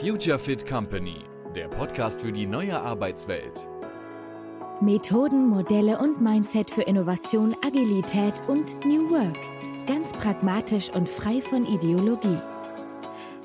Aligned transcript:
Future 0.00 0.38
Fit 0.38 0.66
Company, 0.66 1.24
der 1.56 1.66
Podcast 1.68 2.22
für 2.22 2.30
die 2.30 2.46
neue 2.46 2.80
Arbeitswelt. 2.80 3.68
Methoden, 4.80 5.48
Modelle 5.48 5.98
und 5.98 6.22
Mindset 6.22 6.70
für 6.70 6.82
Innovation, 6.82 7.56
Agilität 7.66 8.40
und 8.46 8.76
New 8.84 9.10
Work. 9.10 9.36
Ganz 9.86 10.12
pragmatisch 10.12 10.88
und 10.90 11.08
frei 11.08 11.40
von 11.40 11.66
Ideologie. 11.66 12.38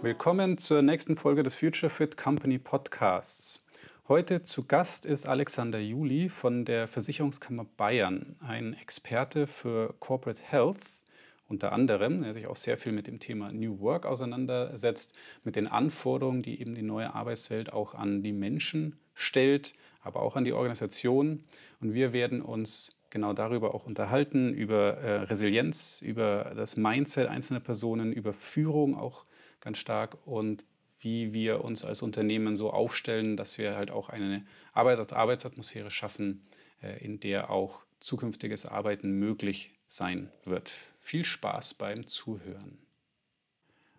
Willkommen 0.04 0.60
zur 0.60 0.84
nächsten 0.84 1.16
Folge 1.16 1.42
des 1.42 1.56
Future 1.56 1.90
Fit 1.90 2.18
Company 2.18 2.60
Podcasts. 2.60 3.60
Heute 4.08 4.44
zu 4.44 4.66
Gast 4.66 5.06
ist 5.08 5.28
Alexander 5.28 5.80
Juli 5.80 6.30
von 6.30 6.66
der 6.66 6.88
Versicherungskammer 6.88 7.66
Bayern, 7.78 8.36
ein 8.40 8.74
Experte 8.74 9.48
für 9.48 9.96
Corporate 10.00 10.42
Health 10.44 10.78
unter 11.48 11.72
anderem, 11.72 12.24
der 12.24 12.34
sich 12.34 12.48
auch 12.48 12.56
sehr 12.56 12.78
viel 12.78 12.92
mit 12.92 13.08
dem 13.08 13.20
Thema 13.20 13.52
New 13.52 13.80
Work 13.80 14.06
auseinandersetzt, 14.06 15.18
mit 15.44 15.56
den 15.56 15.68
Anforderungen, 15.68 16.42
die 16.42 16.60
eben 16.60 16.76
die 16.76 16.82
neue 16.82 17.14
Arbeitswelt 17.14 17.72
auch 17.72 17.94
an 17.94 18.24
die 18.24 18.34
Menschen 18.34 18.98
stellt, 19.14 19.76
aber 20.02 20.22
auch 20.22 20.36
an 20.36 20.44
die 20.44 20.54
Organisation. 20.54 21.44
Und 21.80 21.94
wir 21.94 22.14
werden 22.14 22.42
uns 22.42 23.00
genau 23.10 23.34
darüber 23.34 23.76
auch 23.76 23.86
unterhalten, 23.86 24.54
über 24.54 24.98
äh, 24.98 25.22
Resilienz, 25.24 26.02
über 26.02 26.54
das 26.56 26.78
Mindset 26.78 27.28
einzelner 27.28 27.60
Personen, 27.60 28.12
über 28.12 28.34
Führung 28.34 28.98
auch 28.98 29.26
ganz 29.62 29.78
stark 29.78 30.18
und 30.26 30.66
wie 31.00 31.34
wir 31.34 31.64
uns 31.64 31.84
als 31.86 32.02
Unternehmen 32.02 32.56
so 32.56 32.72
aufstellen, 32.72 33.38
dass 33.38 33.58
wir 33.58 33.76
halt 33.76 33.92
auch 33.92 34.10
eine 34.10 34.46
Arbeitsatmosphäre 34.74 35.92
schaffen, 35.92 36.42
äh, 36.82 37.04
in 37.04 37.20
der 37.20 37.50
auch 37.50 37.84
zukünftiges 38.00 38.66
Arbeiten 38.66 39.12
möglich 39.12 39.74
sein 39.88 40.32
wird. 40.44 40.74
Viel 41.04 41.26
Spaß 41.26 41.74
beim 41.74 42.08
Zuhören. 42.08 42.78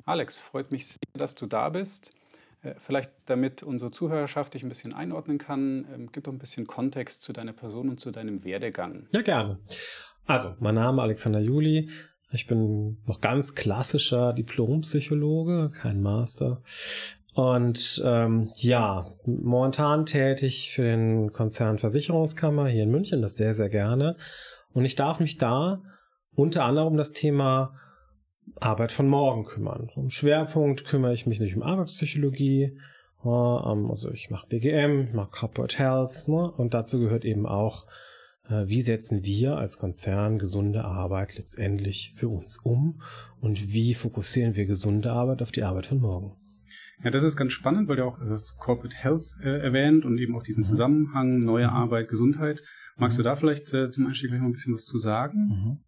Alex, 0.07 0.39
freut 0.39 0.73
mich 0.73 0.87
sehr, 0.87 0.99
dass 1.13 1.35
du 1.35 1.45
da 1.45 1.69
bist. 1.69 2.15
Äh, 2.63 2.77
vielleicht 2.79 3.11
damit 3.27 3.63
unsere 3.63 3.91
Zuhörerschaft 3.91 4.55
dich 4.55 4.63
ein 4.63 4.71
bisschen 4.71 4.95
einordnen 4.95 5.37
kann, 5.37 5.87
ähm, 5.93 6.09
gib 6.11 6.25
doch 6.25 6.33
ein 6.33 6.39
bisschen 6.39 6.67
Kontext 6.67 7.21
zu 7.21 7.35
deiner 7.35 7.53
Person 7.53 7.91
und 7.91 8.01
zu 8.01 8.11
deinem 8.11 8.43
Werdegang. 8.43 9.07
Ja, 9.13 9.21
gerne. 9.21 9.59
Also, 10.25 10.57
mein 10.61 10.77
Name 10.77 11.03
ist 11.03 11.05
Alexander 11.05 11.41
Juli. 11.41 11.91
Ich 12.33 12.47
bin 12.47 13.03
noch 13.05 13.21
ganz 13.21 13.55
klassischer 13.55 14.33
Diplompsychologe, 14.33 15.73
kein 15.79 16.01
Master. 16.01 16.63
Und 17.35 18.03
ähm, 18.03 18.51
ja, 18.57 19.13
momentan 19.27 20.07
tätig 20.07 20.71
für 20.73 20.85
den 20.85 21.33
Konzern 21.33 21.77
Versicherungskammer 21.77 22.67
hier 22.69 22.85
in 22.85 22.91
München, 22.91 23.21
das 23.21 23.37
sehr, 23.37 23.53
sehr 23.53 23.69
gerne. 23.69 24.17
Und 24.73 24.87
ich 24.87 24.97
darf 24.97 25.21
mich 25.21 25.37
da 25.37 25.83
unter 26.35 26.65
anderem 26.65 26.89
um 26.89 26.97
das 26.97 27.13
Thema 27.13 27.79
Arbeit 28.61 28.93
von 28.93 29.09
morgen 29.09 29.45
kümmern. 29.45 29.91
Um 29.95 30.11
Schwerpunkt 30.11 30.85
kümmere 30.85 31.15
ich 31.15 31.27
mich 31.27 31.41
nicht 31.41 31.57
um 31.57 31.63
Arbeitspsychologie, 31.63 32.79
ähm, 33.25 33.91
also 33.91 34.11
ich 34.11 34.31
mache 34.31 34.47
BGM, 34.49 35.09
ich 35.09 35.13
mache 35.15 35.31
Corporate 35.31 35.79
Health 35.79 36.29
ne? 36.29 36.51
und 36.51 36.75
dazu 36.75 37.01
gehört 37.01 37.25
eben 37.25 37.47
auch 37.47 37.87
äh, 38.49 38.67
wie 38.67 38.83
setzen 38.83 39.25
wir 39.25 39.57
als 39.57 39.79
Konzern 39.79 40.39
gesunde 40.39 40.85
Arbeit 40.85 41.37
letztendlich 41.37 42.13
für 42.15 42.29
uns 42.29 42.59
um 42.59 43.01
und 43.41 43.73
wie 43.73 43.95
fokussieren 43.95 44.55
wir 44.55 44.67
gesunde 44.67 45.13
Arbeit 45.13 45.43
auf 45.43 45.53
die 45.53 45.63
Arbeit 45.63 45.87
von 45.87 46.01
morgen. 46.01 46.37
Ja, 47.03 47.11
das 47.11 47.25
ist 47.25 47.37
ganz 47.37 47.53
spannend, 47.53 47.89
weil 47.89 47.97
du 47.97 48.05
auch 48.05 48.19
das 48.19 48.57
Corporate 48.57 48.95
Health 48.95 49.25
äh, 49.43 49.61
erwähnt 49.61 50.05
und 50.05 50.19
eben 50.19 50.37
auch 50.37 50.43
diesen 50.43 50.61
mhm. 50.61 50.69
Zusammenhang 50.69 51.41
neue 51.41 51.67
mhm. 51.67 51.75
Arbeit, 51.75 52.09
Gesundheit. 52.09 52.63
Magst 52.97 53.19
du 53.19 53.23
mhm. 53.23 53.25
da 53.25 53.37
vielleicht 53.37 53.73
äh, 53.75 53.91
zum 53.91 54.07
Einstieg 54.07 54.31
gleich 54.31 54.41
noch 54.41 54.49
ein 54.49 54.53
bisschen 54.53 54.75
was 54.75 54.85
zu 54.85 54.99
sagen? 54.99 55.49
Mhm. 55.49 55.85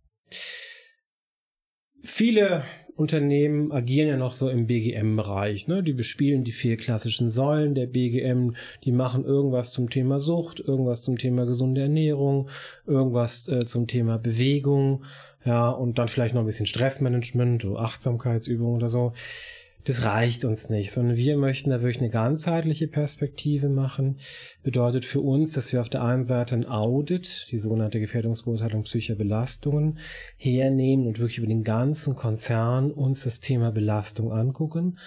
Viele 2.03 2.63
Unternehmen 2.97 3.73
agieren 3.73 4.09
ja 4.09 4.17
noch 4.17 4.33
so 4.33 4.49
im 4.49 4.67
BGM-Bereich. 4.67 5.69
Ne? 5.69 5.83
Die 5.83 5.93
bespielen 5.93 6.45
die 6.45 6.53
vier 6.53 6.79
klassischen 6.79 7.31
Säulen 7.31 7.75
der 7.75 7.87
BGM. 7.87 8.55
Die 8.85 8.93
machen 8.93 9.25
irgendwas 9.25 9.73
zum 9.73 9.91
Thema 9.91 10.19
Sucht, 10.19 10.61
irgendwas 10.61 11.03
zum 11.03 11.19
Thema 11.19 11.45
gesunde 11.45 11.83
Ernährung, 11.83 12.49
irgendwas 12.87 13.49
äh, 13.49 13.67
zum 13.67 13.87
Thema 13.87 14.19
Bewegung. 14.19 15.05
Ja, 15.45 15.69
und 15.69 15.99
dann 15.99 16.09
vielleicht 16.09 16.35
noch 16.35 16.43
ein 16.43 16.47
bisschen 16.47 16.67
Stressmanagement 16.67 17.65
oder 17.67 17.81
Achtsamkeitsübungen 17.81 18.77
oder 18.77 18.89
so 18.89 19.13
das 19.87 20.05
reicht 20.05 20.45
uns 20.45 20.69
nicht, 20.69 20.91
sondern 20.91 21.17
wir 21.17 21.37
möchten 21.37 21.71
da 21.71 21.81
wirklich 21.81 22.01
eine 22.03 22.11
ganzheitliche 22.11 22.89
Perspektive 22.89 23.69
machen. 23.69 24.19
Bedeutet 24.65 25.05
für 25.05 25.21
uns, 25.21 25.53
dass 25.53 25.73
wir 25.73 25.81
auf 25.81 25.89
der 25.89 26.03
einen 26.03 26.25
Seite 26.25 26.57
ein 26.57 26.67
Audit, 26.67 27.47
die 27.53 27.59
sogenannte 27.59 28.01
Gefährdungsbeurteilung 28.01 28.83
psychischer 28.83 29.15
Belastungen, 29.15 29.99
hernehmen 30.37 31.07
und 31.07 31.21
wirklich 31.21 31.39
über 31.39 31.47
den 31.47 31.63
ganzen 31.63 32.17
Konzern 32.17 32.91
uns 32.91 33.23
das 33.23 33.39
Thema 33.39 33.71
Belastung 33.71 34.33
angucken. 34.33 34.99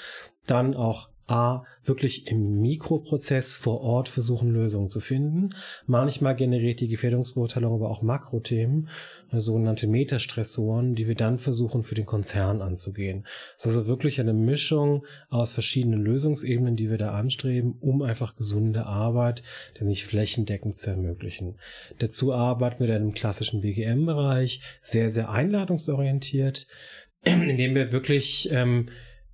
Dann 0.47 0.73
auch 0.73 1.09
A, 1.29 1.63
wirklich 1.83 2.27
im 2.27 2.61
Mikroprozess 2.61 3.53
vor 3.53 3.81
Ort 3.81 4.09
versuchen, 4.09 4.51
Lösungen 4.51 4.89
zu 4.89 4.99
finden. 4.99 5.49
Manchmal 5.85 6.35
generiert 6.35 6.79
die 6.79 6.87
Gefährdungsbeurteilung 6.87 7.73
aber 7.73 7.89
auch 7.89 8.01
Makrothemen, 8.01 8.89
äh, 9.31 9.39
sogenannte 9.39 9.87
Metastressoren, 9.87 10.95
die 10.95 11.07
wir 11.07 11.15
dann 11.15 11.39
versuchen, 11.39 11.83
für 11.83 11.95
den 11.95 12.05
Konzern 12.05 12.61
anzugehen. 12.61 13.25
Das 13.57 13.67
ist 13.67 13.77
also 13.77 13.87
wirklich 13.87 14.19
eine 14.19 14.33
Mischung 14.33 15.05
aus 15.29 15.53
verschiedenen 15.53 16.01
Lösungsebenen, 16.01 16.75
die 16.75 16.89
wir 16.89 16.97
da 16.97 17.11
anstreben, 17.11 17.75
um 17.79 18.01
einfach 18.01 18.35
gesunde 18.35 18.85
Arbeit, 18.85 19.43
die 19.79 19.85
nicht 19.85 20.05
flächendeckend 20.05 20.77
zu 20.77 20.89
ermöglichen. 20.89 21.57
Dazu 21.99 22.33
arbeiten 22.33 22.79
wir 22.79 22.87
dann 22.87 23.03
im 23.03 23.13
klassischen 23.13 23.61
BGM-Bereich 23.61 24.61
sehr, 24.81 25.11
sehr 25.11 25.29
einladungsorientiert, 25.29 26.67
indem 27.23 27.75
wir 27.75 27.91
wirklich, 27.91 28.49
ähm, 28.51 28.87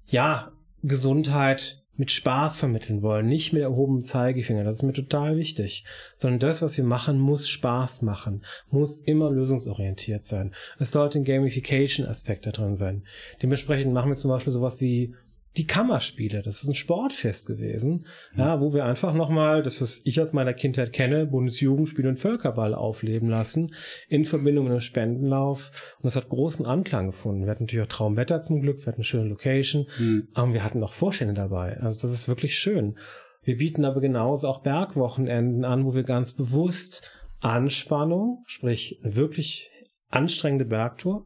ja, 0.07 0.51
Gesundheit 0.87 1.83
mit 1.97 2.11
Spaß 2.11 2.59
vermitteln 2.59 3.01
wollen, 3.01 3.27
nicht 3.27 3.53
mit 3.53 3.61
erhobenem 3.61 4.03
Zeigefinger, 4.03 4.63
das 4.63 4.77
ist 4.77 4.83
mir 4.83 4.93
total 4.93 5.37
wichtig, 5.37 5.85
sondern 6.15 6.39
das, 6.39 6.61
was 6.61 6.77
wir 6.77 6.83
machen, 6.83 7.19
muss 7.19 7.47
Spaß 7.47 8.01
machen, 8.01 8.43
muss 8.69 8.99
immer 8.99 9.31
lösungsorientiert 9.31 10.25
sein. 10.25 10.53
Es 10.79 10.91
sollte 10.91 11.19
ein 11.19 11.25
Gamification-Aspekt 11.25 12.45
da 12.45 12.51
drin 12.51 12.75
sein. 12.75 13.03
Dementsprechend 13.41 13.93
machen 13.93 14.11
wir 14.11 14.15
zum 14.15 14.31
Beispiel 14.31 14.53
sowas 14.53 14.81
wie 14.81 15.13
die 15.57 15.67
Kammerspiele. 15.67 16.41
Das 16.41 16.61
ist 16.61 16.67
ein 16.67 16.75
Sportfest 16.75 17.47
gewesen, 17.47 18.05
mhm. 18.33 18.39
ja, 18.39 18.61
wo 18.61 18.73
wir 18.73 18.85
einfach 18.85 19.13
nochmal, 19.13 19.63
das 19.63 19.81
was 19.81 20.01
ich 20.03 20.19
aus 20.19 20.33
meiner 20.33 20.53
Kindheit 20.53 20.93
kenne, 20.93 21.25
Bundesjugendspiel 21.25 22.07
und 22.07 22.19
Völkerball 22.19 22.73
aufleben 22.73 23.29
lassen, 23.29 23.73
in 24.09 24.25
Verbindung 24.25 24.65
mit 24.65 24.71
einem 24.71 24.81
Spendenlauf. 24.81 25.71
Und 25.97 26.05
das 26.05 26.15
hat 26.15 26.29
großen 26.29 26.65
Anklang 26.65 27.07
gefunden. 27.07 27.45
Wir 27.45 27.51
hatten 27.51 27.63
natürlich 27.63 27.85
auch 27.85 27.89
Traumwetter 27.89 28.41
zum 28.41 28.61
Glück, 28.61 28.79
wir 28.79 28.87
hatten 28.87 28.97
eine 28.97 29.05
schöne 29.05 29.29
Location, 29.29 29.87
mhm. 29.97 30.27
aber 30.33 30.53
wir 30.53 30.63
hatten 30.63 30.83
auch 30.83 30.93
Vorstände 30.93 31.33
dabei. 31.33 31.77
Also 31.77 32.01
das 32.01 32.11
ist 32.11 32.27
wirklich 32.27 32.57
schön. 32.57 32.97
Wir 33.43 33.57
bieten 33.57 33.85
aber 33.85 34.01
genauso 34.01 34.47
auch 34.47 34.61
Bergwochenenden 34.61 35.65
an, 35.65 35.85
wo 35.85 35.93
wir 35.93 36.03
ganz 36.03 36.33
bewusst 36.33 37.09
Anspannung, 37.41 38.43
sprich 38.47 38.99
wirklich 39.03 39.69
anstrengende 40.15 40.65
Bergtour, 40.65 41.25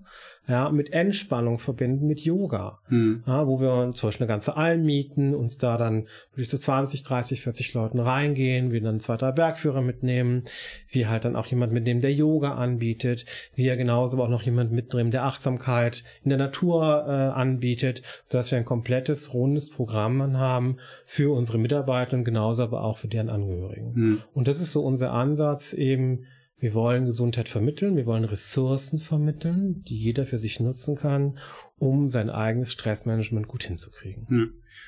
ja, 0.49 0.71
mit 0.71 0.91
Entspannung 0.93 1.59
verbinden 1.59 2.07
mit 2.07 2.21
Yoga, 2.21 2.79
mhm. 2.89 3.23
ja, 3.27 3.45
wo 3.45 3.61
wir 3.61 3.91
zum 3.93 4.07
Beispiel 4.07 4.25
eine 4.25 4.33
ganze 4.33 4.57
Alm 4.57 4.81
mieten, 4.81 5.35
uns 5.35 5.59
da 5.59 5.77
dann 5.77 6.07
wirklich 6.31 6.49
so 6.49 6.57
20, 6.57 7.03
30, 7.03 7.41
40 7.41 7.75
Leuten 7.75 7.99
reingehen, 7.99 8.71
wir 8.71 8.81
dann 8.81 8.99
zwei, 8.99 9.15
drei 9.15 9.31
Bergführer 9.31 9.81
mitnehmen, 9.81 10.45
wir 10.87 11.07
halt 11.07 11.25
dann 11.25 11.35
auch 11.35 11.45
jemand 11.45 11.71
mitnehmen, 11.71 12.01
der 12.01 12.13
Yoga 12.13 12.55
anbietet, 12.55 13.25
wir 13.53 13.77
genauso 13.77 14.17
aber 14.17 14.25
auch 14.25 14.31
noch 14.31 14.41
jemand 14.41 14.71
mitnehmen, 14.71 15.11
der 15.11 15.25
Achtsamkeit 15.25 16.03
in 16.23 16.29
der 16.29 16.39
Natur 16.39 17.05
äh, 17.07 17.11
anbietet, 17.11 18.01
sodass 18.25 18.49
wir 18.49 18.57
ein 18.57 18.65
komplettes, 18.65 19.35
rundes 19.35 19.69
Programm 19.69 20.35
haben 20.35 20.77
für 21.05 21.31
unsere 21.31 21.59
Mitarbeiter 21.59 22.17
und 22.17 22.23
genauso 22.23 22.63
aber 22.63 22.83
auch 22.83 22.97
für 22.97 23.07
deren 23.07 23.29
Angehörigen. 23.29 23.91
Mhm. 23.93 24.21
Und 24.33 24.47
das 24.47 24.59
ist 24.59 24.71
so 24.71 24.81
unser 24.81 25.13
Ansatz 25.13 25.73
eben, 25.73 26.25
wir 26.59 26.73
wollen 26.73 27.05
Gesundheit 27.05 27.47
vermitteln, 27.47 27.95
wir 27.95 28.05
wollen 28.05 28.25
Ressourcen 28.25 28.99
vermitteln, 28.99 29.83
die 29.85 29.97
jeder 29.97 30.25
für 30.25 30.37
sich 30.37 30.59
nutzen 30.59 30.95
kann, 30.95 31.37
um 31.79 32.09
sein 32.09 32.29
eigenes 32.29 32.71
Stressmanagement 32.71 33.47
gut 33.47 33.63
hinzukriegen. 33.63 34.27
Ja. 34.29 34.45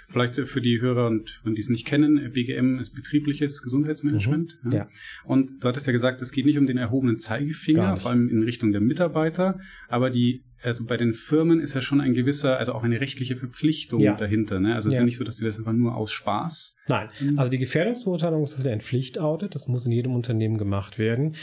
Vielleicht 0.07 0.35
für 0.35 0.61
die 0.61 0.81
Hörer 0.81 1.07
und, 1.07 1.41
und 1.45 1.55
die 1.55 1.61
es 1.61 1.69
nicht 1.69 1.87
kennen, 1.87 2.31
BGM 2.33 2.79
ist 2.79 2.93
betriebliches 2.93 3.61
Gesundheitsmanagement. 3.63 4.59
Mhm. 4.63 4.71
Ja. 4.71 4.77
ja. 4.79 4.89
Und 5.23 5.63
du 5.63 5.67
hattest 5.67 5.87
ja 5.87 5.93
gesagt, 5.93 6.21
es 6.21 6.31
geht 6.31 6.45
nicht 6.45 6.57
um 6.57 6.67
den 6.67 6.77
erhobenen 6.77 7.17
Zeigefinger, 7.17 7.97
vor 7.97 8.11
allem 8.11 8.29
in 8.29 8.43
Richtung 8.43 8.71
der 8.71 8.81
Mitarbeiter, 8.81 9.59
aber 9.87 10.09
die 10.09 10.43
also 10.63 10.85
bei 10.85 10.97
den 10.97 11.13
Firmen 11.13 11.59
ist 11.59 11.73
ja 11.73 11.81
schon 11.81 12.01
ein 12.01 12.13
gewisser, 12.13 12.57
also 12.57 12.73
auch 12.73 12.83
eine 12.83 13.01
rechtliche 13.01 13.35
Verpflichtung 13.35 13.99
ja. 13.99 14.15
dahinter. 14.15 14.59
Ne? 14.59 14.75
Also 14.75 14.89
es 14.89 14.93
ja. 14.93 14.97
ist 14.97 15.01
ja 15.01 15.05
nicht 15.05 15.17
so, 15.17 15.23
dass 15.23 15.37
die 15.37 15.45
das 15.45 15.57
einfach 15.57 15.73
nur 15.73 15.95
aus 15.95 16.11
Spaß. 16.11 16.75
Nein, 16.87 17.09
mhm. 17.19 17.39
also 17.39 17.49
die 17.49 17.57
Gefährdungsbeurteilung 17.57 18.43
ist 18.43 18.65
ein 18.65 18.81
Pflichtaudit, 18.81 19.55
das 19.55 19.67
muss 19.67 19.85
in 19.85 19.91
jedem 19.91 20.13
Unternehmen 20.13 20.57
gemacht 20.57 20.99
werden, 20.99 21.35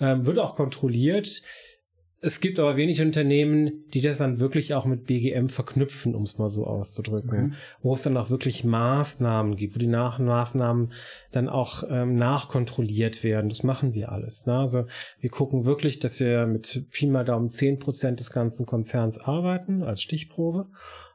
ähm, 0.00 0.26
wird 0.26 0.38
auch 0.38 0.56
kontrolliert. 0.56 1.42
Es 2.24 2.40
gibt 2.40 2.60
aber 2.60 2.76
wenig 2.76 3.02
Unternehmen, 3.02 3.84
die 3.92 4.00
das 4.00 4.18
dann 4.18 4.38
wirklich 4.38 4.74
auch 4.74 4.86
mit 4.86 5.06
BGM 5.06 5.48
verknüpfen, 5.48 6.14
um 6.14 6.22
es 6.22 6.38
mal 6.38 6.48
so 6.48 6.66
auszudrücken, 6.66 7.46
okay. 7.46 7.52
wo 7.82 7.94
es 7.94 8.02
dann 8.02 8.16
auch 8.16 8.30
wirklich 8.30 8.64
Maßnahmen 8.64 9.56
gibt, 9.56 9.74
wo 9.74 9.78
die 9.78 9.88
Nach 9.88 10.18
Maßnahmen 10.18 10.92
dann 11.32 11.48
auch 11.48 11.82
ähm, 11.90 12.14
nachkontrolliert 12.14 13.24
werden. 13.24 13.48
Das 13.48 13.64
machen 13.64 13.92
wir 13.92 14.12
alles. 14.12 14.46
Ne? 14.46 14.56
Also 14.56 14.86
wir 15.20 15.30
gucken 15.30 15.64
wirklich, 15.64 15.98
dass 15.98 16.20
wir 16.20 16.46
mit 16.46 16.86
Pi 16.92 17.06
mal 17.06 17.24
Daumen 17.24 17.50
zehn 17.50 17.78
Prozent 17.78 18.20
des 18.20 18.30
ganzen 18.30 18.66
Konzerns 18.66 19.18
arbeiten 19.18 19.82
als 19.82 20.00
Stichprobe 20.00 20.68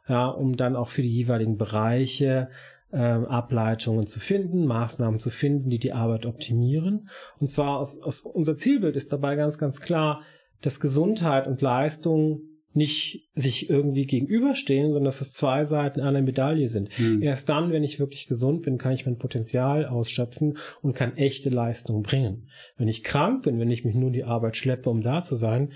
ja, 0.08 0.28
um 0.28 0.56
dann 0.56 0.76
auch 0.76 0.90
für 0.90 1.02
die 1.02 1.12
jeweiligen 1.12 1.58
Bereiche 1.58 2.50
ähm, 2.94 3.26
Ableitungen 3.26 4.08
zu 4.08 4.20
finden, 4.20 4.66
Maßnahmen 4.66 5.20
zu 5.20 5.30
finden, 5.30 5.70
die 5.70 5.80
die 5.80 5.92
Arbeit 5.92 6.26
optimieren. 6.26 7.10
Und 7.40 7.50
zwar 7.50 7.80
aus, 7.80 8.02
aus 8.02 8.22
unser 8.22 8.56
Zielbild 8.56 8.96
ist 8.96 9.12
dabei 9.12 9.36
ganz, 9.36 9.58
ganz 9.58 9.82
klar, 9.82 10.22
dass 10.62 10.80
Gesundheit 10.80 11.48
und 11.48 11.62
Leistung 11.62 12.42
nicht 12.74 13.28
sich 13.34 13.70
irgendwie 13.70 14.06
gegenüberstehen, 14.06 14.94
sondern 14.94 15.06
dass 15.06 15.22
es 15.22 15.34
zwei 15.34 15.64
Seiten 15.64 16.00
einer 16.00 16.22
Medaille 16.22 16.68
sind. 16.68 16.96
Hm. 16.98 17.22
Erst 17.22 17.50
dann, 17.50 17.72
wenn 17.72 17.84
ich 17.84 18.00
wirklich 18.00 18.28
gesund 18.28 18.62
bin, 18.62 18.78
kann 18.78 18.94
ich 18.94 19.06
mein 19.06 19.18
Potenzial 19.18 19.86
ausschöpfen 19.86 20.58
und 20.82 20.94
kann 20.94 21.18
echte 21.18 21.50
Leistung 21.50 22.04
bringen. 22.04 22.50
Wenn 22.78 22.88
ich 22.88 23.04
krank 23.04 23.44
bin, 23.44 23.60
wenn 23.60 23.72
ich 23.72 23.84
mich 23.84 23.96
nur 23.96 24.08
in 24.08 24.14
die 24.14 24.24
Arbeit 24.24 24.58
schleppe, 24.58 24.90
um 24.90 25.02
da 25.02 25.24
zu 25.24 25.36
sein, 25.36 25.74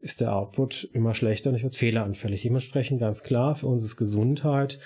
ist 0.00 0.20
der 0.20 0.34
Output 0.34 0.88
immer 0.92 1.14
schlechter 1.14 1.50
und 1.50 1.56
ich 1.56 1.62
werde 1.62 1.76
fehleranfällig. 1.76 2.42
Dementsprechend 2.42 3.00
ganz 3.00 3.22
klar, 3.22 3.54
für 3.54 3.66
uns 3.66 3.84
ist 3.84 3.96
Gesundheit 3.96 4.78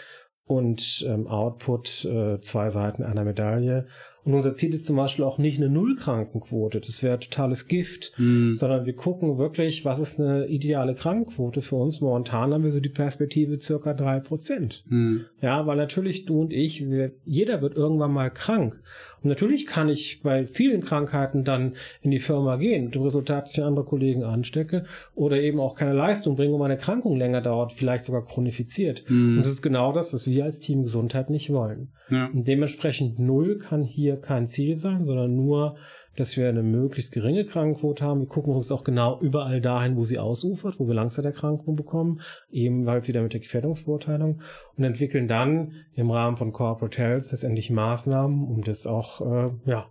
und 0.44 1.04
ähm, 1.08 1.26
Output 1.26 2.04
äh, 2.04 2.40
zwei 2.40 2.70
Seiten 2.70 3.02
einer 3.02 3.24
Medaille. 3.24 3.86
Und 4.24 4.32
unser 4.32 4.54
Ziel 4.54 4.72
ist 4.72 4.86
zum 4.86 4.96
Beispiel 4.96 5.24
auch 5.24 5.38
nicht 5.38 5.58
eine 5.58 5.68
Nullkrankenquote. 5.68 6.80
Das 6.80 7.02
wäre 7.02 7.18
totales 7.18 7.68
Gift, 7.68 8.12
mhm. 8.16 8.56
sondern 8.56 8.86
wir 8.86 8.94
gucken 8.94 9.36
wirklich, 9.36 9.84
was 9.84 9.98
ist 9.98 10.18
eine 10.20 10.46
ideale 10.46 10.94
Krankenquote 10.94 11.60
für 11.60 11.76
uns. 11.76 12.00
Momentan 12.00 12.54
haben 12.54 12.64
wir 12.64 12.70
so 12.70 12.80
die 12.80 12.88
Perspektive 12.88 13.60
circa 13.60 13.92
drei 13.92 14.20
Prozent. 14.20 14.84
Mhm. 14.88 15.26
Ja, 15.42 15.66
weil 15.66 15.76
natürlich 15.76 16.24
du 16.24 16.40
und 16.40 16.52
ich, 16.52 16.88
wir, 16.88 17.12
jeder 17.24 17.60
wird 17.60 17.76
irgendwann 17.76 18.12
mal 18.12 18.30
krank. 18.30 18.82
Und 19.24 19.30
natürlich 19.30 19.66
kann 19.66 19.88
ich 19.88 20.22
bei 20.22 20.46
vielen 20.46 20.80
Krankheiten 20.80 21.42
dann 21.42 21.74
in 22.02 22.12
die 22.12 22.20
Firma 22.20 22.56
gehen, 22.56 22.84
mit 22.84 22.94
dem 22.94 23.02
Resultat, 23.02 23.44
dass 23.44 23.58
ich 23.58 23.64
andere 23.64 23.84
Kollegen 23.84 24.22
anstecke 24.22 24.84
oder 25.16 25.38
eben 25.38 25.58
auch 25.58 25.74
keine 25.74 25.92
Leistung 25.92 26.36
bringe 26.36 26.54
und 26.54 26.60
meine 26.60 26.74
Erkrankung 26.74 27.16
länger 27.16 27.40
dauert, 27.40 27.72
vielleicht 27.72 28.04
sogar 28.04 28.24
chronifiziert. 28.24 29.04
Mhm. 29.08 29.38
Und 29.38 29.38
das 29.38 29.48
ist 29.48 29.62
genau 29.62 29.90
das, 29.90 30.14
was 30.14 30.28
wir 30.28 30.44
als 30.44 30.60
Team 30.60 30.82
Gesundheit 30.82 31.30
nicht 31.30 31.52
wollen. 31.52 31.88
Ja. 32.10 32.26
Und 32.26 32.46
dementsprechend 32.46 33.18
null 33.18 33.58
kann 33.58 33.82
hier 33.82 34.04
hier 34.04 34.20
kein 34.20 34.46
Ziel 34.46 34.76
sein, 34.76 35.04
sondern 35.04 35.34
nur, 35.34 35.76
dass 36.16 36.36
wir 36.36 36.48
eine 36.48 36.62
möglichst 36.62 37.12
geringe 37.12 37.44
Krankenquote 37.44 38.04
haben. 38.04 38.20
Wir 38.20 38.28
gucken 38.28 38.54
uns 38.54 38.70
auch 38.70 38.84
genau 38.84 39.20
überall 39.20 39.60
dahin, 39.60 39.96
wo 39.96 40.04
sie 40.04 40.18
ausufert, 40.18 40.78
wo 40.78 40.86
wir 40.86 40.94
Langzeiterkrankungen 40.94 41.76
bekommen, 41.76 42.20
ebenfalls 42.50 43.08
wieder 43.08 43.22
mit 43.22 43.32
der 43.32 43.40
Gefährdungsbeurteilung 43.40 44.42
und 44.76 44.84
entwickeln 44.84 45.28
dann 45.28 45.72
im 45.94 46.10
Rahmen 46.10 46.36
von 46.36 46.52
Corporate 46.52 46.98
Health 46.98 47.30
letztendlich 47.30 47.70
Maßnahmen, 47.70 48.44
um 48.44 48.62
das 48.62 48.86
auch, 48.86 49.20
äh, 49.20 49.50
ja, 49.66 49.90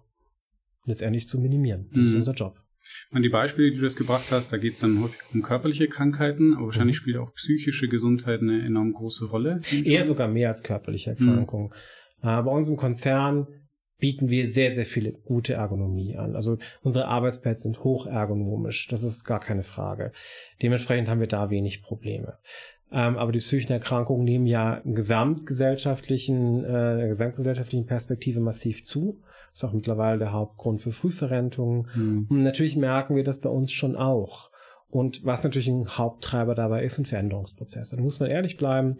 letztendlich 0.86 1.28
zu 1.28 1.40
minimieren. 1.40 1.90
Das 1.92 2.04
mhm. 2.04 2.08
ist 2.08 2.16
unser 2.16 2.34
Job. 2.34 2.56
Und 3.12 3.24
die 3.24 3.30
Beispiele, 3.30 3.72
die 3.72 3.78
du 3.78 3.84
das 3.84 3.96
gebracht 3.96 4.26
hast, 4.32 4.52
da 4.52 4.58
geht 4.58 4.74
es 4.74 4.80
dann 4.80 5.02
häufig 5.02 5.20
um 5.34 5.42
körperliche 5.42 5.88
Krankheiten, 5.88 6.54
aber 6.54 6.66
wahrscheinlich 6.66 6.98
mhm. 6.98 7.02
spielt 7.02 7.18
auch 7.18 7.34
psychische 7.34 7.88
Gesundheit 7.88 8.42
eine 8.42 8.66
enorm 8.66 8.94
große 8.94 9.26
Rolle. 9.26 9.62
Eher 9.72 10.04
sogar 10.04 10.28
mehr 10.28 10.50
als 10.50 10.64
körperliche 10.64 11.12
Erkrankungen. 11.12 11.70
Mhm. 12.22 12.30
Äh, 12.30 12.44
bei 12.44 12.52
uns 12.52 12.68
im 12.68 12.76
Konzern 12.76 13.48
bieten 14.00 14.30
wir 14.30 14.50
sehr, 14.50 14.72
sehr 14.72 14.86
viele 14.86 15.12
gute 15.12 15.54
Ergonomie 15.54 16.18
an. 16.18 16.36
Also 16.36 16.58
unsere 16.82 17.08
Arbeitsplätze 17.08 17.64
sind 17.64 17.84
hoch 17.84 18.06
ergonomisch, 18.06 18.88
das 18.88 19.04
ist 19.04 19.24
gar 19.24 19.40
keine 19.40 19.64
Frage. 19.64 20.12
Dementsprechend 20.62 21.08
haben 21.08 21.20
wir 21.20 21.28
da 21.28 21.50
wenig 21.50 21.82
Probleme. 21.82 22.38
Ähm, 22.92 23.18
aber 23.18 23.32
die 23.32 23.40
psychischen 23.40 23.72
Erkrankungen 23.72 24.24
nehmen 24.24 24.46
ja 24.46 24.76
in 24.76 24.94
gesamtgesellschaftlichen, 24.94 26.64
äh, 26.64 27.08
gesamtgesellschaftlichen 27.08 27.88
Perspektive 27.88 28.40
massiv 28.40 28.86
zu. 28.86 29.20
Das 29.50 29.60
ist 29.60 29.64
auch 29.64 29.74
mittlerweile 29.74 30.20
der 30.20 30.32
Hauptgrund 30.32 30.82
für 30.84 30.92
Frühverrentungen. 30.92 31.88
Mhm. 31.96 32.28
Und 32.30 32.44
natürlich 32.44 32.76
merken 32.76 33.16
wir 33.16 33.24
das 33.24 33.40
bei 33.40 33.50
uns 33.50 33.72
schon 33.72 33.96
auch. 33.96 34.52
Und 34.90 35.26
was 35.26 35.44
natürlich 35.44 35.70
ein 35.70 35.88
Haupttreiber 35.88 36.54
dabei 36.54 36.84
ist, 36.84 36.96
sind 36.96 37.08
Veränderungsprozesse. 37.08 37.96
Da 37.96 38.02
muss 38.04 38.20
man 38.20 38.30
ehrlich 38.30 38.58
bleiben 38.58 38.98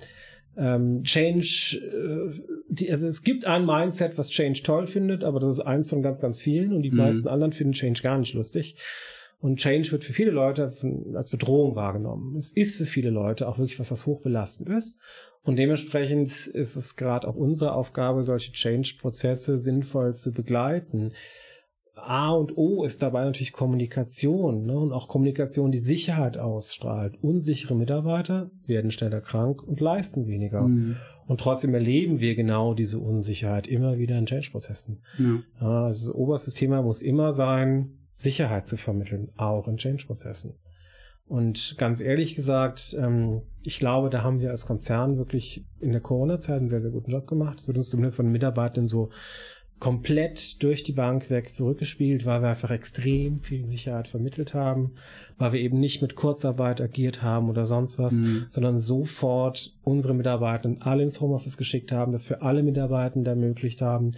ähm, 0.58 1.04
Change, 1.04 1.80
äh, 1.82 2.42
die, 2.70 2.92
also 2.92 3.08
es 3.08 3.24
gibt 3.24 3.46
ein 3.46 3.66
Mindset, 3.66 4.18
was 4.18 4.30
Change 4.30 4.62
toll 4.64 4.88
findet, 4.88 5.24
aber 5.24 5.40
das 5.40 5.52
ist 5.52 5.60
eins 5.62 5.90
von 5.90 6.02
ganz, 6.02 6.22
ganz 6.22 6.40
vielen 6.40 6.74
und 6.74 6.84
die 6.84 6.92
mhm. 6.92 6.98
meisten 6.98 7.28
anderen 7.28 7.54
finden 7.54 7.74
Change 7.74 8.02
gar 8.02 8.18
nicht 8.18 8.34
lustig. 8.34 8.76
Und 9.40 9.60
Change 9.60 9.92
wird 9.92 10.06
für 10.06 10.14
viele 10.14 10.32
Leute 10.32 10.70
von, 10.70 11.18
als 11.18 11.30
Bedrohung 11.30 11.76
wahrgenommen. 11.76 12.38
Es 12.38 12.52
ist 12.52 12.78
für 12.78 12.86
viele 12.86 13.10
Leute 13.10 13.50
auch 13.50 13.58
wirklich 13.58 13.78
was, 13.78 13.92
was 13.92 14.06
hochbelastend 14.06 14.70
ist. 14.70 15.02
Und 15.42 15.60
dementsprechend 15.60 16.30
ist 16.30 16.76
es 16.78 16.96
gerade 16.96 17.28
auch 17.28 17.36
unsere 17.36 17.74
Aufgabe, 17.74 18.24
solche 18.24 18.54
Change-Prozesse 18.54 19.60
sinnvoll 19.60 20.16
zu 20.16 20.34
begleiten. 20.34 21.12
A 21.96 22.32
und 22.32 22.58
O 22.58 22.84
ist 22.84 23.02
dabei 23.02 23.24
natürlich 23.24 23.54
Kommunikation 23.54 24.66
ne? 24.66 24.78
und 24.78 24.92
auch 24.92 25.08
Kommunikation, 25.08 25.72
die 25.72 25.80
Sicherheit 25.80 26.38
ausstrahlt. 26.38 27.18
Unsichere 27.22 27.76
Mitarbeiter 27.76 28.50
werden 28.66 28.92
schneller 28.92 29.22
krank 29.22 29.62
und 29.64 29.80
leisten 29.80 30.28
weniger. 30.28 30.64
Mhm. 30.64 30.98
Und 31.28 31.40
trotzdem 31.40 31.74
erleben 31.74 32.20
wir 32.20 32.36
genau 32.36 32.74
diese 32.74 33.00
Unsicherheit 33.00 33.68
immer 33.68 33.98
wieder 33.98 34.18
in 34.18 34.26
Change-Prozessen. 34.26 35.02
Ja. 35.18 35.86
Also 35.86 36.08
das 36.08 36.16
oberste 36.16 36.52
Thema 36.52 36.82
muss 36.82 37.02
immer 37.02 37.32
sein, 37.32 38.00
Sicherheit 38.12 38.68
zu 38.68 38.78
vermitteln, 38.78 39.30
auch 39.38 39.68
in 39.68 39.78
Change-Prozessen. 39.78 40.56
Und 41.26 41.76
ganz 41.78 42.02
ehrlich 42.02 42.36
gesagt, 42.36 42.96
ähm, 43.00 43.44
ich 43.66 43.80
glaube, 43.80 44.10
da 44.10 44.24
haben 44.24 44.42
wir 44.42 44.52
als 44.52 44.66
Konzern 44.66 45.18
wirklich 45.18 45.66
in 45.80 45.92
der 45.92 46.02
Corona-Zeit 46.02 46.60
einen 46.60 46.70
sehr, 46.70 46.82
sehr 46.82 46.92
guten 46.92 47.12
Job 47.12 47.28
gemacht. 47.28 47.60
Es 47.60 47.68
wird 47.68 47.78
uns 47.78 47.90
zumindest 47.90 48.18
von 48.18 48.26
den 48.26 48.34
Mitarbeitern 48.34 48.88
so 48.88 49.10
komplett 49.84 50.64
durch 50.64 50.84
die 50.84 50.94
Bank 50.94 51.30
weg 51.30 51.54
zurückgespielt, 51.54 52.26
weil 52.26 52.42
wir 52.42 52.48
einfach 52.48 52.72
extrem 52.72 53.42
viel 53.42 53.68
Sicherheit 53.68 54.08
vermittelt 54.08 54.54
haben, 54.54 54.94
weil 55.38 55.52
wir 55.52 55.60
eben 55.60 55.78
nicht 55.78 56.02
mit 56.02 56.16
Kurzarbeit 56.16 56.80
agiert 56.80 57.22
haben 57.22 57.50
oder 57.50 57.66
sonst 57.66 58.00
was, 58.00 58.14
mhm. 58.14 58.46
sondern 58.50 58.80
sofort 58.80 59.74
unsere 59.84 60.14
Mitarbeiter 60.14 60.74
alle 60.80 61.04
ins 61.04 61.20
Homeoffice 61.20 61.58
geschickt 61.58 61.92
haben, 61.92 62.14
das 62.14 62.26
für 62.26 62.44
alle 62.44 62.64
Mitarbeiter 62.64 63.20
ermöglicht 63.26 63.82
haben, 63.82 64.12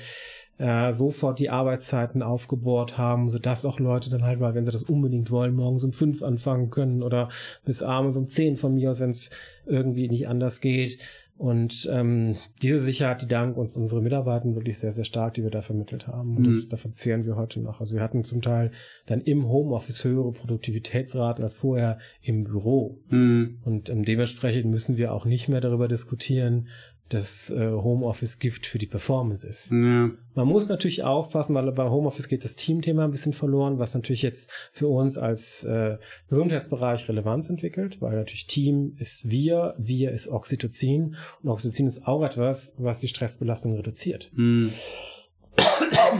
äh, 0.59 0.94
sofort 0.94 1.39
die 1.39 1.50
Arbeitszeiten 1.50 2.21
aufgebohrt 2.21 3.00
haben, 3.00 3.27
sodass 3.27 3.65
auch 3.65 3.79
Leute 3.79 4.11
dann 4.11 4.23
halt 4.23 4.39
mal, 4.39 4.53
wenn 4.53 4.65
sie 4.65 4.71
das 4.71 4.83
unbedingt 4.83 5.31
wollen, 5.31 5.56
morgens 5.56 5.83
um 5.83 5.94
fünf 5.94 6.21
anfangen 6.21 6.69
können 6.69 7.01
oder 7.01 7.29
bis 7.65 7.81
abends 7.81 8.18
um 8.18 8.27
zehn 8.27 8.56
von 8.56 8.75
mir 8.75 8.91
aus, 8.91 9.00
wenn 9.00 9.09
es 9.09 9.31
irgendwie 9.65 10.09
nicht 10.09 10.27
anders 10.27 10.61
geht. 10.61 11.00
Und 11.37 11.89
ähm, 11.91 12.37
diese 12.61 12.79
Sicherheit, 12.79 13.21
die 13.21 13.27
dank 13.27 13.57
uns 13.57 13.75
unsere 13.75 14.01
Mitarbeiter 14.01 14.55
wirklich 14.55 14.79
sehr, 14.79 14.93
sehr 14.93 15.03
stark, 15.03 15.33
die 15.33 15.43
wir 15.43 15.49
da 15.49 15.61
vermittelt 15.61 16.07
haben. 16.07 16.37
Und 16.37 16.43
mhm. 16.43 16.45
das, 16.45 16.69
davon 16.69 16.93
zehren 16.93 17.25
wir 17.25 17.35
heute 17.35 17.59
noch. 17.59 17.81
Also 17.81 17.95
wir 17.95 18.01
hatten 18.01 18.23
zum 18.23 18.41
Teil 18.41 18.71
dann 19.05 19.19
im 19.19 19.49
Homeoffice 19.49 20.05
höhere 20.05 20.31
Produktivitätsraten 20.31 21.43
als 21.43 21.57
vorher 21.57 21.97
im 22.21 22.45
Büro. 22.45 23.01
Mhm. 23.09 23.59
Und 23.65 23.89
ähm, 23.89 24.05
dementsprechend 24.05 24.71
müssen 24.71 24.95
wir 24.95 25.13
auch 25.13 25.25
nicht 25.25 25.49
mehr 25.49 25.59
darüber 25.59 25.89
diskutieren, 25.89 26.69
das 27.10 27.52
äh, 27.52 27.72
Homeoffice 27.72 28.40
Gift 28.40 28.66
für 28.66 28.80
die 28.80 28.88
Performance 28.88 29.47
ist. 29.47 29.71
Ja. 29.71 30.09
Man 30.33 30.47
muss 30.47 30.69
natürlich 30.69 31.04
aufpassen, 31.04 31.54
weil 31.54 31.71
beim 31.71 31.92
Homeoffice 31.92 32.28
geht 32.28 32.44
das 32.44 32.56
Teamthema 32.56 33.06
ein 33.06 33.12
bisschen 33.12 33.33
verloren, 33.33 33.78
was 33.78 33.94
natürlich 33.94 34.24
jetzt 34.24 34.52
für 34.71 34.88
uns 34.88 35.18
als 35.18 35.64
äh, 35.66 35.97
Gesundheitsbereich 36.30 37.07
Relevanz 37.07 37.50
entwickelt, 37.50 38.02
weil 38.02 38.16
natürlich 38.16 38.47
Team 38.47 38.95
ist 38.97 39.30
wir, 39.30 39.76
wir 39.78 40.12
ist 40.12 40.28
Oxytocin 40.28 41.16
und 41.44 41.50
Oxytocin 41.50 41.88
ist 41.88 42.07
auch 42.07 42.24
etwas, 42.24 42.76
was 42.80 43.02
die 43.02 43.07
Stressbelastung 43.07 43.76
reduziert. 43.76 44.31
Mhm. 44.33 44.74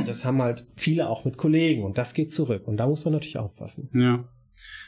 Das 0.06 0.24
haben 0.24 0.42
halt 0.42 0.66
viele 0.76 1.10
auch 1.10 1.26
mit 1.26 1.38
Kollegen 1.38 1.84
und 1.84 1.98
das 1.98 2.14
geht 2.14 2.34
zurück 2.34 2.68
und 2.68 2.78
da 2.78 2.88
muss 2.88 3.04
man 3.06 3.14
natürlich 3.14 3.38
aufpassen. 3.38 3.90
Ja. 3.94 4.24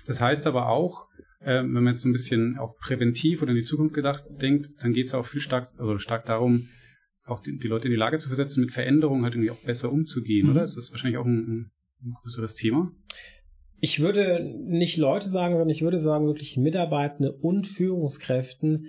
Das 0.05 0.21
heißt 0.21 0.47
aber 0.47 0.69
auch, 0.69 1.07
äh, 1.39 1.61
wenn 1.61 1.71
man 1.71 1.87
jetzt 1.87 2.01
so 2.01 2.09
ein 2.09 2.13
bisschen 2.13 2.57
auch 2.57 2.75
präventiv 2.77 3.41
oder 3.41 3.51
in 3.51 3.57
die 3.57 3.63
Zukunft 3.63 3.93
gedacht 3.93 4.23
denkt, 4.41 4.67
dann 4.81 4.93
geht 4.93 5.07
es 5.07 5.13
auch 5.13 5.25
viel 5.25 5.41
stark, 5.41 5.69
also 5.77 5.97
stark 5.99 6.25
darum, 6.25 6.67
auch 7.25 7.41
die, 7.41 7.57
die, 7.57 7.67
Leute 7.67 7.85
in 7.85 7.91
die 7.91 7.97
Lage 7.97 8.17
zu 8.17 8.27
versetzen, 8.29 8.61
mit 8.61 8.71
Veränderungen 8.71 9.23
halt 9.23 9.33
irgendwie 9.33 9.51
auch 9.51 9.63
besser 9.63 9.91
umzugehen, 9.91 10.47
mhm. 10.47 10.53
oder? 10.53 10.63
Ist 10.63 10.77
das 10.77 10.91
wahrscheinlich 10.91 11.17
auch 11.17 11.25
ein, 11.25 11.71
ein 12.01 12.13
größeres 12.21 12.55
Thema? 12.55 12.91
Ich 13.79 13.99
würde 13.99 14.43
nicht 14.65 14.97
Leute 14.97 15.27
sagen, 15.27 15.53
sondern 15.53 15.69
ich 15.69 15.83
würde 15.83 15.99
sagen, 15.99 16.25
wirklich 16.25 16.57
Mitarbeitende 16.57 17.31
und 17.31 17.67
Führungskräften 17.67 18.87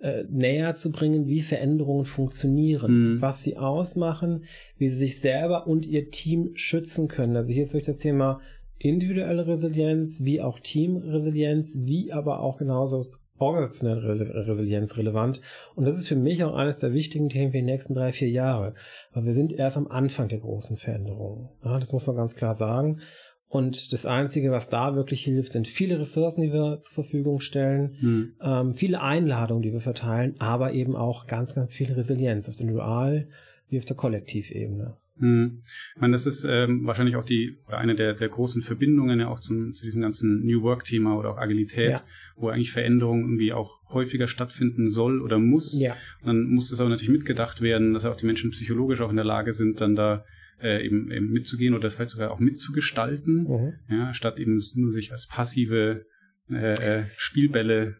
äh, 0.00 0.24
näher 0.30 0.74
zu 0.74 0.92
bringen, 0.92 1.26
wie 1.26 1.42
Veränderungen 1.42 2.06
funktionieren, 2.06 3.14
mhm. 3.14 3.20
was 3.20 3.42
sie 3.42 3.58
ausmachen, 3.58 4.44
wie 4.78 4.88
sie 4.88 4.96
sich 4.96 5.20
selber 5.20 5.66
und 5.66 5.84
ihr 5.84 6.10
Team 6.10 6.52
schützen 6.54 7.06
können. 7.06 7.36
Also 7.36 7.52
hier 7.52 7.62
ist 7.62 7.74
wirklich 7.74 7.86
das 7.86 7.98
Thema 7.98 8.40
individuelle 8.80 9.46
Resilienz, 9.46 10.24
wie 10.24 10.40
auch 10.40 10.58
Teamresilienz, 10.58 11.78
wie 11.82 12.12
aber 12.12 12.40
auch 12.40 12.56
genauso 12.56 13.04
organisationelle 13.38 14.46
Resilienz 14.46 14.96
relevant. 14.96 15.40
Und 15.74 15.86
das 15.86 15.96
ist 15.96 16.08
für 16.08 16.16
mich 16.16 16.42
auch 16.44 16.54
eines 16.54 16.78
der 16.78 16.92
wichtigen 16.92 17.28
Themen 17.28 17.52
für 17.52 17.58
die 17.58 17.64
nächsten 17.64 17.94
drei, 17.94 18.12
vier 18.12 18.28
Jahre. 18.28 18.74
Weil 19.12 19.24
wir 19.24 19.34
sind 19.34 19.52
erst 19.52 19.76
am 19.76 19.86
Anfang 19.86 20.28
der 20.28 20.40
großen 20.40 20.76
Veränderungen. 20.76 21.48
Ja, 21.64 21.78
das 21.78 21.92
muss 21.92 22.06
man 22.06 22.16
ganz 22.16 22.34
klar 22.34 22.54
sagen. 22.54 23.00
Und 23.48 23.92
das 23.92 24.06
Einzige, 24.06 24.50
was 24.52 24.68
da 24.68 24.94
wirklich 24.94 25.24
hilft, 25.24 25.52
sind 25.52 25.66
viele 25.66 25.98
Ressourcen, 25.98 26.42
die 26.42 26.52
wir 26.52 26.78
zur 26.80 26.94
Verfügung 26.94 27.40
stellen, 27.40 27.96
hm. 27.98 28.34
ähm, 28.42 28.74
viele 28.74 29.00
Einladungen, 29.00 29.62
die 29.62 29.72
wir 29.72 29.80
verteilen, 29.80 30.36
aber 30.38 30.72
eben 30.72 30.94
auch 30.94 31.26
ganz, 31.26 31.54
ganz 31.54 31.74
viel 31.74 31.92
Resilienz 31.92 32.48
auf 32.48 32.56
der 32.56 32.66
Dual- 32.66 33.26
wie 33.68 33.78
auf 33.78 33.84
der 33.84 33.96
Kollektivebene. 33.96 34.96
Hm. 35.20 35.62
Ich 35.94 36.00
meine, 36.00 36.12
das 36.12 36.26
ist 36.26 36.44
ähm, 36.48 36.86
wahrscheinlich 36.86 37.16
auch 37.16 37.24
die 37.24 37.58
eine 37.66 37.94
der, 37.94 38.14
der 38.14 38.28
großen 38.28 38.62
Verbindungen 38.62 39.20
ja 39.20 39.28
auch 39.28 39.38
zum, 39.38 39.72
zu 39.72 39.84
diesem 39.84 40.00
ganzen 40.00 40.44
New 40.44 40.62
Work-Thema 40.62 41.16
oder 41.16 41.30
auch 41.30 41.38
Agilität, 41.38 41.90
ja. 41.90 42.04
wo 42.36 42.48
eigentlich 42.48 42.72
Veränderung 42.72 43.20
irgendwie 43.20 43.52
auch 43.52 43.80
häufiger 43.90 44.26
stattfinden 44.26 44.88
soll 44.88 45.20
oder 45.20 45.38
muss. 45.38 45.80
Ja. 45.80 45.92
Und 46.20 46.28
dann 46.28 46.42
muss 46.44 46.70
das 46.70 46.80
aber 46.80 46.88
natürlich 46.88 47.10
mitgedacht 47.10 47.60
werden, 47.60 47.92
dass 47.92 48.04
auch 48.06 48.16
die 48.16 48.26
Menschen 48.26 48.50
psychologisch 48.50 49.00
auch 49.00 49.10
in 49.10 49.16
der 49.16 49.24
Lage 49.24 49.52
sind, 49.52 49.80
dann 49.80 49.94
da 49.94 50.24
äh, 50.62 50.84
eben, 50.84 51.10
eben 51.10 51.30
mitzugehen 51.30 51.74
oder 51.74 51.82
das 51.82 51.96
vielleicht 51.96 52.10
sogar 52.10 52.30
auch 52.30 52.40
mitzugestalten, 52.40 53.44
mhm. 53.44 53.74
ja, 53.88 54.14
statt 54.14 54.38
eben 54.38 54.62
nur 54.74 54.92
sich 54.92 55.12
als 55.12 55.26
passive 55.26 56.06
äh, 56.50 56.72
äh, 56.72 57.04
Spielbälle 57.16 57.96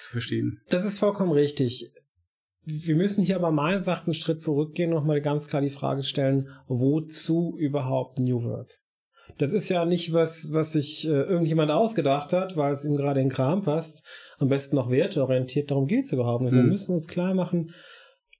zu 0.00 0.10
verstehen. 0.10 0.60
Das 0.68 0.84
ist 0.84 0.98
vollkommen 0.98 1.32
richtig. 1.32 1.90
Wir 2.64 2.94
müssen 2.94 3.24
hier 3.24 3.36
aber 3.36 3.50
meines 3.50 3.86
Erachtens 3.86 4.08
einen 4.08 4.22
Schritt 4.22 4.40
zurückgehen 4.40 4.90
und 4.90 4.96
nochmal 4.96 5.20
ganz 5.20 5.46
klar 5.46 5.62
die 5.62 5.70
Frage 5.70 6.02
stellen, 6.02 6.48
wozu 6.66 7.56
überhaupt 7.58 8.18
New 8.18 8.42
Work? 8.42 8.70
Das 9.38 9.52
ist 9.52 9.68
ja 9.68 9.84
nicht 9.84 10.12
was, 10.12 10.52
was 10.52 10.72
sich 10.72 11.06
äh, 11.06 11.10
irgendjemand 11.10 11.70
ausgedacht 11.70 12.32
hat, 12.32 12.56
weil 12.56 12.72
es 12.72 12.84
ihm 12.84 12.96
gerade 12.96 13.20
in 13.20 13.28
den 13.28 13.32
Kram 13.32 13.62
passt. 13.62 14.04
Am 14.38 14.48
besten 14.48 14.76
noch 14.76 14.90
werteorientiert. 14.90 15.70
Darum 15.70 15.86
geht 15.86 16.04
es 16.04 16.12
überhaupt 16.12 16.42
nicht. 16.42 16.52
Mhm. 16.52 16.58
Wir 16.58 16.64
müssen 16.64 16.94
uns 16.94 17.06
klar 17.06 17.34
machen, 17.34 17.72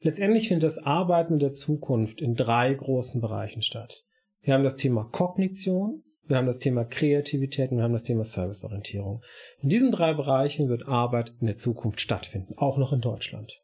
letztendlich 0.00 0.48
findet 0.48 0.64
das 0.64 0.78
Arbeiten 0.78 1.34
in 1.34 1.38
der 1.38 1.50
Zukunft 1.50 2.20
in 2.20 2.34
drei 2.34 2.74
großen 2.74 3.20
Bereichen 3.20 3.62
statt. 3.62 4.02
Wir 4.42 4.54
haben 4.54 4.64
das 4.64 4.76
Thema 4.76 5.04
Kognition, 5.04 6.02
wir 6.24 6.36
haben 6.36 6.46
das 6.46 6.58
Thema 6.58 6.84
Kreativität 6.84 7.70
und 7.70 7.78
wir 7.78 7.84
haben 7.84 7.92
das 7.92 8.04
Thema 8.04 8.24
Serviceorientierung. 8.24 9.22
In 9.62 9.68
diesen 9.68 9.90
drei 9.90 10.14
Bereichen 10.14 10.68
wird 10.68 10.86
Arbeit 10.88 11.32
in 11.40 11.46
der 11.46 11.56
Zukunft 11.56 12.00
stattfinden, 12.00 12.54
auch 12.56 12.78
noch 12.78 12.92
in 12.92 13.00
Deutschland. 13.00 13.60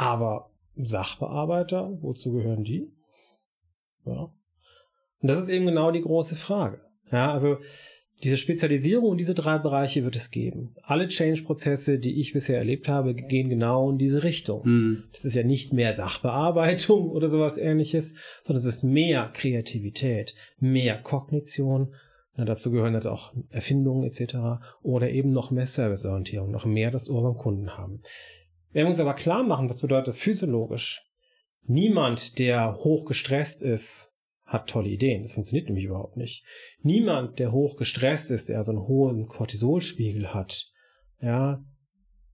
Aber 0.00 0.48
Sachbearbeiter, 0.76 1.98
wozu 2.00 2.32
gehören 2.32 2.64
die? 2.64 2.90
Ja. 4.06 4.32
Und 5.20 5.28
das 5.28 5.38
ist 5.38 5.50
eben 5.50 5.66
genau 5.66 5.90
die 5.90 6.00
große 6.00 6.36
Frage. 6.36 6.80
Ja, 7.12 7.30
also 7.30 7.58
diese 8.22 8.38
Spezialisierung 8.38 9.12
in 9.12 9.18
diese 9.18 9.34
drei 9.34 9.58
Bereiche 9.58 10.02
wird 10.02 10.16
es 10.16 10.30
geben. 10.30 10.74
Alle 10.80 11.06
Change-Prozesse, 11.08 11.98
die 11.98 12.18
ich 12.18 12.32
bisher 12.32 12.56
erlebt 12.56 12.88
habe, 12.88 13.14
gehen 13.14 13.50
genau 13.50 13.90
in 13.90 13.98
diese 13.98 14.24
Richtung. 14.24 14.66
Mhm. 14.66 15.04
Das 15.12 15.26
ist 15.26 15.34
ja 15.34 15.42
nicht 15.42 15.74
mehr 15.74 15.92
Sachbearbeitung 15.92 17.10
oder 17.10 17.28
sowas 17.28 17.58
ähnliches, 17.58 18.14
sondern 18.44 18.60
es 18.66 18.74
ist 18.76 18.82
mehr 18.82 19.30
Kreativität, 19.34 20.34
mehr 20.58 20.96
Kognition. 20.96 21.92
Ja, 22.38 22.46
dazu 22.46 22.70
gehören 22.70 22.94
halt 22.94 23.06
auch 23.06 23.34
Erfindungen 23.50 24.04
etc. 24.04 24.62
Oder 24.82 25.10
eben 25.10 25.32
noch 25.32 25.50
mehr 25.50 25.66
Serviceorientierung, 25.66 26.50
noch 26.50 26.64
mehr 26.64 26.90
das 26.90 27.10
Ohr 27.10 27.22
beim 27.22 27.36
Kunden 27.36 27.76
haben. 27.76 28.00
Wir 28.72 28.86
uns 28.86 29.00
aber 29.00 29.14
klar 29.14 29.42
machen, 29.42 29.68
was 29.68 29.80
bedeutet 29.80 30.08
das 30.08 30.20
physiologisch? 30.20 31.02
Niemand, 31.64 32.38
der 32.38 32.76
hoch 32.76 33.04
gestresst 33.04 33.62
ist, 33.62 34.16
hat 34.44 34.68
tolle 34.68 34.88
Ideen. 34.88 35.22
Das 35.22 35.34
funktioniert 35.34 35.68
nämlich 35.68 35.84
überhaupt 35.84 36.16
nicht. 36.16 36.44
Niemand, 36.82 37.38
der 37.38 37.52
hoch 37.52 37.76
gestresst 37.76 38.30
ist, 38.30 38.48
der 38.48 38.62
so 38.64 38.72
einen 38.72 38.86
hohen 38.86 39.28
Cortisolspiegel 39.28 40.34
hat, 40.34 40.66
ja, 41.20 41.64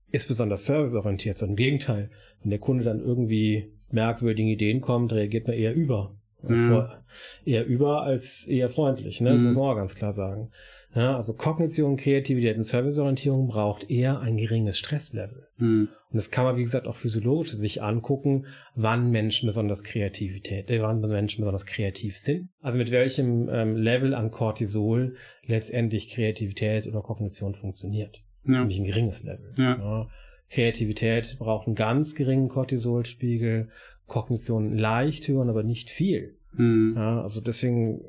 ist 0.09 0.27
besonders 0.27 0.65
serviceorientiert, 0.65 1.37
sondern 1.37 1.53
im 1.53 1.57
Gegenteil. 1.57 2.11
Wenn 2.41 2.49
der 2.49 2.59
Kunde 2.59 2.83
dann 2.83 2.99
irgendwie 2.99 3.73
merkwürdige 3.89 4.49
Ideen 4.49 4.81
kommt, 4.81 5.13
reagiert 5.13 5.47
man 5.47 5.57
eher 5.57 5.75
über. 5.75 6.17
Und 6.41 6.59
zwar 6.59 7.03
eher 7.45 7.65
über 7.65 8.03
als 8.03 8.45
eher 8.47 8.69
freundlich, 8.69 9.21
ne? 9.21 9.31
Das 9.31 9.41
mhm. 9.41 9.47
muss 9.47 9.55
man 9.55 9.71
auch 9.71 9.75
ganz 9.75 9.95
klar 9.95 10.11
sagen. 10.11 10.51
Ja, 10.95 11.15
also 11.15 11.33
Kognition, 11.33 11.97
Kreativität 11.97 12.57
und 12.57 12.63
Serviceorientierung 12.63 13.47
braucht 13.47 13.89
eher 13.89 14.19
ein 14.19 14.37
geringes 14.37 14.77
Stresslevel. 14.77 15.47
Mhm. 15.57 15.89
Und 16.09 16.15
das 16.15 16.31
kann 16.31 16.45
man, 16.45 16.57
wie 16.57 16.63
gesagt, 16.63 16.87
auch 16.87 16.95
physiologisch 16.95 17.51
sich 17.51 17.83
angucken, 17.83 18.45
wann 18.73 19.11
Menschen 19.11 19.47
besonders 19.47 19.83
Kreativität, 19.83 20.69
äh, 20.69 20.81
wann 20.81 21.01
Menschen 21.01 21.41
besonders 21.41 21.65
kreativ 21.65 22.17
sind. 22.17 22.49
Also 22.61 22.77
mit 22.77 22.91
welchem 22.91 23.49
ähm, 23.49 23.75
Level 23.75 24.13
an 24.13 24.31
Cortisol 24.31 25.15
letztendlich 25.45 26.09
Kreativität 26.09 26.87
oder 26.87 27.01
Kognition 27.01 27.53
funktioniert. 27.53 28.17
Ja. 28.17 28.21
Das 28.43 28.53
ist 28.53 28.59
nämlich 28.59 28.79
ein 28.79 28.85
geringes 28.85 29.23
Level. 29.23 29.53
Ja. 29.57 30.07
Kreativität 30.49 31.37
braucht 31.39 31.67
einen 31.67 31.75
ganz 31.75 32.15
geringen 32.15 32.47
Cortisolspiegel, 32.47 33.69
Kognition 34.07 34.77
leicht 34.77 35.27
hören, 35.27 35.49
aber 35.49 35.63
nicht 35.63 35.89
viel. 35.89 36.37
Mhm. 36.53 36.93
Ja, 36.95 37.21
also 37.21 37.41
deswegen 37.41 38.01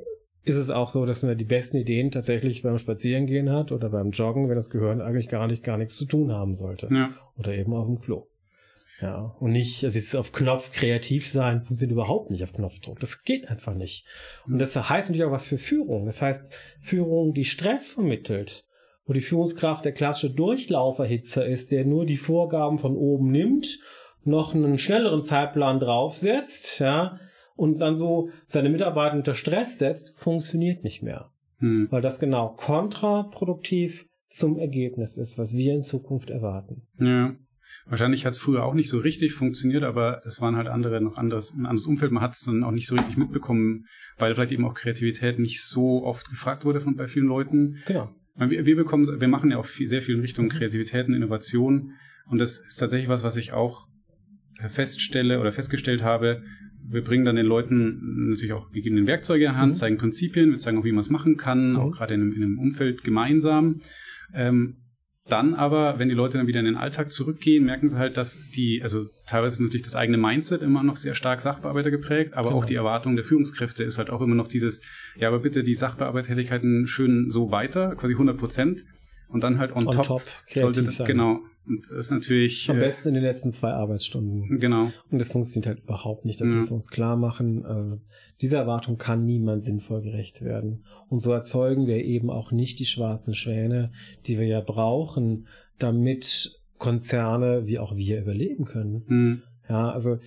ist 0.45 0.57
es 0.57 0.71
auch 0.71 0.89
so, 0.89 1.05
dass 1.05 1.23
man 1.23 1.37
die 1.37 1.45
besten 1.45 1.77
Ideen 1.77 2.11
tatsächlich 2.11 2.63
beim 2.63 2.79
Spazierengehen 2.79 3.51
hat 3.51 3.71
oder 3.71 3.91
beim 3.91 4.11
Joggen, 4.11 4.49
wenn 4.49 4.57
das 4.57 4.71
Gehirn 4.71 5.01
eigentlich 5.01 5.29
gar 5.29 5.47
nicht, 5.47 5.63
gar 5.63 5.77
nichts 5.77 5.97
zu 5.97 6.07
tun 6.07 6.33
haben 6.33 6.55
sollte. 6.55 6.89
Ja. 6.91 7.11
Oder 7.37 7.55
eben 7.55 7.75
auf 7.75 7.87
dem 7.87 8.01
Klo. 8.01 8.27
Ja, 9.01 9.37
und 9.39 9.53
nicht, 9.53 9.85
also 9.85 9.97
es 9.97 10.07
ist 10.07 10.15
auf 10.17 10.33
Knopf 10.33 10.73
kreativ 10.73 11.29
sein, 11.29 11.63
funktioniert 11.63 11.93
überhaupt 11.93 12.31
nicht 12.31 12.43
auf 12.43 12.53
Knopfdruck. 12.53 12.99
Das 12.99 13.23
geht 13.23 13.49
einfach 13.49 13.75
nicht. 13.75 14.05
Und 14.47 14.59
das 14.59 14.75
heißt 14.75 15.11
natürlich 15.11 15.29
auch 15.29 15.33
was 15.33 15.47
für 15.47 15.59
Führung. 15.59 16.07
Das 16.07 16.21
heißt, 16.21 16.53
Führung, 16.81 17.33
die 17.33 17.45
Stress 17.45 17.87
vermittelt, 17.89 18.65
wo 19.07 19.13
die 19.13 19.21
Führungskraft 19.21 19.85
der 19.85 19.93
klassische 19.93 20.35
Durchlauferhitzer 20.35 21.47
ist, 21.47 21.71
der 21.71 21.85
nur 21.85 22.07
die 22.07 22.17
Vorgaben 22.17 22.79
von 22.79 22.97
oben 22.97 23.31
nimmt, 23.31 23.79
noch 24.29 24.55
einen 24.55 24.79
schnelleren 24.79 25.23
Zeitplan 25.23 25.81
draufsetzt, 25.81 26.79
ja, 26.81 27.19
und 27.57 27.81
dann 27.81 27.97
so 27.97 28.29
seine 28.47 28.69
Mitarbeiter 28.69 29.17
unter 29.17 29.35
Stress 29.35 29.79
setzt, 29.79 30.17
funktioniert 30.17 30.85
nicht 30.85 31.03
mehr. 31.03 31.31
Hm. 31.59 31.89
Weil 31.91 32.03
das 32.03 32.21
genau 32.21 32.51
kontraproduktiv 32.51 34.07
zum 34.29 34.59
Ergebnis 34.59 35.17
ist, 35.17 35.39
was 35.39 35.55
wir 35.55 35.75
in 35.75 35.83
Zukunft 35.83 36.31
erwarten. 36.31 36.83
Ja. 37.01 37.35
Wahrscheinlich 37.87 38.27
hat 38.27 38.33
es 38.33 38.39
früher 38.39 38.65
auch 38.65 38.75
nicht 38.75 38.89
so 38.89 38.99
richtig 38.99 39.35
funktioniert, 39.35 39.83
aber 39.83 40.21
das 40.23 40.41
waren 40.41 40.57
halt 40.57 40.69
andere, 40.69 41.01
noch 41.01 41.17
anderes, 41.17 41.55
ein 41.55 41.67
anderes 41.67 41.87
Umfeld. 41.87 42.13
Man 42.13 42.23
hat 42.23 42.33
es 42.33 42.43
dann 42.45 42.63
auch 42.63 42.71
nicht 42.71 42.87
so 42.87 42.95
richtig 42.95 43.17
mitbekommen, 43.17 43.87
weil 44.19 44.35
vielleicht 44.35 44.53
eben 44.53 44.65
auch 44.65 44.75
Kreativität 44.75 45.39
nicht 45.39 45.63
so 45.63 46.05
oft 46.05 46.29
gefragt 46.29 46.65
wurde 46.65 46.81
von 46.81 46.97
bei 46.97 47.09
vielen 47.09 47.27
Leuten. 47.27 47.83
Genau. 47.87 48.11
Wir, 48.37 48.67
wir 48.67 48.77
bekommen, 48.77 49.21
wir 49.21 49.29
machen 49.29 49.51
ja 49.51 49.59
auch 49.59 49.67
viel, 49.67 49.89
sehr 49.89 50.03
viel 50.03 50.15
in 50.15 50.21
Richtung. 50.21 50.49
Kreativität 50.49 51.09
und 51.09 51.15
Innovation. 51.15 51.95
Und 52.27 52.39
das 52.39 52.59
ist 52.59 52.77
tatsächlich 52.77 53.09
was, 53.09 53.23
was 53.23 53.37
ich 53.37 53.53
auch 53.53 53.88
feststelle 54.69 55.41
oder 55.41 55.53
festgestellt 55.53 56.03
habe, 56.03 56.43
wir 56.91 57.05
bringen 57.05 57.25
dann 57.25 57.37
den 57.37 57.47
Leuten 57.47 58.31
natürlich 58.31 58.53
auch 58.53 58.71
gegebene 58.71 59.07
Werkzeuge 59.07 59.45
in 59.45 59.57
Hand, 59.57 59.73
mhm. 59.73 59.77
zeigen 59.77 59.99
Prinzipien, 59.99 60.51
wir 60.51 60.59
zeigen 60.59 60.79
auch, 60.79 60.85
wie 60.85 60.93
man 60.93 61.01
es 61.01 61.11
machen 61.11 61.37
kann, 61.37 61.73
mhm. 61.73 61.77
auch 61.77 61.93
gerade 61.93 62.15
in, 62.15 62.33
in, 62.33 62.43
einem 62.43 62.59
Umfeld 62.59 63.05
gemeinsam. 63.05 63.81
Ähm, 64.35 64.77
dann 65.27 65.53
aber, 65.53 65.99
wenn 65.99 66.09
die 66.09 66.15
Leute 66.15 66.39
dann 66.39 66.47
wieder 66.47 66.61
in 66.61 66.65
den 66.65 66.77
Alltag 66.77 67.11
zurückgehen, 67.11 67.65
merken 67.65 67.91
sie 67.91 67.99
halt, 67.99 68.17
dass 68.17 68.41
die, 68.57 68.81
also 68.83 69.05
teilweise 69.27 69.57
ist 69.57 69.61
natürlich 69.61 69.85
das 69.85 69.95
eigene 69.95 70.17
Mindset 70.17 70.63
immer 70.63 70.83
noch 70.83 70.97
sehr 70.97 71.15
stark 71.15 71.43
Sachbearbeiter 71.43 71.91
geprägt, 71.91 72.33
aber 72.33 72.49
genau. 72.49 72.63
auch 72.63 72.65
die 72.65 72.75
Erwartung 72.75 73.15
der 73.15 73.27
Führungskräfte 73.27 73.85
ist 73.85 73.99
halt 73.99 74.09
auch 74.09 74.23
immer 74.23 74.35
noch 74.35 74.49
dieses, 74.49 74.81
ja, 75.17 75.29
aber 75.29 75.41
bitte 75.41 75.63
die 75.63 75.75
Sachbearbeitertätigkeiten 75.75 76.87
schön 76.87 77.29
so 77.29 77.51
weiter, 77.51 77.95
quasi 77.97 78.15
100 78.15 78.39
Prozent 78.39 78.85
und 79.29 79.43
dann 79.43 79.59
halt 79.59 79.73
on, 79.77 79.87
on 79.87 79.95
top, 79.95 80.07
top 80.07 80.23
sollte 80.55 80.83
das, 80.85 80.97
sein. 80.97 81.07
genau, 81.07 81.41
und 81.69 81.89
das 81.91 82.07
ist 82.07 82.11
natürlich. 82.11 82.71
Am 82.71 82.79
äh, 82.79 82.81
besten 82.81 83.09
in 83.09 83.15
den 83.15 83.23
letzten 83.23 83.53
zwei 83.53 83.71
Arbeitsstunden. 83.73 84.59
Genau. 84.59 84.91
Und 85.11 85.19
das 85.19 85.33
funktioniert 85.33 85.67
halt 85.67 85.85
überhaupt 85.85 86.25
nicht. 86.25 86.41
Das 86.41 86.49
ja. 86.49 86.57
müssen 86.57 86.71
wir 86.71 86.77
uns 86.77 86.91
klar 86.91 87.17
machen. 87.17 87.65
Äh, 87.65 88.11
dieser 88.41 88.59
Erwartung 88.59 88.97
kann 88.97 89.27
niemand 89.27 89.65
sinnvoll 89.65 90.03
gerecht 90.03 90.43
werden. 90.43 90.85
Und 91.09 91.21
so 91.21 91.33
erzeugen 91.33 91.87
wir 91.87 92.05
eben 92.05 92.31
auch 92.31 92.53
nicht 92.53 92.79
die 92.79 92.87
schwarzen 92.87 93.35
Schwäne, 93.35 93.93
die 94.27 94.39
wir 94.39 94.47
ja 94.47 94.61
brauchen, 94.61 95.47
damit 95.79 96.59
Konzerne 96.79 97.67
wie 97.67 97.79
auch 97.79 97.97
wir 97.97 98.21
überleben 98.21 98.65
können. 98.65 99.05
Mhm. 99.07 99.43
Ja, 99.69 99.91
also 99.91 100.19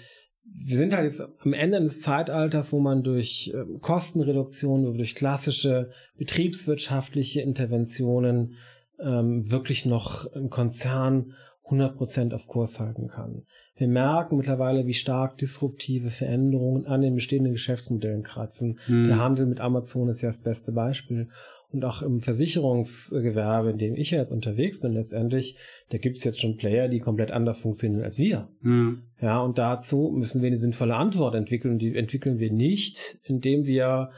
wir 0.53 0.77
sind 0.77 0.93
halt 0.93 1.05
jetzt 1.05 1.23
am 1.39 1.53
Ende 1.53 1.79
des 1.79 2.01
Zeitalters, 2.01 2.73
wo 2.73 2.79
man 2.79 3.03
durch 3.03 3.51
äh, 3.53 3.79
Kostenreduktion, 3.79 4.97
durch 4.97 5.15
klassische 5.15 5.89
betriebswirtschaftliche 6.17 7.41
Interventionen 7.41 8.55
ähm, 9.03 9.51
wirklich 9.51 9.85
noch 9.85 10.31
ein 10.33 10.49
Konzern 10.49 11.33
100% 11.71 12.33
auf 12.33 12.47
Kurs 12.47 12.79
halten 12.79 13.07
kann. 13.07 13.43
Wir 13.75 13.87
merken 13.87 14.37
mittlerweile, 14.37 14.85
wie 14.85 14.93
stark 14.93 15.37
disruptive 15.37 16.09
Veränderungen 16.09 16.85
an 16.85 17.01
den 17.01 17.15
bestehenden 17.15 17.53
Geschäftsmodellen 17.53 18.23
kratzen. 18.23 18.79
Mhm. 18.87 19.05
Der 19.05 19.17
Handel 19.17 19.45
mit 19.45 19.61
Amazon 19.61 20.09
ist 20.09 20.21
ja 20.21 20.29
das 20.29 20.41
beste 20.41 20.71
Beispiel. 20.71 21.29
Und 21.71 21.85
auch 21.85 22.01
im 22.01 22.19
Versicherungsgewerbe, 22.19 23.71
in 23.71 23.77
dem 23.77 23.95
ich 23.95 24.11
ja 24.11 24.17
jetzt 24.17 24.31
unterwegs 24.31 24.81
bin 24.81 24.91
letztendlich, 24.91 25.55
da 25.89 25.97
gibt 25.97 26.17
es 26.17 26.25
jetzt 26.25 26.41
schon 26.41 26.57
Player, 26.57 26.89
die 26.89 26.99
komplett 26.99 27.31
anders 27.31 27.59
funktionieren 27.59 28.03
als 28.03 28.17
wir. 28.17 28.49
Mhm. 28.59 29.03
Ja, 29.21 29.39
und 29.39 29.57
dazu 29.57 30.11
müssen 30.13 30.41
wir 30.41 30.47
eine 30.47 30.57
sinnvolle 30.57 30.95
Antwort 30.95 31.33
entwickeln. 31.33 31.79
Die 31.79 31.95
entwickeln 31.95 32.39
wir 32.39 32.51
nicht, 32.51 33.19
indem 33.23 33.65
wir 33.65 34.09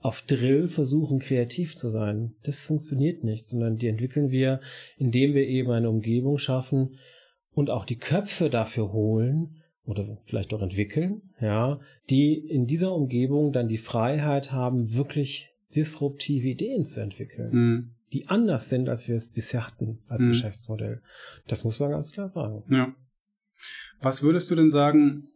auf 0.00 0.22
Drill 0.22 0.68
versuchen, 0.68 1.18
kreativ 1.18 1.76
zu 1.76 1.90
sein. 1.90 2.34
Das 2.42 2.64
funktioniert 2.64 3.22
nicht, 3.22 3.46
sondern 3.46 3.76
die 3.76 3.88
entwickeln 3.88 4.30
wir, 4.30 4.60
indem 4.96 5.34
wir 5.34 5.46
eben 5.46 5.70
eine 5.70 5.90
Umgebung 5.90 6.38
schaffen 6.38 6.96
und 7.52 7.70
auch 7.70 7.84
die 7.84 7.98
Köpfe 7.98 8.48
dafür 8.48 8.92
holen 8.92 9.56
oder 9.84 10.18
vielleicht 10.24 10.54
auch 10.54 10.62
entwickeln, 10.62 11.22
ja, 11.40 11.80
die 12.08 12.34
in 12.34 12.66
dieser 12.66 12.94
Umgebung 12.94 13.52
dann 13.52 13.68
die 13.68 13.78
Freiheit 13.78 14.52
haben, 14.52 14.94
wirklich 14.94 15.54
disruptive 15.74 16.48
Ideen 16.48 16.84
zu 16.84 17.00
entwickeln, 17.00 17.50
mhm. 17.52 17.90
die 18.12 18.28
anders 18.28 18.68
sind, 18.68 18.88
als 18.88 19.08
wir 19.08 19.16
es 19.16 19.28
bisher 19.28 19.66
hatten 19.66 19.98
als 20.08 20.24
mhm. 20.24 20.28
Geschäftsmodell. 20.28 21.02
Das 21.46 21.64
muss 21.64 21.78
man 21.78 21.90
ganz 21.90 22.10
klar 22.12 22.28
sagen. 22.28 22.64
Ja. 22.70 22.94
Was 24.00 24.22
würdest 24.22 24.50
du 24.50 24.54
denn 24.54 24.70
sagen, 24.70 25.29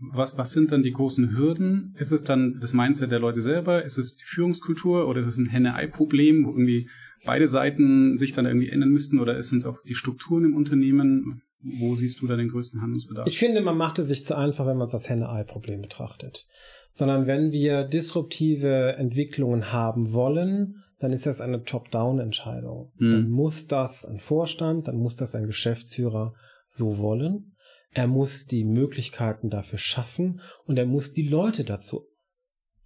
was, 0.00 0.38
was 0.38 0.52
sind 0.52 0.72
dann 0.72 0.82
die 0.82 0.92
großen 0.92 1.36
Hürden? 1.36 1.94
Ist 1.98 2.12
es 2.12 2.24
dann 2.24 2.58
das 2.60 2.72
Mindset 2.72 3.10
der 3.10 3.18
Leute 3.18 3.40
selber? 3.40 3.82
Ist 3.82 3.98
es 3.98 4.16
die 4.16 4.24
Führungskultur 4.24 5.08
oder 5.08 5.20
ist 5.20 5.26
es 5.26 5.38
ein 5.38 5.46
Henne-Ei-Problem, 5.46 6.44
wo 6.44 6.50
irgendwie 6.50 6.88
beide 7.24 7.48
Seiten 7.48 8.16
sich 8.16 8.32
dann 8.32 8.46
irgendwie 8.46 8.68
ändern 8.68 8.90
müssten 8.90 9.18
oder 9.18 9.40
sind 9.42 9.58
es 9.58 9.66
auch 9.66 9.78
die 9.82 9.94
Strukturen 9.94 10.44
im 10.44 10.56
Unternehmen? 10.56 11.42
Wo 11.60 11.96
siehst 11.96 12.20
du 12.20 12.28
da 12.28 12.36
den 12.36 12.48
größten 12.48 12.80
Handlungsbedarf? 12.80 13.26
Ich 13.26 13.38
finde, 13.38 13.60
man 13.60 13.76
macht 13.76 13.98
es 13.98 14.06
sich 14.06 14.24
zu 14.24 14.36
einfach, 14.36 14.66
wenn 14.66 14.76
man 14.76 14.86
es 14.86 14.94
als 14.94 15.08
Henne-Ei-Problem 15.08 15.82
betrachtet. 15.82 16.46
Sondern 16.92 17.26
wenn 17.26 17.50
wir 17.50 17.84
disruptive 17.84 18.94
Entwicklungen 18.96 19.72
haben 19.72 20.12
wollen, 20.12 20.76
dann 21.00 21.12
ist 21.12 21.26
das 21.26 21.40
eine 21.40 21.64
Top-Down-Entscheidung. 21.64 22.92
Mhm. 22.98 23.10
Dann 23.10 23.30
muss 23.30 23.66
das 23.66 24.04
ein 24.04 24.20
Vorstand, 24.20 24.86
dann 24.86 24.96
muss 24.96 25.16
das 25.16 25.34
ein 25.34 25.46
Geschäftsführer 25.46 26.34
so 26.68 26.98
wollen. 26.98 27.56
Er 27.94 28.06
muss 28.06 28.46
die 28.46 28.64
Möglichkeiten 28.64 29.50
dafür 29.50 29.78
schaffen 29.78 30.40
und 30.66 30.78
er 30.78 30.86
muss 30.86 31.12
die 31.12 31.28
Leute 31.28 31.64
dazu 31.64 32.06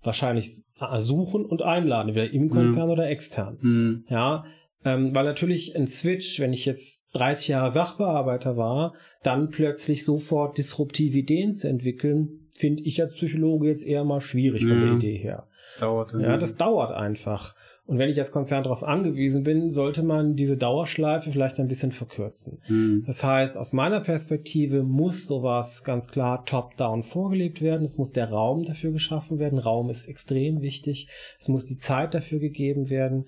wahrscheinlich 0.02 0.64
suchen 0.99 1.44
und 1.44 1.62
einladen, 1.62 2.09
entweder 2.09 2.32
im 2.32 2.50
Konzern 2.50 2.87
mhm. 2.87 2.92
oder 2.92 3.09
extern. 3.09 3.59
Mhm. 3.61 4.04
Ja, 4.09 4.44
ähm, 4.85 5.14
weil 5.14 5.25
natürlich 5.25 5.76
ein 5.76 5.87
Switch, 5.87 6.40
wenn 6.40 6.52
ich 6.52 6.64
jetzt 6.64 7.09
30 7.14 7.49
Jahre 7.49 7.71
Sachbearbeiter 7.71 8.56
war, 8.56 8.94
dann 9.23 9.50
plötzlich 9.50 10.04
sofort 10.04 10.59
disruptive 10.59 11.18
Ideen 11.18 11.54
zu 11.54 11.68
entwickeln, 11.68 12.49
finde 12.52 12.82
ich 12.82 13.00
als 13.00 13.14
Psychologe 13.14 13.68
jetzt 13.68 13.87
eher 13.87 14.04
mal 14.04 14.21
schwierig 14.21 14.66
von 14.66 14.80
der 14.80 14.92
Idee 14.94 15.16
her. 15.16 15.47
Das 15.64 15.80
dauert. 15.80 16.12
Ja, 16.18 16.37
das 16.37 16.56
dauert 16.56 16.92
einfach. 16.92 17.54
Und 17.92 17.99
wenn 17.99 18.08
ich 18.08 18.18
als 18.18 18.30
Konzern 18.30 18.64
darauf 18.64 18.82
angewiesen 18.82 19.44
bin, 19.44 19.68
sollte 19.68 20.02
man 20.02 20.34
diese 20.34 20.56
Dauerschleife 20.56 21.30
vielleicht 21.30 21.61
ein 21.61 21.68
bisschen 21.68 21.92
verkürzen. 21.92 22.58
Mhm. 22.66 23.04
Das 23.06 23.22
heißt, 23.22 23.58
aus 23.58 23.75
meiner 23.75 24.00
Perspektive 24.00 24.82
muss 24.82 25.26
sowas 25.26 25.84
ganz 25.84 26.08
klar 26.08 26.46
top-down 26.46 27.02
vorgelebt 27.02 27.61
werden. 27.61 27.84
Es 27.84 27.99
muss 27.99 28.11
der 28.11 28.30
Raum 28.30 28.64
dafür 28.64 28.92
geschaffen 28.92 29.38
werden. 29.38 29.58
Raum 29.58 29.90
ist 29.90 30.06
extrem 30.06 30.62
wichtig. 30.62 31.08
Es 31.38 31.49
muss 31.49 31.66
die 31.66 31.76
Zeit 31.76 32.14
dafür 32.14 32.38
gegeben 32.38 32.88
werden. 32.88 33.26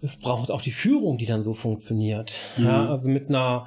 Es 0.00 0.18
braucht 0.18 0.50
auch 0.50 0.62
die 0.62 0.70
Führung, 0.70 1.18
die 1.18 1.26
dann 1.26 1.42
so 1.42 1.52
funktioniert. 1.52 2.40
Mhm. 2.56 2.64
Ja, 2.64 2.88
also 2.88 3.10
mit 3.10 3.28
einer 3.28 3.66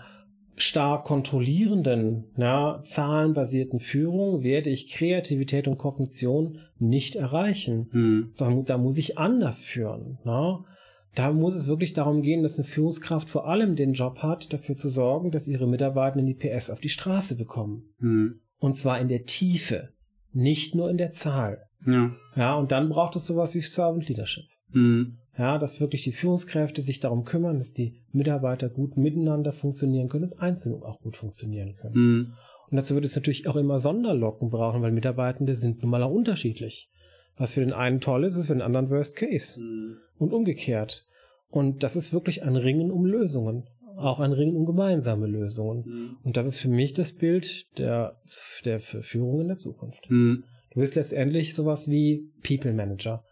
stark 0.57 1.05
kontrollierenden, 1.05 2.25
ja, 2.35 2.81
zahlenbasierten 2.83 3.79
Führung 3.79 4.43
werde 4.43 4.71
ich 4.71 4.89
Kreativität 4.89 5.67
und 5.67 5.77
Kognition 5.77 6.59
nicht 6.79 7.15
erreichen, 7.15 7.89
mhm. 7.91 8.31
sondern 8.33 8.65
da 8.65 8.77
muss 8.77 8.97
ich 8.97 9.17
anders 9.17 9.63
führen. 9.63 10.17
Ja. 10.25 10.65
Da 11.13 11.31
muss 11.31 11.55
es 11.55 11.67
wirklich 11.67 11.93
darum 11.93 12.21
gehen, 12.21 12.43
dass 12.43 12.57
eine 12.57 12.67
Führungskraft 12.67 13.29
vor 13.29 13.47
allem 13.47 13.75
den 13.75 13.93
Job 13.93 14.19
hat, 14.19 14.51
dafür 14.51 14.75
zu 14.75 14.89
sorgen, 14.89 15.31
dass 15.31 15.47
ihre 15.47 15.67
Mitarbeitenden 15.67 16.27
die 16.27 16.35
PS 16.35 16.69
auf 16.69 16.79
die 16.79 16.89
Straße 16.89 17.37
bekommen. 17.37 17.93
Mhm. 17.99 18.41
Und 18.57 18.77
zwar 18.77 18.99
in 18.99 19.07
der 19.07 19.23
Tiefe, 19.23 19.89
nicht 20.31 20.75
nur 20.75 20.89
in 20.89 20.97
der 20.97 21.11
Zahl. 21.11 21.63
Ja. 21.85 22.11
ja, 22.35 22.55
und 22.55 22.71
dann 22.71 22.89
braucht 22.89 23.15
es 23.15 23.27
sowas 23.27 23.53
wie 23.53 23.61
Servant 23.61 24.07
Leadership. 24.09 24.45
Mhm. 24.71 25.19
Ja, 25.38 25.60
dass 25.60 25.79
wirklich 25.79 26.03
die 26.03 26.12
Führungskräfte 26.12 26.82
sich 26.82 27.00
darum 27.00 27.24
kümmern, 27.24 27.60
dass 27.60 27.72
die 27.72 27.94
Mitarbeiter 28.12 28.70
gut 28.70 28.98
miteinander 28.98 29.51
funktionieren 29.51 30.10
können 30.10 30.32
und 30.32 30.39
einzeln 30.39 30.82
auch 30.82 31.00
gut 31.00 31.15
funktionieren 31.15 31.75
können. 31.75 31.96
Mhm. 31.96 32.34
Und 32.70 32.75
dazu 32.75 32.96
wird 32.96 33.06
es 33.06 33.15
natürlich 33.15 33.48
auch 33.48 33.56
immer 33.56 33.79
Sonderlocken 33.79 34.50
brauchen, 34.50 34.82
weil 34.82 34.91
Mitarbeitende 34.91 35.56
sind 35.56 35.82
nun 35.82 35.91
mal 35.91 36.03
auch 36.03 36.12
unterschiedlich. 36.12 36.89
Was 37.38 37.53
für 37.53 37.60
den 37.60 37.72
einen 37.72 38.01
toll 38.01 38.25
ist, 38.25 38.36
ist 38.36 38.48
für 38.48 38.53
den 38.53 38.62
anderen 38.62 38.89
Worst 38.89 39.15
Case. 39.15 39.60
Mhm. 39.60 39.98
Und 40.17 40.34
umgekehrt. 40.34 41.06
Und 41.50 41.84
das 41.84 41.96
ist 41.96 42.13
wirklich 42.13 42.44
ein 42.44 42.56
Ringen 42.56 42.91
um 42.91 43.06
Lösungen. 43.06 43.65
Auch 43.96 44.20
ein 44.20 44.34
Ringen 44.34 44.56
um 44.56 44.65
gemeinsame 44.65 45.27
Lösungen. 45.27 45.84
Mhm. 45.86 46.17
Und 46.24 46.38
das 46.38 46.48
ist 46.48 46.60
für 46.60 46.70
mich 46.70 46.94
das 46.94 47.13
Bild 47.13 47.65
der, 47.77 48.20
der 48.65 48.79
Führung 48.79 49.41
in 49.41 49.48
der 49.48 49.58
Zukunft. 49.58 50.10
Mhm. 50.10 50.44
Du 50.72 50.79
bist 50.79 50.96
letztendlich 50.96 51.53
sowas 51.53 51.89
wie 51.89 52.32
People 52.44 52.74
Manager. 52.74 53.24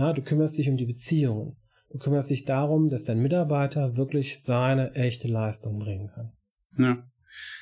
Ja, 0.00 0.14
du 0.14 0.22
kümmerst 0.22 0.56
dich 0.56 0.70
um 0.70 0.78
die 0.78 0.86
Beziehungen. 0.86 1.56
Du 1.90 1.98
kümmerst 1.98 2.30
dich 2.30 2.46
darum, 2.46 2.88
dass 2.88 3.04
dein 3.04 3.20
Mitarbeiter 3.20 3.98
wirklich 3.98 4.40
seine 4.40 4.94
echte 4.94 5.28
Leistung 5.28 5.78
bringen 5.78 6.08
kann. 6.08 6.32
Ja. 6.78 7.06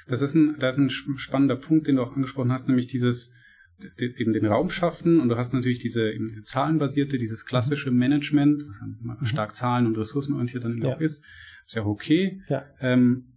Das 0.07 0.23
ist 0.23 0.37
ein, 0.37 0.57
das 0.61 0.78
ist 0.78 0.78
ein 0.78 1.18
spannender 1.18 1.57
Punkt, 1.57 1.88
den 1.88 1.97
du 1.97 2.02
auch 2.02 2.14
angesprochen 2.14 2.52
hast, 2.52 2.68
nämlich 2.68 2.87
dieses, 2.87 3.33
eben 3.97 4.33
den 4.33 4.47
Raum 4.47 4.71
schaffen 4.71 5.18
und 5.18 5.30
du 5.30 5.37
hast 5.37 5.52
natürlich 5.52 5.80
diese 5.80 6.12
eben 6.12 6.40
zahlenbasierte, 6.44 7.18
dieses 7.18 7.44
klassische 7.44 7.90
Management, 7.90 8.62
was 8.68 8.79
dann 8.79 9.27
stark 9.27 9.57
zahlen- 9.57 9.87
und 9.87 9.98
ressourcenorientiert 9.98 10.62
dann 10.62 10.79
ja. 10.79 10.94
auch 10.94 11.01
ist, 11.01 11.24
ist 11.66 11.74
ja 11.74 11.83
auch 11.83 11.87
okay. 11.87 12.40
Ja. 12.48 12.66
Ähm, 12.81 13.33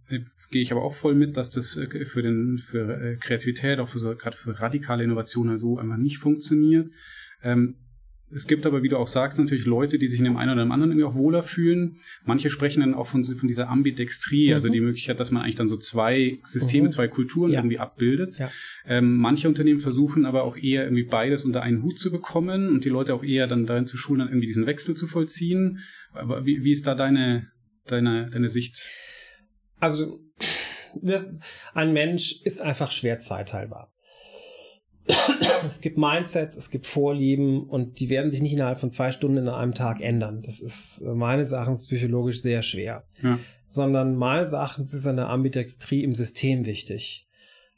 gehe 0.50 0.62
ich 0.62 0.70
aber 0.70 0.84
auch 0.84 0.94
voll 0.94 1.16
mit, 1.16 1.36
dass 1.36 1.50
das 1.50 1.76
äh, 1.76 2.04
für 2.06 2.22
den 2.22 2.58
für 2.58 3.02
äh, 3.02 3.16
Kreativität, 3.16 3.80
auch 3.80 3.88
für 3.88 3.98
so 3.98 4.14
gerade 4.14 4.36
für 4.36 4.60
radikale 4.60 5.02
Innovationen 5.02 5.58
so 5.58 5.78
einfach 5.78 5.96
nicht 5.96 6.18
funktioniert. 6.18 6.88
Ähm, 7.42 7.76
es 8.34 8.46
gibt 8.46 8.66
aber, 8.66 8.82
wie 8.82 8.88
du 8.88 8.96
auch 8.96 9.06
sagst, 9.06 9.38
natürlich 9.38 9.66
Leute, 9.66 9.98
die 9.98 10.06
sich 10.06 10.18
in 10.18 10.24
dem 10.24 10.36
einen 10.36 10.52
oder 10.52 10.64
dem 10.64 10.72
anderen 10.72 10.92
irgendwie 10.92 11.06
auch 11.06 11.14
wohler 11.14 11.42
fühlen. 11.42 11.98
Manche 12.24 12.50
sprechen 12.50 12.80
dann 12.80 12.94
auch 12.94 13.06
von, 13.06 13.24
von 13.24 13.46
dieser 13.46 13.68
Ambidextrie, 13.68 14.52
also 14.52 14.68
mhm. 14.68 14.70
also 14.70 14.80
die 14.80 14.80
Möglichkeit, 14.80 15.20
dass 15.20 15.30
man 15.30 15.42
eigentlich 15.42 15.56
dann 15.56 15.68
so 15.68 15.76
zwei 15.76 16.38
Systeme, 16.42 16.88
mhm. 16.88 16.92
zwei 16.92 17.08
Kulturen 17.08 17.52
ja. 17.52 17.58
irgendwie 17.58 17.78
abbildet. 17.78 18.38
Ja. 18.38 18.50
Ähm, 18.86 19.16
manche 19.16 19.48
Unternehmen 19.48 19.80
versuchen 19.80 20.24
aber 20.24 20.44
auch 20.44 20.56
eher 20.56 20.84
irgendwie 20.84 21.04
beides 21.04 21.44
unter 21.44 21.62
einen 21.62 21.82
Hut 21.82 21.98
zu 21.98 22.10
bekommen 22.10 22.68
und 22.68 22.84
die 22.84 22.88
Leute 22.88 23.14
auch 23.14 23.24
eher 23.24 23.46
dann 23.46 23.66
darin 23.66 23.84
zu 23.84 23.96
schulen, 23.96 24.20
dann 24.20 24.28
irgendwie 24.28 24.46
diesen 24.46 24.66
Wechsel 24.66 24.96
zu 24.96 25.06
vollziehen. 25.06 25.80
Aber 26.12 26.46
wie, 26.46 26.64
wie 26.64 26.72
ist 26.72 26.86
da 26.86 26.94
deine, 26.94 27.48
deine, 27.86 28.30
deine 28.30 28.48
Sicht? 28.48 28.86
Also, 29.78 30.20
ein 31.74 31.92
Mensch 31.92 32.42
ist 32.44 32.60
einfach 32.60 32.92
schwer 32.92 33.18
zeitteilbar 33.18 33.92
es 35.66 35.80
gibt 35.80 35.98
Mindsets, 35.98 36.56
es 36.56 36.70
gibt 36.70 36.86
Vorlieben 36.86 37.64
und 37.64 38.00
die 38.00 38.08
werden 38.08 38.30
sich 38.30 38.40
nicht 38.40 38.52
innerhalb 38.52 38.78
von 38.78 38.90
zwei 38.90 39.12
Stunden 39.12 39.38
in 39.38 39.48
einem 39.48 39.74
Tag 39.74 40.00
ändern. 40.00 40.42
Das 40.42 40.60
ist 40.60 41.00
äh, 41.00 41.14
meines 41.14 41.52
Erachtens 41.52 41.86
psychologisch 41.86 42.42
sehr 42.42 42.62
schwer. 42.62 43.04
Ja. 43.22 43.38
Sondern 43.68 44.16
meines 44.16 44.52
Erachtens 44.52 44.92
ist 44.94 45.06
eine 45.06 45.28
Ambidextrie 45.28 46.04
im 46.04 46.14
System 46.14 46.66
wichtig. 46.66 47.26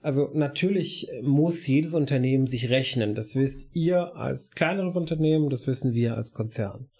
Also 0.00 0.30
natürlich 0.34 1.08
muss 1.22 1.66
jedes 1.66 1.94
Unternehmen 1.94 2.46
sich 2.46 2.68
rechnen. 2.68 3.14
Das 3.14 3.36
wisst 3.36 3.68
ihr 3.72 4.16
als 4.16 4.50
kleineres 4.50 4.96
Unternehmen, 4.96 5.48
das 5.48 5.66
wissen 5.66 5.94
wir 5.94 6.16
als 6.16 6.34
Konzern. 6.34 6.90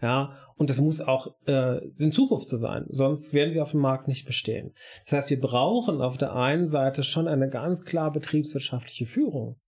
Ja, 0.00 0.32
und 0.56 0.68
das 0.68 0.80
muss 0.80 1.00
auch 1.00 1.28
äh, 1.46 1.78
in 1.98 2.10
Zukunft 2.10 2.48
so 2.48 2.56
sein, 2.56 2.86
sonst 2.88 3.32
werden 3.32 3.54
wir 3.54 3.62
auf 3.62 3.70
dem 3.70 3.80
Markt 3.80 4.08
nicht 4.08 4.26
bestehen. 4.26 4.74
Das 5.04 5.12
heißt, 5.12 5.30
wir 5.30 5.40
brauchen 5.40 6.00
auf 6.00 6.18
der 6.18 6.34
einen 6.34 6.68
Seite 6.68 7.04
schon 7.04 7.28
eine 7.28 7.48
ganz 7.48 7.84
klar 7.84 8.12
betriebswirtschaftliche 8.12 9.06
Führung. 9.06 9.60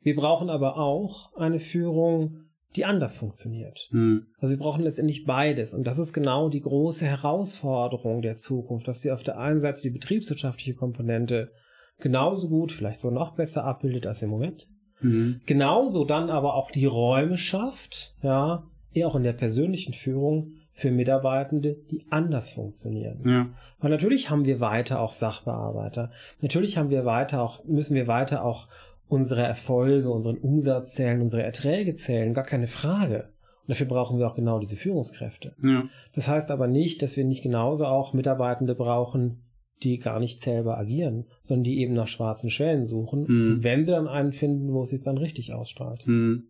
Wir 0.00 0.16
brauchen 0.16 0.50
aber 0.50 0.78
auch 0.78 1.34
eine 1.36 1.58
Führung, 1.58 2.44
die 2.76 2.84
anders 2.84 3.16
funktioniert. 3.16 3.88
Hm. 3.90 4.26
Also 4.38 4.54
wir 4.54 4.58
brauchen 4.58 4.82
letztendlich 4.82 5.24
beides. 5.24 5.74
Und 5.74 5.86
das 5.86 5.98
ist 5.98 6.12
genau 6.12 6.48
die 6.48 6.60
große 6.60 7.06
Herausforderung 7.06 8.22
der 8.22 8.34
Zukunft, 8.34 8.86
dass 8.88 9.00
sie 9.00 9.10
auf 9.10 9.22
der 9.22 9.38
einen 9.38 9.60
Seite 9.60 9.82
die 9.82 9.90
betriebswirtschaftliche 9.90 10.74
Komponente 10.74 11.50
genauso 11.98 12.48
gut, 12.48 12.72
vielleicht 12.72 13.00
sogar 13.00 13.18
noch 13.18 13.34
besser 13.34 13.64
abbildet 13.64 14.06
als 14.06 14.22
im 14.22 14.30
Moment. 14.30 14.68
Mhm. 15.00 15.40
Genauso 15.46 16.04
dann 16.04 16.30
aber 16.30 16.54
auch 16.54 16.70
die 16.70 16.86
Räume 16.86 17.38
schafft, 17.38 18.14
ja, 18.22 18.64
eher 18.92 19.06
auch 19.06 19.16
in 19.16 19.24
der 19.24 19.32
persönlichen 19.32 19.94
Führung 19.94 20.52
für 20.72 20.90
Mitarbeitende, 20.90 21.76
die 21.90 22.06
anders 22.10 22.50
funktionieren. 22.50 23.22
Ja. 23.26 23.48
Weil 23.80 23.90
natürlich 23.90 24.30
haben 24.30 24.44
wir 24.44 24.60
weiter 24.60 25.00
auch 25.00 25.12
Sachbearbeiter. 25.12 26.10
Natürlich 26.40 26.78
haben 26.78 26.90
wir 26.90 27.04
weiter 27.04 27.42
auch, 27.42 27.64
müssen 27.64 27.94
wir 27.94 28.06
weiter 28.06 28.44
auch 28.44 28.68
unsere 29.08 29.42
Erfolge, 29.42 30.10
unseren 30.10 30.38
Umsatz 30.38 30.94
zählen, 30.94 31.20
unsere 31.20 31.42
Erträge 31.42 31.94
zählen, 31.96 32.34
gar 32.34 32.44
keine 32.44 32.66
Frage. 32.66 33.32
Und 33.62 33.70
dafür 33.70 33.86
brauchen 33.86 34.18
wir 34.18 34.26
auch 34.26 34.34
genau 34.34 34.58
diese 34.58 34.76
Führungskräfte. 34.76 35.54
Ja. 35.62 35.84
Das 36.14 36.28
heißt 36.28 36.50
aber 36.50 36.66
nicht, 36.66 37.02
dass 37.02 37.16
wir 37.16 37.24
nicht 37.24 37.42
genauso 37.42 37.86
auch 37.86 38.14
Mitarbeitende 38.14 38.74
brauchen, 38.74 39.44
die 39.82 39.98
gar 39.98 40.20
nicht 40.20 40.42
zählbar 40.42 40.78
agieren, 40.78 41.26
sondern 41.40 41.64
die 41.64 41.80
eben 41.80 41.94
nach 41.94 42.08
schwarzen 42.08 42.50
Schwellen 42.50 42.86
suchen. 42.86 43.26
Mhm. 43.28 43.64
wenn 43.64 43.84
sie 43.84 43.92
dann 43.92 44.08
einen 44.08 44.32
finden, 44.32 44.72
wo 44.72 44.82
es 44.82 44.90
sich 44.90 45.02
dann 45.02 45.18
richtig 45.18 45.54
ausstrahlt. 45.54 46.06
Mhm. 46.06 46.48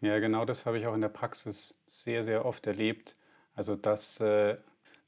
Ja, 0.00 0.18
genau 0.20 0.44
das 0.44 0.64
habe 0.64 0.78
ich 0.78 0.86
auch 0.86 0.94
in 0.94 1.00
der 1.00 1.08
Praxis 1.08 1.76
sehr, 1.86 2.22
sehr 2.22 2.44
oft 2.44 2.66
erlebt. 2.66 3.16
Also, 3.54 3.74
dass 3.74 4.20
äh, 4.20 4.56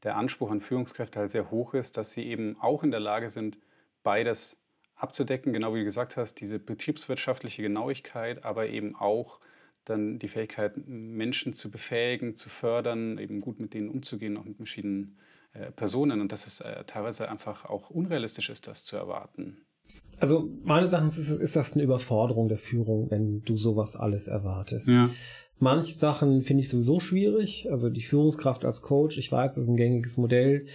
der 0.03 0.17
Anspruch 0.17 0.51
an 0.51 0.61
Führungskräfte 0.61 1.21
halt 1.21 1.31
sehr 1.31 1.51
hoch 1.51 1.75
ist, 1.75 1.97
dass 1.97 2.13
sie 2.13 2.25
eben 2.25 2.57
auch 2.61 2.83
in 2.83 2.91
der 2.91 3.01
Lage 3.01 3.31
sind, 3.31 3.59
beides 4.03 4.60
abzudecken, 5.01 5.53
genau 5.53 5.75
wie 5.75 5.79
du 5.79 5.85
gesagt 5.85 6.17
hast, 6.17 6.41
diese 6.41 6.59
betriebswirtschaftliche 6.59 7.63
Genauigkeit, 7.63 8.45
aber 8.45 8.69
eben 8.69 8.95
auch 8.97 9.41
dann 9.85 10.19
die 10.19 10.29
Fähigkeit, 10.29 10.75
Menschen 10.87 11.55
zu 11.55 11.71
befähigen, 11.71 12.37
zu 12.37 12.49
fördern, 12.49 13.19
eben 13.19 13.41
gut 13.41 13.61
mit 13.61 13.75
denen 13.75 13.89
umzugehen, 13.89 14.37
auch 14.37 14.45
mit 14.45 14.57
verschiedenen 14.57 15.17
äh, 15.53 15.71
Personen. 15.73 16.21
Und 16.21 16.33
dass 16.33 16.47
es 16.47 16.61
äh, 16.61 16.85
teilweise 16.85 17.29
einfach 17.31 17.65
auch 17.65 17.91
unrealistisch 17.91 18.51
ist, 18.51 18.67
das 18.67 18.85
zu 18.85 18.97
erwarten. 18.97 19.65
Also 20.19 20.51
meines 20.63 20.93
Erachtens 20.93 21.19
ist, 21.19 21.31
ist 21.31 21.57
das 21.57 21.73
eine 21.73 21.83
Überforderung 21.83 22.49
der 22.49 22.59
Führung, 22.59 23.11
wenn 23.11 23.43
du 23.43 23.57
sowas 23.57 23.97
alles 23.97 24.29
erwartest. 24.29 24.89
Ja. 24.89 25.09
Manche 25.59 25.95
Sachen 25.95 26.43
finde 26.43 26.63
ich 26.63 26.69
sowieso 26.69 27.01
schwierig. 27.01 27.69
Also 27.71 27.91
die 27.91 28.03
Führungskraft 28.03 28.65
als 28.65 28.83
Coach, 28.83 29.19
ich 29.19 29.33
weiß, 29.33 29.55
das 29.55 29.65
ist 29.65 29.71
ein 29.71 29.77
gängiges 29.77 30.17
Modell 30.17 30.67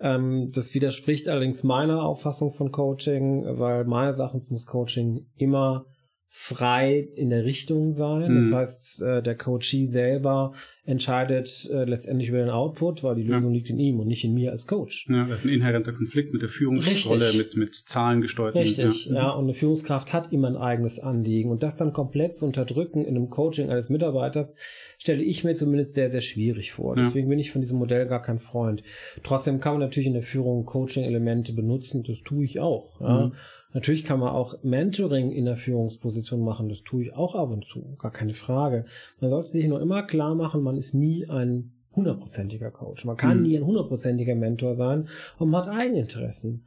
Ähm, 0.00 0.50
das 0.52 0.74
widerspricht 0.74 1.28
allerdings 1.28 1.62
meiner 1.62 2.02
Auffassung 2.02 2.52
von 2.52 2.72
Coaching, 2.72 3.44
weil 3.58 3.84
meines 3.84 4.18
Erachtens 4.18 4.50
muss 4.50 4.66
Coaching 4.66 5.26
immer 5.36 5.84
frei 6.32 7.08
in 7.16 7.28
der 7.28 7.44
Richtung 7.44 7.90
sein. 7.90 8.32
Mhm. 8.32 8.36
Das 8.36 8.52
heißt, 8.52 9.02
äh, 9.02 9.22
der 9.22 9.36
Coachee 9.36 9.84
selber 9.84 10.52
entscheidet 10.84 11.68
äh, 11.72 11.84
letztendlich 11.84 12.28
über 12.28 12.38
den 12.38 12.50
Output, 12.50 13.02
weil 13.02 13.16
die 13.16 13.24
Lösung 13.24 13.50
ja. 13.50 13.56
liegt 13.56 13.68
in 13.68 13.80
ihm 13.80 13.98
und 13.98 14.06
nicht 14.06 14.22
in 14.22 14.32
mir 14.32 14.52
als 14.52 14.68
Coach. 14.68 15.08
Ja, 15.08 15.24
das 15.24 15.40
ist 15.40 15.46
ein 15.46 15.52
inhärenter 15.52 15.92
Konflikt 15.92 16.32
mit 16.32 16.42
der 16.42 16.48
Führungsrolle, 16.48 17.32
mit, 17.32 17.56
mit 17.56 17.74
Zahlen 17.74 18.20
gesteuert. 18.20 18.54
Richtig, 18.54 19.06
ja. 19.06 19.14
ja. 19.14 19.30
Und 19.30 19.44
eine 19.44 19.54
Führungskraft 19.54 20.12
hat 20.12 20.32
immer 20.32 20.46
ein 20.46 20.56
eigenes 20.56 21.00
Anliegen. 21.00 21.50
Und 21.50 21.64
das 21.64 21.74
dann 21.74 21.92
komplett 21.92 22.36
zu 22.36 22.46
unterdrücken 22.46 23.04
in 23.04 23.16
einem 23.16 23.28
Coaching 23.28 23.68
eines 23.68 23.90
Mitarbeiters, 23.90 24.54
stelle 24.98 25.24
ich 25.24 25.42
mir 25.42 25.54
zumindest 25.54 25.94
sehr, 25.94 26.10
sehr 26.10 26.20
schwierig 26.20 26.72
vor. 26.72 26.94
Deswegen 26.94 27.28
bin 27.28 27.40
ich 27.40 27.50
von 27.50 27.60
diesem 27.60 27.78
Modell 27.78 28.06
gar 28.06 28.22
kein 28.22 28.38
Freund. 28.38 28.84
Trotzdem 29.24 29.60
kann 29.60 29.72
man 29.72 29.80
natürlich 29.80 30.06
in 30.06 30.14
der 30.14 30.22
Führung 30.22 30.64
Coaching-Elemente 30.64 31.54
benutzen. 31.54 32.04
Das 32.04 32.22
tue 32.22 32.44
ich 32.44 32.60
auch. 32.60 33.00
Mhm. 33.00 33.32
Natürlich 33.72 34.04
kann 34.04 34.20
man 34.20 34.30
auch 34.30 34.62
Mentoring 34.62 35.30
in 35.30 35.44
der 35.44 35.56
Führungsposition 35.56 36.44
machen, 36.44 36.68
das 36.68 36.82
tue 36.82 37.04
ich 37.04 37.14
auch 37.14 37.34
ab 37.34 37.50
und 37.50 37.64
zu, 37.64 37.96
gar 37.98 38.10
keine 38.10 38.34
Frage. 38.34 38.84
Man 39.20 39.30
sollte 39.30 39.50
sich 39.50 39.66
nur 39.66 39.80
immer 39.80 40.02
klar 40.02 40.34
machen, 40.34 40.62
man 40.62 40.76
ist 40.76 40.94
nie 40.94 41.28
ein 41.28 41.72
hundertprozentiger 41.94 42.70
Coach. 42.70 43.04
Man 43.04 43.16
kann 43.16 43.38
mhm. 43.38 43.42
nie 43.42 43.56
ein 43.56 43.66
hundertprozentiger 43.66 44.34
Mentor 44.34 44.74
sein 44.74 45.08
und 45.38 45.50
man 45.50 45.66
hat 45.66 45.74
Eigeninteressen. 45.74 46.64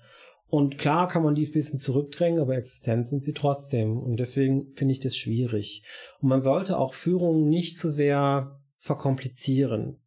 Und 0.47 0.77
klar 0.77 1.07
kann 1.07 1.23
man 1.23 1.33
die 1.33 1.47
ein 1.47 1.51
bisschen 1.51 1.79
zurückdrängen, 1.79 2.39
aber 2.39 2.55
Existenz 2.55 3.09
sind 3.09 3.23
sie 3.23 3.33
trotzdem. 3.33 3.97
Und 3.97 4.19
deswegen 4.19 4.67
finde 4.75 4.91
ich 4.91 4.99
das 4.99 5.17
schwierig. 5.17 5.83
Und 6.21 6.29
man 6.29 6.41
sollte 6.41 6.77
auch 6.77 6.93
Führung 6.93 7.49
nicht 7.49 7.75
zu 7.75 7.89
sehr 7.89 8.59
verkomplizieren. 8.79 9.97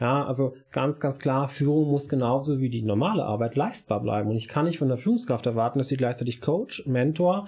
Ja, 0.00 0.26
also 0.26 0.54
ganz, 0.72 0.98
ganz 0.98 1.20
klar, 1.20 1.48
Führung 1.48 1.90
muss 1.90 2.08
genauso 2.08 2.58
wie 2.58 2.68
die 2.68 2.82
normale 2.82 3.24
Arbeit 3.24 3.54
leistbar 3.54 4.00
bleiben. 4.00 4.30
Und 4.30 4.36
ich 4.36 4.48
kann 4.48 4.64
nicht 4.64 4.78
von 4.78 4.88
der 4.88 4.96
Führungskraft 4.96 5.46
erwarten, 5.46 5.78
dass 5.78 5.88
sie 5.88 5.96
gleichzeitig 5.96 6.40
Coach, 6.40 6.84
Mentor, 6.86 7.46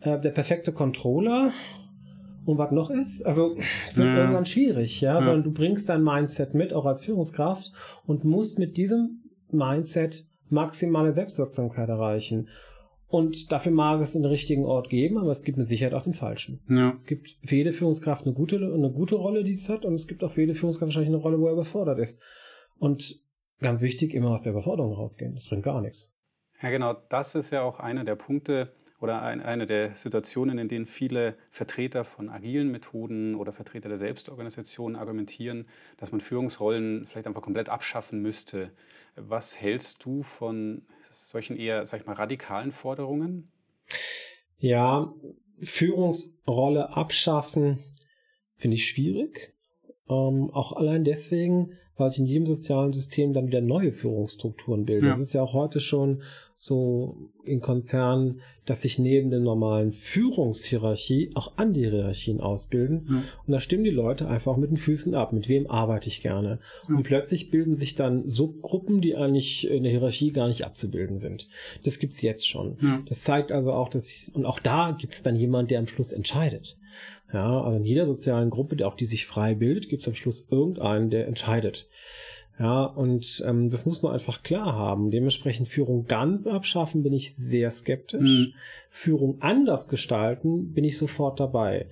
äh, 0.00 0.18
der 0.18 0.30
perfekte 0.30 0.72
Controller 0.72 1.52
und 2.46 2.56
was 2.56 2.70
noch 2.70 2.90
ist. 2.90 3.22
Also 3.22 3.56
wird 3.94 4.08
ja. 4.08 4.16
irgendwann 4.16 4.46
schwierig, 4.46 5.00
ja? 5.00 5.14
ja, 5.14 5.22
sondern 5.22 5.44
du 5.44 5.52
bringst 5.52 5.88
dein 5.88 6.02
Mindset 6.02 6.54
mit, 6.54 6.72
auch 6.72 6.86
als 6.86 7.04
Führungskraft, 7.04 7.72
und 8.06 8.24
musst 8.24 8.58
mit 8.58 8.76
diesem 8.78 9.22
Mindset 9.50 10.26
maximale 10.48 11.12
Selbstwirksamkeit 11.12 11.88
erreichen. 11.88 12.48
Und 13.06 13.52
dafür 13.52 13.72
mag 13.72 14.00
es 14.00 14.14
den 14.14 14.24
richtigen 14.24 14.64
Ort 14.64 14.88
geben, 14.88 15.18
aber 15.18 15.30
es 15.30 15.42
gibt 15.42 15.58
mit 15.58 15.68
Sicherheit 15.68 15.94
auch 15.94 16.02
den 16.02 16.14
falschen. 16.14 16.60
Ja. 16.68 16.94
Es 16.96 17.06
gibt 17.06 17.36
für 17.44 17.54
jede 17.54 17.72
Führungskraft 17.72 18.26
eine 18.26 18.34
gute, 18.34 18.56
eine 18.56 18.90
gute 18.90 19.14
Rolle, 19.14 19.44
die 19.44 19.52
es 19.52 19.68
hat, 19.68 19.84
und 19.84 19.94
es 19.94 20.08
gibt 20.08 20.24
auch 20.24 20.32
für 20.32 20.40
jede 20.40 20.54
Führungskraft 20.54 20.88
wahrscheinlich 20.88 21.10
eine 21.10 21.22
Rolle, 21.22 21.38
wo 21.38 21.46
er 21.46 21.52
überfordert 21.52 21.98
ist. 21.98 22.20
Und 22.78 23.20
ganz 23.60 23.82
wichtig, 23.82 24.14
immer 24.14 24.30
aus 24.30 24.42
der 24.42 24.52
Überforderung 24.52 24.94
rausgehen. 24.94 25.34
Das 25.34 25.48
bringt 25.48 25.62
gar 25.62 25.80
nichts. 25.80 26.12
Ja, 26.62 26.70
genau. 26.70 26.94
Das 27.08 27.34
ist 27.34 27.50
ja 27.50 27.62
auch 27.62 27.78
einer 27.78 28.04
der 28.04 28.16
Punkte 28.16 28.72
oder 29.00 29.22
ein, 29.22 29.42
eine 29.42 29.66
der 29.66 29.94
Situationen, 29.94 30.58
in 30.58 30.68
denen 30.68 30.86
viele 30.86 31.36
Vertreter 31.50 32.04
von 32.04 32.30
agilen 32.30 32.70
Methoden 32.70 33.34
oder 33.34 33.52
Vertreter 33.52 33.88
der 33.88 33.98
Selbstorganisation 33.98 34.96
argumentieren, 34.96 35.66
dass 35.98 36.10
man 36.10 36.20
Führungsrollen 36.20 37.06
vielleicht 37.06 37.26
einfach 37.26 37.42
komplett 37.42 37.68
abschaffen 37.68 38.22
müsste. 38.22 38.70
Was 39.16 39.60
hältst 39.60 40.04
du 40.04 40.22
von 40.22 40.86
solchen 41.34 41.56
eher, 41.56 41.84
sag 41.84 42.00
ich 42.00 42.06
mal, 42.06 42.12
radikalen 42.12 42.70
Forderungen? 42.70 43.50
Ja, 44.58 45.12
Führungsrolle 45.60 46.96
abschaffen 46.96 47.80
finde 48.56 48.76
ich 48.76 48.86
schwierig. 48.86 49.52
Ähm, 50.08 50.50
auch 50.52 50.72
allein 50.72 51.02
deswegen, 51.02 51.72
weil 51.96 52.10
sich 52.10 52.20
in 52.20 52.26
jedem 52.26 52.46
sozialen 52.46 52.92
System 52.92 53.32
dann 53.32 53.46
wieder 53.46 53.60
neue 53.60 53.92
Führungsstrukturen 53.92 54.84
bilden. 54.84 55.06
Ja. 55.06 55.12
Das 55.12 55.20
ist 55.20 55.32
ja 55.32 55.42
auch 55.42 55.54
heute 55.54 55.80
schon 55.80 56.22
so 56.56 57.16
in 57.44 57.60
Konzernen, 57.60 58.40
dass 58.64 58.82
sich 58.82 58.98
neben 58.98 59.30
der 59.30 59.40
normalen 59.40 59.92
Führungshierarchie 59.92 61.32
auch 61.34 61.58
Antihierarchien 61.58 62.40
ausbilden. 62.40 63.06
Ja. 63.08 63.22
Und 63.46 63.52
da 63.52 63.60
stimmen 63.60 63.84
die 63.84 63.90
Leute 63.90 64.28
einfach 64.28 64.56
mit 64.56 64.70
den 64.70 64.76
Füßen 64.76 65.14
ab. 65.14 65.32
Mit 65.32 65.48
wem 65.48 65.68
arbeite 65.68 66.08
ich 66.08 66.20
gerne? 66.22 66.60
Ja. 66.88 66.96
Und 66.96 67.02
plötzlich 67.02 67.50
bilden 67.50 67.76
sich 67.76 67.94
dann 67.94 68.26
Subgruppen, 68.28 69.00
die 69.00 69.14
eigentlich 69.14 69.68
in 69.68 69.82
der 69.82 69.92
Hierarchie 69.92 70.32
gar 70.32 70.48
nicht 70.48 70.64
abzubilden 70.64 71.18
sind. 71.18 71.48
Das 71.84 71.98
gibt's 71.98 72.22
jetzt 72.22 72.48
schon. 72.48 73.04
Das 73.08 73.22
zeigt 73.22 73.52
also 73.52 73.72
auch, 73.72 73.88
dass 73.88 74.10
ich, 74.10 74.34
und 74.34 74.46
auch 74.46 74.58
da 74.58 74.92
gibt 74.98 75.14
es 75.14 75.22
dann 75.22 75.36
jemand, 75.36 75.70
der 75.70 75.80
am 75.80 75.88
Schluss 75.88 76.12
entscheidet. 76.12 76.78
Ja, 77.34 77.62
also 77.62 77.76
in 77.76 77.84
jeder 77.84 78.06
sozialen 78.06 78.48
Gruppe, 78.48 78.86
auch 78.86 78.94
die 78.94 79.06
sich 79.06 79.26
frei 79.26 79.54
bildet, 79.54 79.88
gibt 79.88 80.02
es 80.02 80.08
am 80.08 80.14
Schluss 80.14 80.46
irgendeinen, 80.50 81.10
der 81.10 81.26
entscheidet. 81.26 81.88
Ja, 82.60 82.84
und 82.84 83.42
ähm, 83.44 83.68
das 83.70 83.86
muss 83.86 84.02
man 84.02 84.12
einfach 84.12 84.44
klar 84.44 84.74
haben. 84.74 85.10
Dementsprechend 85.10 85.66
Führung 85.66 86.06
ganz 86.06 86.46
abschaffen 86.46 87.02
bin 87.02 87.12
ich 87.12 87.34
sehr 87.34 87.72
skeptisch. 87.72 88.20
Mhm. 88.46 88.54
Führung 88.88 89.38
anders 89.40 89.88
gestalten 89.88 90.72
bin 90.72 90.84
ich 90.84 90.96
sofort 90.96 91.40
dabei. 91.40 91.88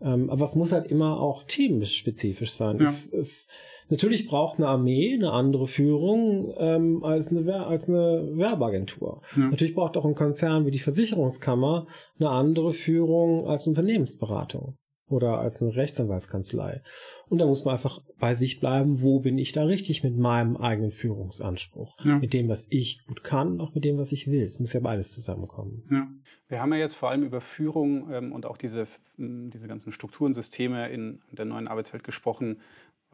Ähm, 0.00 0.30
aber 0.30 0.44
es 0.44 0.54
muss 0.54 0.70
halt 0.70 0.86
immer 0.86 1.18
auch 1.18 1.42
themenspezifisch 1.48 2.52
sein. 2.52 2.78
Ja. 2.78 2.84
Es, 2.84 3.12
es, 3.12 3.48
natürlich 3.88 4.26
braucht 4.26 4.58
eine 4.58 4.68
Armee 4.68 5.14
eine 5.14 5.32
andere 5.32 5.66
Führung 5.66 6.52
ähm, 6.58 7.04
als, 7.04 7.30
eine, 7.30 7.66
als 7.66 7.88
eine 7.88 8.30
Werbeagentur. 8.34 9.22
Ja. 9.36 9.48
Natürlich 9.48 9.74
braucht 9.74 9.96
auch 9.96 10.04
ein 10.04 10.14
Konzern 10.14 10.66
wie 10.66 10.70
die 10.70 10.78
Versicherungskammer 10.78 11.86
eine 12.18 12.30
andere 12.30 12.72
Führung 12.72 13.46
als 13.46 13.66
Unternehmensberatung 13.66 14.76
oder 15.08 15.38
als 15.38 15.62
eine 15.62 15.74
Rechtsanwaltskanzlei. 15.74 16.82
Und 17.28 17.38
da 17.38 17.46
muss 17.46 17.64
man 17.64 17.74
einfach 17.74 18.00
bei 18.18 18.34
sich 18.34 18.60
bleiben, 18.60 19.02
wo 19.02 19.20
bin 19.20 19.38
ich 19.38 19.52
da 19.52 19.64
richtig 19.64 20.02
mit 20.02 20.16
meinem 20.16 20.56
eigenen 20.56 20.90
Führungsanspruch, 20.90 21.96
ja. 22.04 22.18
mit 22.18 22.34
dem, 22.34 22.48
was 22.48 22.66
ich 22.70 23.00
gut 23.06 23.22
kann, 23.22 23.52
und 23.52 23.60
auch 23.60 23.74
mit 23.74 23.84
dem, 23.84 23.98
was 23.98 24.12
ich 24.12 24.26
will. 24.26 24.42
Es 24.42 24.58
muss 24.58 24.72
ja 24.72 24.80
beides 24.80 25.12
zusammenkommen. 25.12 25.84
Ja. 25.90 26.08
Wir 26.48 26.60
haben 26.60 26.72
ja 26.72 26.78
jetzt 26.78 26.94
vor 26.94 27.10
allem 27.10 27.24
über 27.24 27.40
Führung 27.40 28.08
ähm, 28.12 28.32
und 28.32 28.46
auch 28.46 28.56
diese, 28.56 28.86
diese 29.16 29.66
ganzen 29.66 29.90
Strukturen, 29.90 30.32
Systeme 30.32 30.88
in 30.90 31.20
der 31.32 31.44
neuen 31.44 31.66
Arbeitswelt 31.66 32.04
gesprochen, 32.04 32.60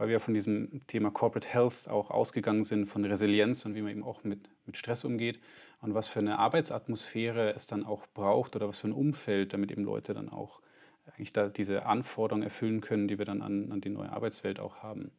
weil 0.03 0.09
wir 0.09 0.19
von 0.19 0.35
diesem 0.35 0.85
Thema 0.88 1.12
Corporate 1.12 1.47
Health 1.47 1.87
auch 1.87 2.11
ausgegangen 2.11 2.65
sind, 2.65 2.87
von 2.87 3.05
Resilienz 3.05 3.65
und 3.65 3.77
wie 3.77 3.83
man 3.83 3.93
eben 3.93 4.03
auch 4.03 4.25
mit, 4.25 4.49
mit 4.67 4.77
Stress 4.77 5.05
umgeht 5.05 5.38
und 5.81 5.95
was 5.95 6.09
für 6.09 6.19
eine 6.19 6.41
Arbeitsatmosphäre 6.41 7.55
es 7.55 7.67
dann 7.67 7.85
auch 7.85 8.09
braucht 8.12 8.57
oder 8.57 8.69
was 8.69 8.81
für 8.81 8.88
ein 8.88 8.95
Umfeld, 8.95 9.53
damit 9.53 9.71
eben 9.71 9.85
Leute 9.85 10.12
dann 10.12 10.29
auch 10.29 10.61
eigentlich 11.07 11.33
da 11.33 11.49
diese 11.49 11.87
Anforderungen 11.87 12.43
erfüllen 12.43 12.81
können, 12.81 13.07
die 13.07 13.17
wir 13.17 13.25
dann 13.25 13.43
an, 13.43 13.71
an 13.71 13.81
die 13.81 13.91
neue 13.91 14.11
Arbeitswelt 14.11 14.59
auch 14.59 14.79
haben. 14.83 15.12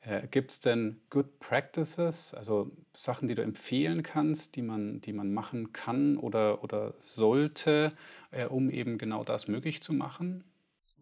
Äh, 0.00 0.26
Gibt 0.30 0.52
es 0.52 0.60
denn 0.60 1.02
Good 1.10 1.38
Practices, 1.38 2.32
also 2.32 2.70
Sachen, 2.94 3.28
die 3.28 3.34
du 3.34 3.42
empfehlen 3.42 4.02
kannst, 4.02 4.56
die 4.56 4.62
man, 4.62 5.02
die 5.02 5.12
man 5.12 5.34
machen 5.34 5.74
kann 5.74 6.16
oder, 6.16 6.64
oder 6.64 6.94
sollte, 7.00 7.92
äh, 8.30 8.46
um 8.46 8.70
eben 8.70 8.96
genau 8.96 9.22
das 9.22 9.48
möglich 9.48 9.82
zu 9.82 9.92
machen? 9.92 10.44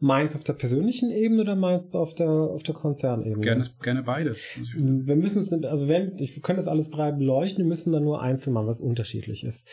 Meinst 0.04 0.34
du 0.34 0.38
auf 0.38 0.42
der 0.42 0.54
persönlichen 0.54 1.12
Ebene 1.12 1.42
oder 1.42 1.54
meinst 1.54 1.94
du 1.94 1.98
auf 2.00 2.12
der, 2.12 2.28
auf 2.28 2.64
der 2.64 2.74
Konzernebene? 2.74 3.40
Gerne, 3.40 3.66
gerne 3.80 4.02
beides. 4.02 4.58
Wir 4.76 5.14
müssen 5.14 5.38
es, 5.38 5.52
also 5.52 5.88
wenn, 5.88 6.18
wir 6.18 6.42
können 6.42 6.56
das 6.56 6.66
alles 6.66 6.90
drei 6.90 7.12
beleuchten, 7.12 7.58
wir 7.58 7.68
müssen 7.68 7.92
dann 7.92 8.02
nur 8.02 8.20
einzeln 8.20 8.52
machen, 8.52 8.66
was 8.66 8.80
unterschiedlich 8.80 9.44
ist. 9.44 9.68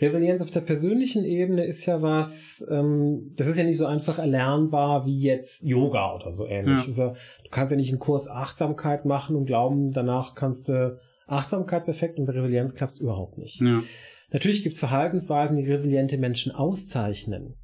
Resilienz 0.00 0.42
auf 0.42 0.50
der 0.50 0.62
persönlichen 0.62 1.24
Ebene 1.24 1.64
ist 1.64 1.86
ja 1.86 2.02
was, 2.02 2.66
ähm, 2.68 3.34
das 3.36 3.46
ist 3.46 3.56
ja 3.56 3.62
nicht 3.62 3.76
so 3.76 3.86
einfach 3.86 4.18
erlernbar 4.18 5.06
wie 5.06 5.20
jetzt 5.20 5.64
Yoga 5.64 6.16
oder 6.16 6.32
so 6.32 6.44
ähnlich. 6.44 6.84
Ja. 6.88 7.06
Ja, 7.06 7.12
du 7.44 7.50
kannst 7.52 7.70
ja 7.70 7.76
nicht 7.76 7.90
einen 7.90 8.00
Kurs 8.00 8.28
Achtsamkeit 8.28 9.04
machen 9.04 9.36
und 9.36 9.46
glauben, 9.46 9.92
danach 9.92 10.34
kannst 10.34 10.68
du 10.68 10.98
Achtsamkeit 11.28 11.84
perfekt 11.84 12.18
und 12.18 12.24
bei 12.24 12.32
Resilienz 12.32 12.74
klappt 12.74 12.94
es 12.94 12.98
überhaupt 12.98 13.38
nicht. 13.38 13.60
Ja. 13.60 13.84
Natürlich 14.32 14.64
gibt 14.64 14.72
es 14.72 14.80
Verhaltensweisen, 14.80 15.56
die 15.56 15.70
resiliente 15.70 16.18
Menschen 16.18 16.50
auszeichnen. 16.50 17.54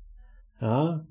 Ja, 0.60 1.04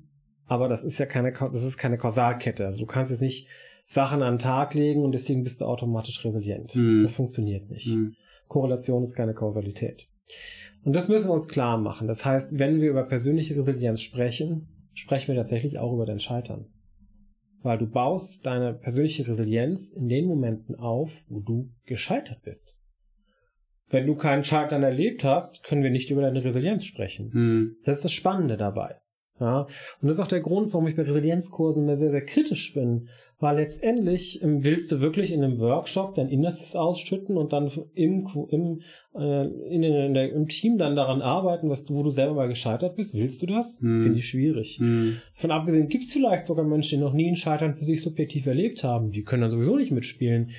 aber 0.52 0.68
das 0.68 0.84
ist 0.84 0.98
ja 0.98 1.06
keine, 1.06 1.32
das 1.32 1.62
ist 1.62 1.78
keine 1.78 1.96
Kausalkette. 1.96 2.66
Also 2.66 2.80
du 2.80 2.86
kannst 2.86 3.10
jetzt 3.10 3.22
nicht 3.22 3.48
Sachen 3.86 4.22
an 4.22 4.34
den 4.34 4.38
Tag 4.38 4.74
legen 4.74 5.02
und 5.02 5.12
deswegen 5.12 5.44
bist 5.44 5.62
du 5.62 5.64
automatisch 5.64 6.22
resilient. 6.22 6.76
Mhm. 6.76 7.00
Das 7.00 7.14
funktioniert 7.14 7.70
nicht. 7.70 7.86
Mhm. 7.86 8.14
Korrelation 8.48 9.02
ist 9.02 9.14
keine 9.14 9.32
Kausalität. 9.32 10.08
Und 10.84 10.94
das 10.94 11.08
müssen 11.08 11.28
wir 11.28 11.32
uns 11.32 11.48
klar 11.48 11.78
machen. 11.78 12.06
Das 12.06 12.26
heißt, 12.26 12.58
wenn 12.58 12.82
wir 12.82 12.90
über 12.90 13.04
persönliche 13.04 13.56
Resilienz 13.56 14.02
sprechen, 14.02 14.68
sprechen 14.92 15.28
wir 15.28 15.36
tatsächlich 15.36 15.78
auch 15.78 15.94
über 15.94 16.04
dein 16.04 16.20
Scheitern. 16.20 16.66
Weil 17.62 17.78
du 17.78 17.86
baust 17.86 18.44
deine 18.44 18.74
persönliche 18.74 19.26
Resilienz 19.26 19.92
in 19.92 20.08
den 20.10 20.26
Momenten 20.26 20.74
auf, 20.74 21.24
wo 21.28 21.40
du 21.40 21.70
gescheitert 21.86 22.42
bist. 22.42 22.76
Wenn 23.88 24.06
du 24.06 24.16
keinen 24.16 24.44
Scheitern 24.44 24.82
erlebt 24.82 25.24
hast, 25.24 25.64
können 25.64 25.82
wir 25.82 25.90
nicht 25.90 26.10
über 26.10 26.20
deine 26.20 26.44
Resilienz 26.44 26.84
sprechen. 26.84 27.32
Hm. 27.32 27.76
Das 27.84 27.98
ist 27.98 28.04
das 28.04 28.12
Spannende 28.12 28.58
dabei. 28.58 29.01
Ja, 29.42 29.62
und 29.62 30.08
das 30.08 30.18
ist 30.18 30.20
auch 30.20 30.28
der 30.28 30.38
Grund, 30.38 30.72
warum 30.72 30.86
ich 30.86 30.94
bei 30.94 31.02
Resilienzkursen 31.02 31.82
immer 31.82 31.96
sehr, 31.96 32.12
sehr 32.12 32.24
kritisch 32.24 32.74
bin, 32.74 33.08
weil 33.40 33.56
letztendlich 33.56 34.40
ähm, 34.40 34.62
willst 34.62 34.92
du 34.92 35.00
wirklich 35.00 35.32
in 35.32 35.42
einem 35.42 35.58
Workshop 35.58 36.14
dein 36.14 36.28
Innerstes 36.28 36.76
ausschütten 36.76 37.36
und 37.36 37.52
dann 37.52 37.72
im, 37.94 38.28
im, 38.50 38.82
äh, 39.16 39.46
in, 39.68 39.82
in 39.82 40.14
der, 40.14 40.30
im 40.30 40.46
Team 40.46 40.78
dann 40.78 40.94
daran 40.94 41.22
arbeiten, 41.22 41.68
was 41.68 41.84
du, 41.84 41.94
wo 41.96 42.04
du 42.04 42.10
selber 42.10 42.34
mal 42.34 42.48
gescheitert 42.48 42.94
bist. 42.94 43.14
Willst 43.14 43.42
du 43.42 43.46
das? 43.46 43.80
Hm. 43.80 44.02
Finde 44.02 44.18
ich 44.20 44.28
schwierig. 44.28 44.76
Hm. 44.78 45.16
Von 45.34 45.50
abgesehen 45.50 45.88
gibt 45.88 46.04
es 46.04 46.12
vielleicht 46.12 46.44
sogar 46.44 46.64
Menschen, 46.64 47.00
die 47.00 47.04
noch 47.04 47.12
nie 47.12 47.28
ein 47.28 47.34
Scheitern 47.34 47.74
für 47.74 47.84
sich 47.84 48.00
subjektiv 48.00 48.46
erlebt 48.46 48.84
haben. 48.84 49.10
Die 49.10 49.24
können 49.24 49.42
dann 49.42 49.50
sowieso 49.50 49.76
nicht 49.76 49.90
mitspielen. 49.90 50.50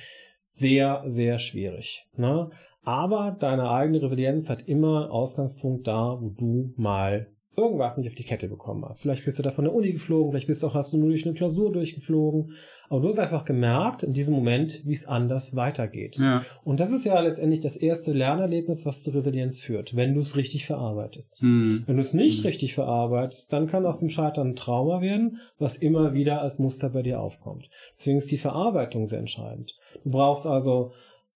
sehr, 0.52 1.04
sehr 1.06 1.38
schwierig. 1.38 2.06
Ne? 2.18 2.50
Aber 2.82 3.34
deine 3.40 3.70
eigene 3.70 4.02
Resilienz 4.02 4.50
hat 4.50 4.68
immer 4.68 5.10
Ausgangspunkt 5.10 5.86
da, 5.86 6.18
wo 6.20 6.28
du 6.28 6.74
mal 6.76 7.33
irgendwas 7.56 7.96
nicht 7.96 8.08
auf 8.08 8.14
die 8.14 8.24
Kette 8.24 8.48
bekommen 8.48 8.84
hast. 8.84 9.02
Vielleicht 9.02 9.24
bist 9.24 9.38
du 9.38 9.42
da 9.42 9.50
von 9.50 9.64
der 9.64 9.74
Uni 9.74 9.92
geflogen, 9.92 10.30
vielleicht 10.32 10.46
bist 10.46 10.62
du 10.62 10.66
auch, 10.66 10.74
hast 10.74 10.92
du 10.92 10.98
nur 10.98 11.08
durch 11.08 11.24
eine 11.24 11.34
Klausur 11.34 11.72
durchgeflogen. 11.72 12.52
Aber 12.88 13.00
du 13.00 13.08
hast 13.08 13.18
einfach 13.18 13.44
gemerkt 13.44 14.02
in 14.02 14.12
diesem 14.12 14.34
Moment, 14.34 14.82
wie 14.84 14.92
es 14.92 15.06
anders 15.06 15.56
weitergeht. 15.56 16.18
Ja. 16.18 16.44
Und 16.64 16.80
das 16.80 16.90
ist 16.90 17.04
ja 17.04 17.18
letztendlich 17.20 17.60
das 17.60 17.76
erste 17.76 18.12
Lernerlebnis, 18.12 18.84
was 18.84 19.02
zur 19.02 19.14
Resilienz 19.14 19.58
führt, 19.60 19.96
wenn 19.96 20.14
du 20.14 20.20
es 20.20 20.36
richtig 20.36 20.66
verarbeitest. 20.66 21.40
Hm. 21.40 21.84
Wenn 21.86 21.96
du 21.96 22.02
es 22.02 22.14
nicht 22.14 22.40
Mhm. 22.40 22.46
richtig 22.46 22.74
verarbeitest, 22.74 23.52
dann 23.52 23.66
kann 23.66 23.86
aus 23.86 23.98
dem 23.98 24.10
Scheitern 24.10 24.48
ein 24.50 24.56
Trauma 24.56 25.00
werden, 25.00 25.38
was 25.58 25.76
immer 25.76 26.14
wieder 26.14 26.42
als 26.42 26.58
Muster 26.58 26.90
bei 26.90 27.02
dir 27.02 27.20
aufkommt. 27.20 27.68
Deswegen 27.98 28.18
ist 28.18 28.30
die 28.30 28.38
Verarbeitung 28.38 29.06
sehr 29.06 29.18
entscheidend. 29.20 29.74
Du 30.04 30.10
brauchst 30.10 30.46
also 30.46 30.92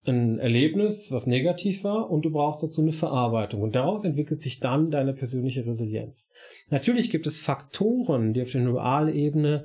ein 0.07 0.39
Erlebnis, 0.39 1.13
was 1.13 1.27
negativ 1.27 1.85
war, 1.85 2.11
und 2.11 2.25
du 2.25 2.31
brauchst 2.31 2.63
dazu 2.63 2.81
eine 2.81 2.93
Verarbeitung. 2.93 3.63
Und 3.63 3.75
daraus 3.75 4.05
entwickelt 4.05 4.41
sich 4.41 4.61
dann 4.61 4.91
deine 4.91 5.13
persönliche 5.13 5.67
Resilienz. 5.67 6.33
Natürlich 6.71 7.11
gibt 7.11 7.27
es 7.27 7.41
Faktoren, 7.41 8.33
die 8.33 8.43
auf 8.43 8.51
der 8.51 8.65
Dualebene 8.65 9.65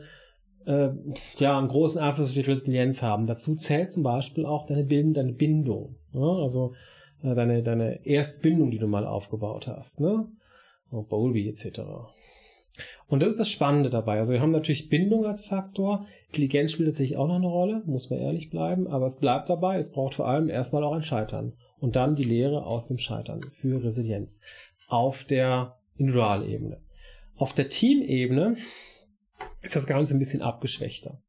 äh, 0.65 0.89
ja 1.37 1.57
einen 1.57 1.67
großen 1.67 2.01
Einfluss 2.01 2.29
auf 2.29 2.33
die 2.33 2.41
Resilienz 2.41 3.01
haben. 3.01 3.27
Dazu 3.27 3.55
zählt 3.55 3.91
zum 3.91 4.03
Beispiel 4.03 4.45
auch 4.45 4.65
deine, 4.65 4.83
Bild 4.83 5.17
deine 5.17 5.33
Bindung. 5.33 5.95
Ne? 6.13 6.25
Also 6.41 6.73
äh, 7.21 7.35
deine, 7.35 7.63
deine 7.63 8.05
Erstbindung, 8.05 8.71
die 8.71 8.79
du 8.79 8.87
mal 8.87 9.05
aufgebaut 9.05 9.67
hast. 9.67 9.99
Ne? 9.99 10.27
Bowlby 10.91 11.49
etc. 11.49 11.81
Und 13.07 13.21
das 13.21 13.31
ist 13.31 13.39
das 13.39 13.49
Spannende 13.49 13.89
dabei. 13.89 14.17
Also 14.17 14.33
wir 14.33 14.41
haben 14.41 14.51
natürlich 14.51 14.89
Bindung 14.89 15.25
als 15.25 15.45
Faktor. 15.45 16.05
Intelligenz 16.27 16.71
spielt 16.71 16.89
natürlich 16.89 17.17
auch 17.17 17.27
noch 17.27 17.35
eine 17.35 17.47
Rolle, 17.47 17.83
muss 17.85 18.09
man 18.09 18.19
ehrlich 18.19 18.49
bleiben. 18.49 18.87
Aber 18.87 19.05
es 19.05 19.17
bleibt 19.17 19.49
dabei, 19.49 19.77
es 19.77 19.91
braucht 19.91 20.15
vor 20.15 20.27
allem 20.27 20.49
erstmal 20.49 20.83
auch 20.83 20.93
ein 20.93 21.03
Scheitern. 21.03 21.53
Und 21.79 21.95
dann 21.95 22.15
die 22.15 22.23
Lehre 22.23 22.65
aus 22.65 22.87
dem 22.87 22.97
Scheitern 22.97 23.41
für 23.51 23.83
Resilienz. 23.83 24.41
Auf 24.87 25.23
der 25.23 25.77
Individualebene. 25.97 26.81
Auf 27.35 27.53
der 27.53 27.67
Teamebene 27.67 28.57
ist 29.61 29.75
das 29.75 29.85
Ganze 29.85 30.15
ein 30.15 30.19
bisschen 30.19 30.41
abgeschwächter. 30.41 31.21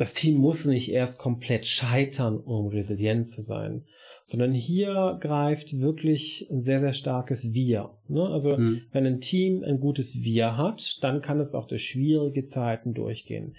Das 0.00 0.14
Team 0.14 0.36
muss 0.36 0.64
nicht 0.64 0.90
erst 0.90 1.18
komplett 1.18 1.66
scheitern, 1.66 2.38
um 2.38 2.68
resilient 2.68 3.28
zu 3.28 3.42
sein, 3.42 3.84
sondern 4.24 4.50
hier 4.50 5.18
greift 5.20 5.78
wirklich 5.78 6.48
ein 6.50 6.62
sehr, 6.62 6.80
sehr 6.80 6.94
starkes 6.94 7.52
Wir. 7.52 7.90
Ne? 8.08 8.26
Also 8.26 8.56
Hm. 8.56 8.80
wenn 8.92 9.04
ein 9.04 9.20
Team 9.20 9.62
ein 9.62 9.78
gutes 9.78 10.22
Wir 10.22 10.56
hat, 10.56 10.96
dann 11.02 11.20
kann 11.20 11.38
es 11.38 11.54
auch 11.54 11.66
durch 11.66 11.86
schwierige 11.86 12.44
Zeiten 12.44 12.94
durchgehen. 12.94 13.56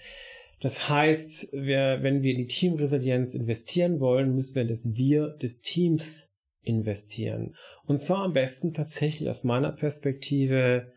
Das 0.60 0.88
heißt, 0.88 1.52
wir, 1.52 1.98
wenn 2.02 2.22
wir 2.22 2.32
in 2.32 2.38
die 2.38 2.46
Teamresilienz 2.48 3.36
investieren 3.36 4.00
wollen, 4.00 4.34
müssen 4.34 4.56
wir 4.56 4.62
in 4.62 4.68
das 4.68 4.96
Wir 4.96 5.28
des 5.28 5.60
Teams 5.60 6.32
investieren. 6.62 7.54
Und 7.86 8.02
zwar 8.02 8.24
am 8.24 8.32
besten 8.32 8.74
tatsächlich 8.74 9.28
aus 9.28 9.44
meiner 9.44 9.70
Perspektive 9.70 10.90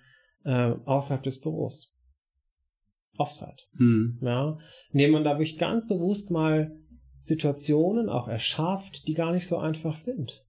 äh, 0.44 0.72
außerhalb 0.86 1.22
des 1.22 1.40
Büros. 1.40 1.95
Offside. 3.18 3.58
Hm. 3.78 4.20
Ja, 4.22 4.58
indem 4.92 5.12
man 5.12 5.24
da 5.24 5.32
wirklich 5.32 5.58
ganz 5.58 5.88
bewusst 5.88 6.32
mal 6.32 6.76
Situationen 7.22 8.10
auch 8.10 8.28
erschafft, 8.28 9.08
die 9.08 9.14
gar 9.14 9.32
nicht 9.32 9.48
so 9.48 9.58
einfach 9.58 9.96
sind. 9.96 10.46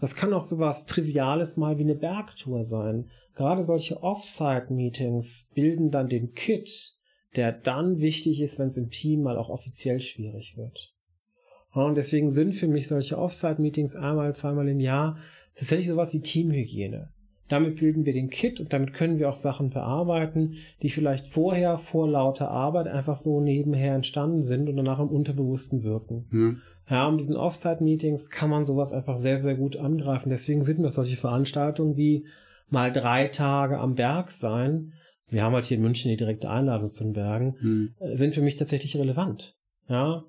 Das 0.00 0.14
kann 0.14 0.32
auch 0.32 0.42
sowas 0.42 0.86
Triviales 0.86 1.56
mal 1.56 1.78
wie 1.78 1.82
eine 1.82 1.94
Bergtour 1.94 2.64
sein. 2.64 3.10
Gerade 3.34 3.64
solche 3.64 4.02
Offsite-Meetings 4.02 5.50
bilden 5.54 5.90
dann 5.90 6.08
den 6.08 6.32
Kit, 6.34 6.94
der 7.36 7.52
dann 7.52 8.00
wichtig 8.00 8.40
ist, 8.40 8.58
wenn 8.58 8.68
es 8.68 8.78
im 8.78 8.90
Team 8.90 9.22
mal 9.22 9.36
auch 9.36 9.50
offiziell 9.50 10.00
schwierig 10.00 10.56
wird. 10.56 10.94
Und 11.72 11.96
deswegen 11.96 12.30
sind 12.30 12.54
für 12.54 12.66
mich 12.66 12.88
solche 12.88 13.18
Offsite-Meetings 13.18 13.94
einmal, 13.94 14.34
zweimal 14.34 14.68
im 14.68 14.80
Jahr 14.80 15.18
tatsächlich 15.54 15.88
sowas 15.88 16.12
wie 16.14 16.20
Teamhygiene. 16.20 17.12
Damit 17.50 17.80
bilden 17.80 18.06
wir 18.06 18.12
den 18.12 18.30
Kit 18.30 18.60
und 18.60 18.72
damit 18.72 18.94
können 18.94 19.18
wir 19.18 19.28
auch 19.28 19.34
Sachen 19.34 19.70
bearbeiten, 19.70 20.54
die 20.82 20.88
vielleicht 20.88 21.26
vorher 21.26 21.78
vor 21.78 22.08
lauter 22.08 22.48
Arbeit 22.48 22.86
einfach 22.86 23.16
so 23.16 23.40
nebenher 23.40 23.94
entstanden 23.94 24.40
sind 24.40 24.68
und 24.68 24.76
danach 24.76 25.00
im 25.00 25.08
Unterbewussten 25.08 25.82
wirken. 25.82 26.26
Hm. 26.30 26.62
Ja, 26.88 27.08
um 27.08 27.18
diesen 27.18 27.36
Offsite-Meetings 27.36 28.30
kann 28.30 28.50
man 28.50 28.64
sowas 28.64 28.92
einfach 28.92 29.16
sehr, 29.16 29.36
sehr 29.36 29.56
gut 29.56 29.76
angreifen. 29.76 30.30
Deswegen 30.30 30.62
sind 30.62 30.78
mir 30.78 30.90
solche 30.90 31.16
Veranstaltungen 31.16 31.96
wie 31.96 32.24
mal 32.68 32.92
drei 32.92 33.26
Tage 33.26 33.78
am 33.78 33.96
Berg 33.96 34.30
sein. 34.30 34.92
Wir 35.28 35.42
haben 35.42 35.54
halt 35.54 35.64
hier 35.64 35.76
in 35.76 35.82
München 35.82 36.08
die 36.08 36.16
direkte 36.16 36.50
Einladung 36.50 36.86
zu 36.86 37.02
den 37.02 37.14
Bergen 37.14 37.56
Hm. 37.58 37.94
äh, 37.98 38.16
sind 38.16 38.34
für 38.34 38.42
mich 38.42 38.54
tatsächlich 38.54 38.96
relevant. 38.96 39.56
Ja. 39.88 40.22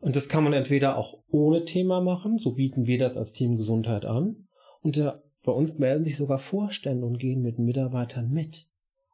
Und 0.00 0.16
das 0.16 0.28
kann 0.28 0.42
man 0.42 0.52
entweder 0.52 0.98
auch 0.98 1.14
ohne 1.28 1.64
Thema 1.64 2.00
machen, 2.00 2.38
so 2.38 2.52
bieten 2.52 2.86
wir 2.86 2.98
das 2.98 3.16
als 3.16 3.32
Team 3.32 3.56
Gesundheit 3.56 4.04
an. 4.04 4.48
Und 4.82 4.98
äh, 4.98 5.12
bei 5.44 5.52
uns 5.52 5.78
melden 5.78 6.04
sich 6.04 6.16
sogar 6.16 6.38
Vorstände 6.38 7.06
und 7.06 7.18
gehen 7.18 7.42
mit 7.42 7.58
Mitarbeitern 7.58 8.30
mit, 8.30 8.66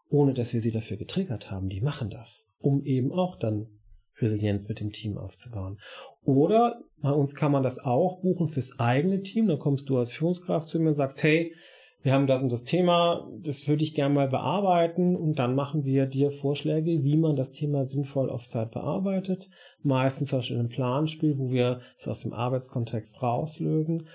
ohne 0.08 0.32
dass 0.32 0.52
wir 0.54 0.60
sie 0.60 0.70
dafür 0.70 0.96
getriggert 0.96 1.50
haben. 1.50 1.68
Die 1.68 1.80
machen 1.80 2.08
das, 2.08 2.48
um 2.58 2.84
eben 2.84 3.12
auch 3.12 3.36
dann 3.36 3.68
Resilienz 4.18 4.68
mit 4.68 4.80
dem 4.80 4.92
Team 4.92 5.18
aufzubauen. 5.18 5.78
Oder 6.22 6.80
bei 7.02 7.10
uns 7.10 7.34
kann 7.34 7.52
man 7.52 7.62
das 7.62 7.78
auch 7.78 8.20
buchen 8.20 8.48
fürs 8.48 8.78
eigene 8.78 9.22
Team. 9.22 9.48
Dann 9.48 9.58
kommst 9.58 9.88
du 9.88 9.98
als 9.98 10.12
Führungskraft 10.12 10.68
zu 10.68 10.78
mir 10.78 10.88
und 10.88 10.94
sagst, 10.94 11.22
hey, 11.22 11.54
wir 12.02 12.14
haben 12.14 12.26
das 12.26 12.42
und 12.42 12.50
das 12.50 12.64
Thema, 12.64 13.28
das 13.42 13.68
würde 13.68 13.84
ich 13.84 13.94
gerne 13.94 14.14
mal 14.14 14.28
bearbeiten 14.28 15.16
und 15.16 15.38
dann 15.38 15.54
machen 15.54 15.84
wir 15.84 16.06
dir 16.06 16.30
Vorschläge, 16.30 17.04
wie 17.04 17.16
man 17.16 17.36
das 17.36 17.52
Thema 17.52 17.84
sinnvoll 17.84 18.30
offsite 18.30 18.70
bearbeitet. 18.72 19.50
Meistens 19.82 20.28
zum 20.28 20.38
Beispiel 20.38 20.56
in 20.56 20.60
einem 20.60 20.70
Planspiel, 20.70 21.38
wo 21.38 21.50
wir 21.50 21.80
es 21.98 22.08
aus 22.08 22.20
dem 22.20 22.32
Arbeitskontext 22.32 23.22
rauslösen, 23.22 24.06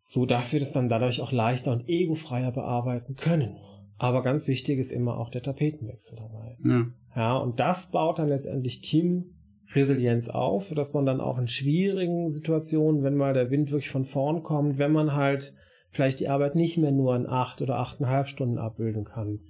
so 0.00 0.26
dass 0.26 0.52
wir 0.52 0.60
das 0.60 0.72
dann 0.72 0.88
dadurch 0.88 1.20
auch 1.20 1.32
leichter 1.32 1.72
und 1.72 1.88
egofreier 1.88 2.52
bearbeiten 2.52 3.16
können. 3.16 3.56
Aber 3.98 4.22
ganz 4.22 4.48
wichtig 4.48 4.78
ist 4.78 4.92
immer 4.92 5.18
auch 5.18 5.28
der 5.28 5.42
Tapetenwechsel 5.42 6.16
dabei. 6.16 6.56
Ja. 6.64 6.86
Ja, 7.14 7.36
und 7.36 7.60
das 7.60 7.90
baut 7.90 8.18
dann 8.18 8.28
letztendlich 8.28 8.80
Teamresilienz 8.80 10.28
auf, 10.28 10.66
sodass 10.66 10.94
man 10.94 11.04
dann 11.04 11.20
auch 11.20 11.38
in 11.38 11.48
schwierigen 11.48 12.30
Situationen, 12.30 13.02
wenn 13.02 13.16
mal 13.16 13.34
der 13.34 13.50
Wind 13.50 13.70
wirklich 13.70 13.90
von 13.90 14.04
vorn 14.04 14.42
kommt, 14.42 14.78
wenn 14.78 14.92
man 14.92 15.14
halt 15.14 15.52
vielleicht 15.90 16.20
die 16.20 16.28
Arbeit 16.28 16.54
nicht 16.54 16.78
mehr 16.78 16.92
nur 16.92 17.14
in 17.14 17.26
acht 17.26 17.60
oder 17.60 17.78
achteinhalb 17.78 18.28
Stunden 18.28 18.58
abbilden 18.58 19.04
kann, 19.04 19.40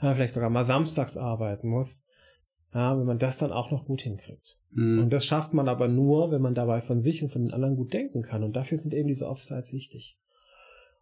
ja, 0.00 0.14
vielleicht 0.14 0.34
sogar 0.34 0.50
mal 0.50 0.64
samstags 0.64 1.16
arbeiten 1.16 1.68
muss, 1.68 2.06
ja, 2.76 2.98
wenn 2.98 3.06
man 3.06 3.18
das 3.18 3.38
dann 3.38 3.52
auch 3.52 3.70
noch 3.70 3.86
gut 3.86 4.02
hinkriegt. 4.02 4.58
Hm. 4.74 4.98
Und 4.98 5.12
das 5.14 5.24
schafft 5.24 5.54
man 5.54 5.66
aber 5.66 5.88
nur, 5.88 6.30
wenn 6.30 6.42
man 6.42 6.54
dabei 6.54 6.82
von 6.82 7.00
sich 7.00 7.22
und 7.22 7.30
von 7.30 7.40
den 7.40 7.54
anderen 7.54 7.74
gut 7.74 7.94
denken 7.94 8.20
kann. 8.20 8.44
Und 8.44 8.54
dafür 8.54 8.76
sind 8.76 8.92
eben 8.92 9.08
diese 9.08 9.30
Offsites 9.30 9.72
wichtig. 9.72 10.18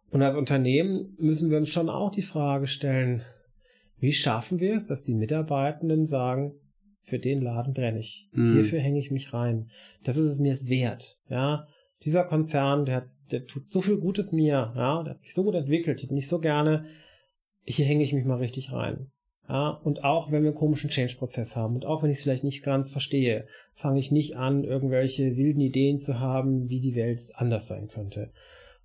Und 0.09 0.21
als 0.21 0.35
Unternehmen 0.35 1.17
müssen 1.19 1.51
wir 1.51 1.57
uns 1.57 1.67
schon 1.67 1.89
auch 1.89 2.11
die 2.11 2.21
Frage 2.21 2.67
stellen, 2.67 3.23
wie 3.97 4.13
schaffen 4.13 4.61
wir 4.61 4.73
es, 4.73 4.85
dass 4.85 5.03
die 5.03 5.15
Mitarbeitenden 5.15 6.05
sagen, 6.05 6.53
für 7.01 7.19
den 7.19 7.41
Laden 7.41 7.73
brenne 7.73 7.99
ich. 7.99 8.29
Mhm. 8.31 8.53
Hierfür 8.53 8.79
hänge 8.79 8.99
ich 8.99 9.11
mich 9.11 9.33
rein. 9.33 9.69
Das 10.05 10.15
ist 10.15 10.29
es 10.29 10.39
mir 10.39 10.53
es 10.53 10.69
wert. 10.69 11.17
Ja, 11.27 11.67
dieser 12.05 12.23
Konzern, 12.23 12.85
der, 12.85 12.95
hat, 12.95 13.09
der 13.31 13.47
tut 13.47 13.69
so 13.69 13.81
viel 13.81 13.97
Gutes 13.97 14.31
mir. 14.31 14.71
Ja, 14.77 15.03
der 15.03 15.15
hat 15.15 15.21
mich 15.21 15.33
so 15.33 15.43
gut 15.43 15.55
entwickelt. 15.55 15.99
Hier 15.99 16.07
bin 16.07 16.17
ich 16.17 16.29
so 16.29 16.39
gerne. 16.39 16.85
Hier 17.65 17.85
hänge 17.85 18.05
ich 18.05 18.13
mich 18.13 18.23
mal 18.23 18.37
richtig 18.37 18.71
rein. 18.71 19.11
Ja, 19.47 19.69
und 19.69 20.03
auch 20.03 20.31
wenn 20.31 20.41
wir 20.43 20.49
einen 20.49 20.57
komischen 20.57 20.89
Change-Prozess 20.89 21.55
haben 21.55 21.75
und 21.75 21.85
auch 21.85 22.01
wenn 22.01 22.09
ich 22.09 22.17
es 22.17 22.23
vielleicht 22.23 22.43
nicht 22.43 22.63
ganz 22.63 22.89
verstehe, 22.89 23.45
fange 23.75 23.99
ich 23.99 24.11
nicht 24.11 24.37
an, 24.37 24.63
irgendwelche 24.63 25.37
wilden 25.37 25.61
Ideen 25.61 25.99
zu 25.99 26.19
haben, 26.19 26.69
wie 26.69 26.79
die 26.79 26.95
Welt 26.95 27.21
anders 27.35 27.67
sein 27.67 27.87
könnte. 27.87 28.31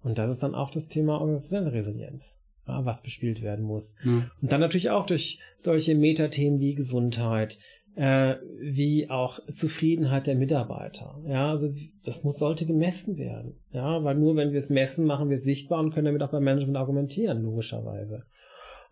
Und 0.03 0.19
das 0.19 0.31
ist 0.31 0.43
dann 0.43 0.55
auch 0.55 0.71
das 0.71 0.89
Thema 0.89 1.19
organisationelle 1.19 1.73
Resilienz, 1.73 2.41
ja, 2.69 2.85
was 2.85 3.03
bespielt 3.03 3.43
werden 3.43 3.65
muss. 3.65 3.97
Ja. 4.05 4.31
Und 4.43 4.53
dann 4.53 4.61
natürlich 4.61 4.91
auch 4.91 5.07
durch 5.07 5.39
solche 5.57 5.95
Metathemen 5.95 6.61
wie 6.61 6.75
Gesundheit, 6.75 7.59
äh, 7.97 8.37
wie 8.61 9.11
auch 9.11 9.41
Zufriedenheit 9.53 10.27
der 10.27 10.35
Mitarbeiter. 10.35 11.19
Ja, 11.27 11.51
also 11.51 11.73
das 12.05 12.23
muss, 12.23 12.39
sollte 12.39 12.67
gemessen 12.67 13.17
werden. 13.17 13.57
Ja, 13.73 14.05
weil 14.05 14.15
nur 14.15 14.37
wenn 14.37 14.53
wir 14.53 14.59
es 14.59 14.71
messen, 14.71 15.07
machen 15.07 15.29
wir 15.31 15.37
es 15.37 15.45
sichtbar 15.45 15.81
und 15.81 15.93
können 15.93 16.07
damit 16.07 16.23
auch 16.23 16.31
beim 16.31 16.45
Management 16.45 16.77
argumentieren, 16.77 17.43
logischerweise. 17.43 18.25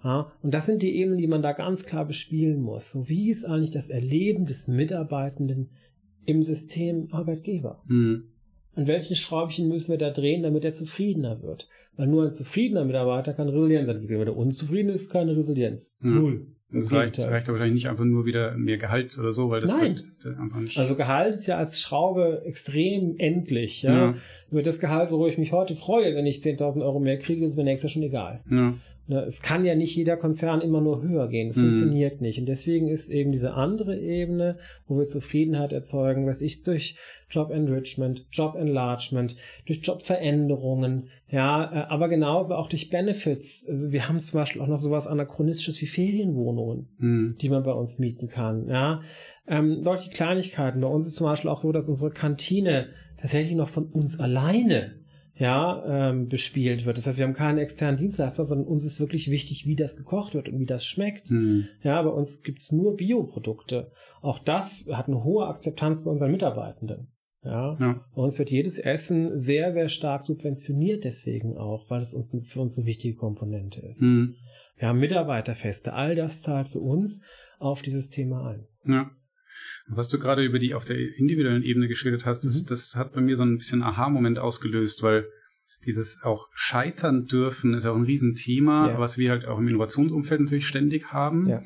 Ja, 0.04 0.32
und 0.42 0.54
das 0.54 0.66
sind 0.66 0.82
die 0.82 0.96
Ebenen, 0.96 1.18
die 1.18 1.26
man 1.26 1.42
da 1.42 1.52
ganz 1.52 1.84
klar 1.84 2.04
bespielen 2.04 2.60
muss. 2.60 2.92
So 2.92 3.08
wie 3.08 3.30
ist 3.30 3.44
eigentlich 3.44 3.70
das 3.70 3.90
Erleben 3.90 4.46
des 4.46 4.68
Mitarbeitenden 4.68 5.70
im 6.24 6.42
System 6.42 7.08
Arbeitgeber? 7.10 7.82
Hm. 7.88 8.24
An 8.76 8.86
welchen 8.86 9.16
Schräubchen 9.16 9.66
müssen 9.66 9.90
wir 9.90 9.98
da 9.98 10.10
drehen, 10.10 10.44
damit 10.44 10.64
er 10.64 10.70
zufriedener 10.70 11.42
wird? 11.42 11.68
Weil 11.96 12.06
nur 12.06 12.24
ein 12.24 12.32
zufriedener 12.32 12.84
Mitarbeiter 12.84 13.32
kann 13.32 13.48
Resilienz 13.48 13.88
entwickeln. 13.88 14.20
Wenn 14.20 14.28
er 14.28 14.36
unzufrieden 14.36 14.90
ist, 14.90 15.10
keine 15.10 15.36
Resilienz. 15.36 15.98
Ja. 16.00 16.10
Null. 16.10 16.46
Und 16.70 16.82
es 16.82 16.92
reicht, 16.92 17.18
reicht 17.18 17.48
aber 17.48 17.58
wahrscheinlich 17.58 17.82
nicht 17.82 17.88
einfach 17.88 18.04
nur 18.04 18.26
wieder 18.26 18.54
mehr 18.56 18.76
Gehalt 18.76 19.18
oder 19.18 19.32
so, 19.32 19.48
weil 19.48 19.62
das 19.62 19.78
Nein. 19.78 20.02
halt 20.22 20.38
einfach 20.38 20.60
nicht. 20.60 20.76
Also 20.78 20.96
Gehalt 20.96 21.34
ist 21.34 21.46
ja 21.46 21.56
als 21.56 21.80
Schraube 21.80 22.42
extrem 22.44 23.14
endlich. 23.16 23.82
Ja? 23.82 23.94
Ja. 23.94 24.14
Über 24.50 24.62
das 24.62 24.78
Gehalt, 24.78 25.10
worüber 25.10 25.28
ich 25.28 25.38
mich 25.38 25.50
heute 25.50 25.74
freue, 25.74 26.14
wenn 26.14 26.26
ich 26.26 26.40
10.000 26.40 26.82
Euro 26.82 27.00
mehr 27.00 27.18
kriege, 27.18 27.44
ist 27.44 27.56
mir 27.56 27.64
nächstes 27.64 27.90
Jahr 27.90 27.94
schon 27.94 28.02
egal. 28.02 28.44
ja. 28.50 28.74
Ne, 29.10 29.22
Es 29.24 29.40
kann 29.40 29.64
ja 29.64 29.74
nicht 29.74 29.96
jeder 29.96 30.18
Konzern 30.18 30.60
immer 30.60 30.82
nur 30.82 31.02
höher 31.02 31.28
gehen. 31.28 31.48
Das 31.48 31.56
Mhm. 31.56 31.62
funktioniert 31.62 32.20
nicht. 32.20 32.38
Und 32.38 32.44
deswegen 32.46 32.88
ist 32.88 33.08
eben 33.08 33.32
diese 33.32 33.54
andere 33.54 33.98
Ebene, 33.98 34.58
wo 34.86 34.98
wir 34.98 35.06
Zufriedenheit 35.06 35.72
erzeugen, 35.72 36.26
was 36.26 36.42
ich 36.42 36.60
durch 36.60 36.94
Job 37.30 37.50
Enrichment, 37.50 38.26
Job 38.30 38.54
Enlargement, 38.54 39.34
durch 39.66 39.80
Jobveränderungen, 39.82 41.08
ja, 41.30 41.64
äh, 41.72 41.86
aber 41.88 42.08
genauso 42.08 42.54
auch 42.54 42.68
durch 42.68 42.90
Benefits. 42.90 43.66
Also 43.68 43.92
wir 43.92 44.08
haben 44.08 44.20
zum 44.20 44.40
Beispiel 44.40 44.60
auch 44.60 44.66
noch 44.66 44.78
sowas 44.78 45.06
Anachronistisches 45.06 45.80
wie 45.80 45.86
Ferienwohnungen 45.86 46.88
Hm. 46.98 47.36
die 47.40 47.48
man 47.48 47.62
bei 47.62 47.72
uns 47.72 47.98
mieten 47.98 48.28
kann. 48.28 48.68
Ja, 48.68 49.00
ähm, 49.46 49.82
solche 49.82 50.10
Kleinigkeiten. 50.10 50.80
Bei 50.80 50.88
uns 50.88 51.06
ist 51.06 51.16
zum 51.16 51.26
Beispiel 51.26 51.50
auch 51.50 51.60
so, 51.60 51.72
dass 51.72 51.88
unsere 51.88 52.10
Kantine 52.10 52.88
tatsächlich 53.16 53.56
noch 53.56 53.68
von 53.70 53.86
uns 53.86 54.20
alleine 54.20 54.97
ja, 55.38 56.10
ähm, 56.10 56.28
bespielt 56.28 56.84
wird. 56.84 56.98
Das 56.98 57.06
heißt, 57.06 57.18
wir 57.18 57.24
haben 57.24 57.32
keinen 57.34 57.58
externen 57.58 57.96
Dienstleister, 57.96 58.44
sondern 58.44 58.66
uns 58.66 58.84
ist 58.84 58.98
wirklich 59.00 59.30
wichtig, 59.30 59.66
wie 59.66 59.76
das 59.76 59.96
gekocht 59.96 60.34
wird 60.34 60.48
und 60.48 60.58
wie 60.58 60.66
das 60.66 60.84
schmeckt. 60.84 61.28
Hm. 61.28 61.66
Ja, 61.82 62.02
bei 62.02 62.10
uns 62.10 62.42
gibt's 62.42 62.72
nur 62.72 62.96
Bioprodukte. 62.96 63.90
Auch 64.20 64.38
das 64.40 64.84
hat 64.90 65.06
eine 65.06 65.22
hohe 65.22 65.46
Akzeptanz 65.46 66.02
bei 66.02 66.10
unseren 66.10 66.32
Mitarbeitenden. 66.32 67.12
Ja, 67.44 67.76
Ja. 67.78 68.04
bei 68.14 68.22
uns 68.22 68.38
wird 68.40 68.50
jedes 68.50 68.80
Essen 68.80 69.38
sehr, 69.38 69.72
sehr 69.72 69.88
stark 69.88 70.26
subventioniert 70.26 71.04
deswegen 71.04 71.56
auch, 71.56 71.88
weil 71.88 72.00
es 72.00 72.12
uns 72.12 72.32
für 72.42 72.60
uns 72.60 72.76
eine 72.76 72.86
wichtige 72.86 73.14
Komponente 73.14 73.80
ist. 73.80 74.00
Hm. 74.00 74.34
Wir 74.76 74.88
haben 74.88 74.98
Mitarbeiterfeste. 74.98 75.92
All 75.92 76.14
das 76.16 76.42
zahlt 76.42 76.68
für 76.68 76.80
uns 76.80 77.24
auf 77.60 77.82
dieses 77.82 78.10
Thema 78.10 78.48
ein. 78.48 78.66
Ja. 78.84 79.10
Was 79.90 80.08
du 80.08 80.18
gerade 80.18 80.44
über 80.44 80.58
die 80.58 80.74
auf 80.74 80.84
der 80.84 80.98
individuellen 81.16 81.62
Ebene 81.62 81.88
geschildert 81.88 82.24
hast, 82.26 82.44
das, 82.44 82.62
Mhm. 82.62 82.66
das 82.66 82.94
hat 82.96 83.12
bei 83.14 83.20
mir 83.20 83.36
so 83.36 83.42
ein 83.42 83.56
bisschen 83.58 83.82
Aha-Moment 83.82 84.38
ausgelöst, 84.38 85.02
weil 85.02 85.26
dieses 85.86 86.22
auch 86.22 86.48
scheitern 86.52 87.26
dürfen 87.26 87.72
ist 87.74 87.86
auch 87.86 87.96
ein 87.96 88.04
Riesenthema, 88.04 88.88
Ja. 88.90 88.98
was 88.98 89.16
wir 89.16 89.30
halt 89.30 89.46
auch 89.46 89.58
im 89.58 89.68
Innovationsumfeld 89.68 90.40
natürlich 90.40 90.66
ständig 90.66 91.06
haben. 91.12 91.48
Ja. 91.48 91.62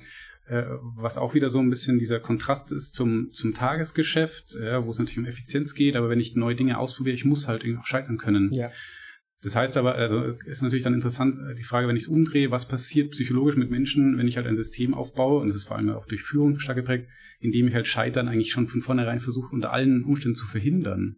Äh, 0.47 0.65
was 0.97 1.19
auch 1.19 1.35
wieder 1.35 1.49
so 1.51 1.61
ein 1.61 1.71
bisschen 1.71 1.99
dieser 1.99 2.21
Kontrast 2.21 2.73
ist 2.73 2.95
zum, 2.95 3.31
zum 3.33 3.55
Tagesgeschäft, 3.55 4.57
ja, 4.61 4.85
wo 4.85 4.91
es 4.91 4.99
natürlich 4.99 5.19
um 5.19 5.25
Effizienz 5.25 5.75
geht, 5.75 5.97
aber 5.97 6.09
wenn 6.11 6.21
ich 6.21 6.35
neue 6.37 6.55
Dinge 6.57 6.79
ausprobiere, 6.79 7.15
ich 7.15 7.25
muss 7.25 7.49
halt 7.49 7.65
irgendwie 7.65 7.81
auch 7.81 7.87
scheitern 7.87 8.19
können. 8.19 8.51
Ja. 8.53 8.71
Das 9.43 9.57
heißt 9.57 9.77
aber, 9.77 9.97
also 9.97 10.35
ist 10.47 10.63
natürlich 10.63 10.85
dann 10.85 10.95
interessant, 10.95 11.37
äh, 11.51 11.55
die 11.55 11.65
Frage, 11.65 11.89
wenn 11.89 11.97
ich 11.97 12.05
es 12.05 12.09
umdrehe, 12.09 12.51
was 12.51 12.69
passiert 12.69 13.11
psychologisch 13.11 13.57
mit 13.57 13.71
Menschen, 13.71 14.17
wenn 14.17 14.29
ich 14.29 14.37
halt 14.37 14.47
ein 14.47 14.57
System 14.57 14.95
aufbaue, 14.95 15.41
und 15.41 15.49
das 15.49 15.57
ist 15.57 15.65
vor 15.65 15.77
allem 15.77 15.91
auch 15.91 16.07
durch 16.07 16.23
Führung 16.23 16.59
stark 16.59 16.77
geprägt, 16.77 17.09
indem 17.41 17.67
ich 17.67 17.75
halt 17.75 17.89
Scheitern 17.89 18.29
eigentlich 18.29 18.53
schon 18.53 18.69
von 18.69 18.81
vornherein 18.81 19.19
versuche, 19.19 19.53
unter 19.53 19.73
allen 19.73 20.05
Umständen 20.05 20.37
zu 20.37 20.47
verhindern. 20.47 21.17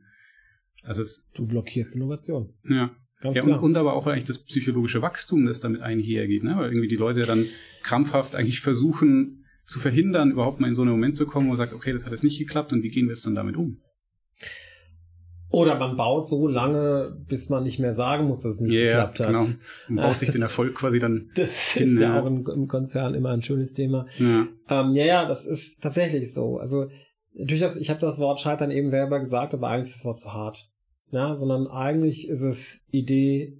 Also 0.82 1.02
es, 1.02 1.28
Du 1.34 1.46
blockierst 1.46 1.94
Innovation. 1.94 2.52
ja. 2.68 2.94
Ganz 3.20 3.38
Ja, 3.38 3.44
und, 3.44 3.54
und 3.54 3.76
aber 3.76 3.94
auch 3.94 4.06
eigentlich 4.06 4.24
das 4.24 4.44
psychologische 4.44 5.00
Wachstum, 5.00 5.46
das 5.46 5.58
damit 5.58 5.80
einhergeht, 5.80 6.44
ne? 6.44 6.56
Weil 6.58 6.70
irgendwie 6.70 6.88
die 6.88 6.96
Leute 6.96 7.22
dann 7.22 7.46
krampfhaft 7.82 8.34
eigentlich 8.34 8.60
versuchen 8.60 9.46
zu 9.64 9.80
verhindern, 9.80 10.30
überhaupt 10.30 10.60
mal 10.60 10.68
in 10.68 10.74
so 10.74 10.82
einen 10.82 10.90
Moment 10.90 11.16
zu 11.16 11.24
kommen, 11.24 11.46
wo 11.46 11.50
man 11.50 11.56
sagt, 11.56 11.72
okay, 11.72 11.92
das 11.92 12.04
hat 12.04 12.12
jetzt 12.12 12.24
nicht 12.24 12.38
geklappt 12.38 12.74
und 12.74 12.82
wie 12.82 12.90
gehen 12.90 13.06
wir 13.06 13.14
jetzt 13.14 13.24
dann 13.24 13.34
damit 13.34 13.56
um? 13.56 13.80
Oder 15.54 15.78
man 15.78 15.96
baut 15.96 16.28
so 16.28 16.48
lange, 16.48 17.16
bis 17.28 17.48
man 17.48 17.62
nicht 17.62 17.78
mehr 17.78 17.94
sagen 17.94 18.26
muss, 18.26 18.40
dass 18.40 18.54
es 18.54 18.60
nicht 18.60 18.72
geklappt 18.72 19.20
hat. 19.20 19.28
genau. 19.28 19.44
Und 19.88 19.96
baut 19.96 20.18
sich 20.18 20.30
den 20.30 20.42
Erfolg 20.42 20.74
quasi 20.74 20.98
dann. 20.98 21.30
Das 21.36 21.72
Hin, 21.72 21.94
ist 21.94 22.00
ja 22.00 22.14
ja. 22.14 22.20
auch 22.20 22.26
im, 22.26 22.44
im 22.46 22.66
Konzern 22.66 23.14
immer 23.14 23.30
ein 23.30 23.42
schönes 23.42 23.72
Thema. 23.72 24.06
Ja, 24.18 24.46
Ähm, 24.68 24.94
ja, 24.94 25.04
ja, 25.04 25.28
das 25.28 25.46
ist 25.46 25.80
tatsächlich 25.80 26.34
so. 26.34 26.58
Also 26.58 26.88
natürlich, 27.34 27.62
das, 27.62 27.76
ich 27.76 27.88
habe 27.88 28.00
das 28.00 28.18
Wort 28.18 28.40
Scheitern 28.40 28.72
eben 28.72 28.90
selber 28.90 29.20
gesagt, 29.20 29.54
aber 29.54 29.68
eigentlich 29.68 29.90
ist 29.90 30.00
das 30.00 30.04
Wort 30.04 30.18
zu 30.18 30.32
hart. 30.32 30.68
Ja, 31.12 31.36
sondern 31.36 31.68
eigentlich 31.68 32.28
ist 32.28 32.42
es 32.42 32.88
Idee, 32.90 33.56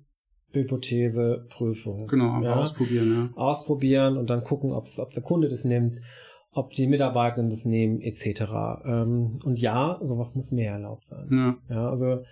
Hypothese, 0.53 1.47
Prüfung. 1.49 2.09
genau, 2.09 2.43
ja? 2.43 2.57
ausprobieren, 2.57 3.13
ja. 3.13 3.41
ausprobieren 3.41 4.17
und 4.17 4.31
dann 4.31 4.43
gucken, 4.43 4.73
ob's, 4.73 4.99
ob 4.99 5.13
der 5.13 5.23
Kunde 5.23 5.49
das 5.49 5.65
nimmt, 5.65 6.01
ob 6.55 6.73
die 6.73 6.87
Mitarbeitenden 6.87 7.51
das 7.51 7.65
nehmen, 7.65 8.01
etc. 8.01 8.43
Ähm, 8.85 9.39
und 9.45 9.59
ja, 9.59 9.99
sowas 10.03 10.35
muss 10.35 10.53
mehr 10.53 10.73
erlaubt 10.73 11.07
sein. 11.07 11.29
Ja, 11.69 11.75
Ja, 11.75 11.91
also 11.91 12.23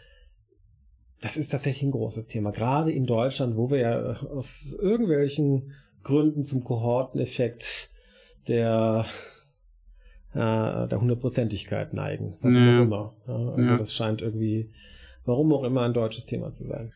das 1.20 1.37
ist 1.37 1.48
tatsächlich 1.50 1.85
ein 1.85 1.92
großes 1.92 2.26
Thema. 2.26 2.50
Gerade 2.50 2.90
in 2.92 3.06
Deutschland, 3.06 3.56
wo 3.56 3.70
wir 3.70 3.78
ja 3.78 4.00
aus 4.30 4.76
irgendwelchen 4.80 5.72
Gründen 6.02 6.44
zum 6.44 6.64
Kohorteneffekt 6.64 7.90
der 8.48 9.04
äh, 10.35 10.88
der 10.88 10.98
Hundertprozentigkeit 11.00 11.92
neigen. 11.92 12.37
Warum 12.40 12.56
Ja. 12.56 12.78
auch 12.78 12.82
immer. 12.82 13.16
Ja, 13.28 13.48
also 13.54 13.70
Ja. 13.72 13.76
das 13.76 13.94
scheint 13.94 14.22
irgendwie, 14.22 14.70
warum 15.26 15.52
auch 15.52 15.62
immer, 15.64 15.82
ein 15.82 15.92
deutsches 15.92 16.24
Thema 16.24 16.50
zu 16.52 16.64
sein. 16.64 16.92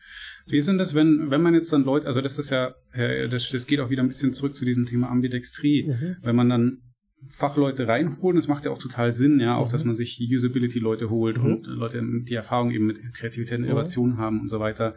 Wie 0.47 0.57
ist 0.57 0.67
denn 0.67 0.77
das, 0.79 0.95
wenn, 0.95 1.29
wenn 1.29 1.41
man 1.41 1.53
jetzt 1.53 1.71
dann 1.71 1.83
Leute, 1.83 2.07
also 2.07 2.19
das 2.21 2.39
ist 2.39 2.49
ja, 2.49 2.73
äh, 2.93 3.29
das, 3.29 3.49
das 3.51 3.67
geht 3.67 3.79
auch 3.79 3.89
wieder 3.91 4.01
ein 4.01 4.07
bisschen 4.07 4.33
zurück 4.33 4.55
zu 4.55 4.65
diesem 4.65 4.85
Thema 4.87 5.09
Ambidextrie, 5.11 5.87
Mhm. 5.87 6.17
wenn 6.23 6.35
man 6.35 6.49
dann 6.49 6.81
Fachleute 7.29 7.87
reinholt, 7.87 8.35
und 8.35 8.41
das 8.41 8.47
macht 8.47 8.65
ja 8.65 8.71
auch 8.71 8.77
total 8.77 9.11
Sinn, 9.13 9.39
ja, 9.39 9.55
auch, 9.57 9.67
Mhm. 9.67 9.71
dass 9.71 9.83
man 9.85 9.95
sich 9.95 10.19
Usability-Leute 10.21 11.09
holt 11.09 11.37
Mhm. 11.37 11.45
und 11.45 11.67
äh, 11.67 11.71
Leute, 11.71 12.03
die 12.03 12.33
Erfahrung 12.35 12.71
eben 12.71 12.85
mit 12.85 12.99
Kreativität 13.13 13.57
und 13.57 13.63
Mhm. 13.65 13.69
Innovation 13.71 14.17
haben 14.17 14.41
und 14.41 14.47
so 14.47 14.59
weiter. 14.59 14.95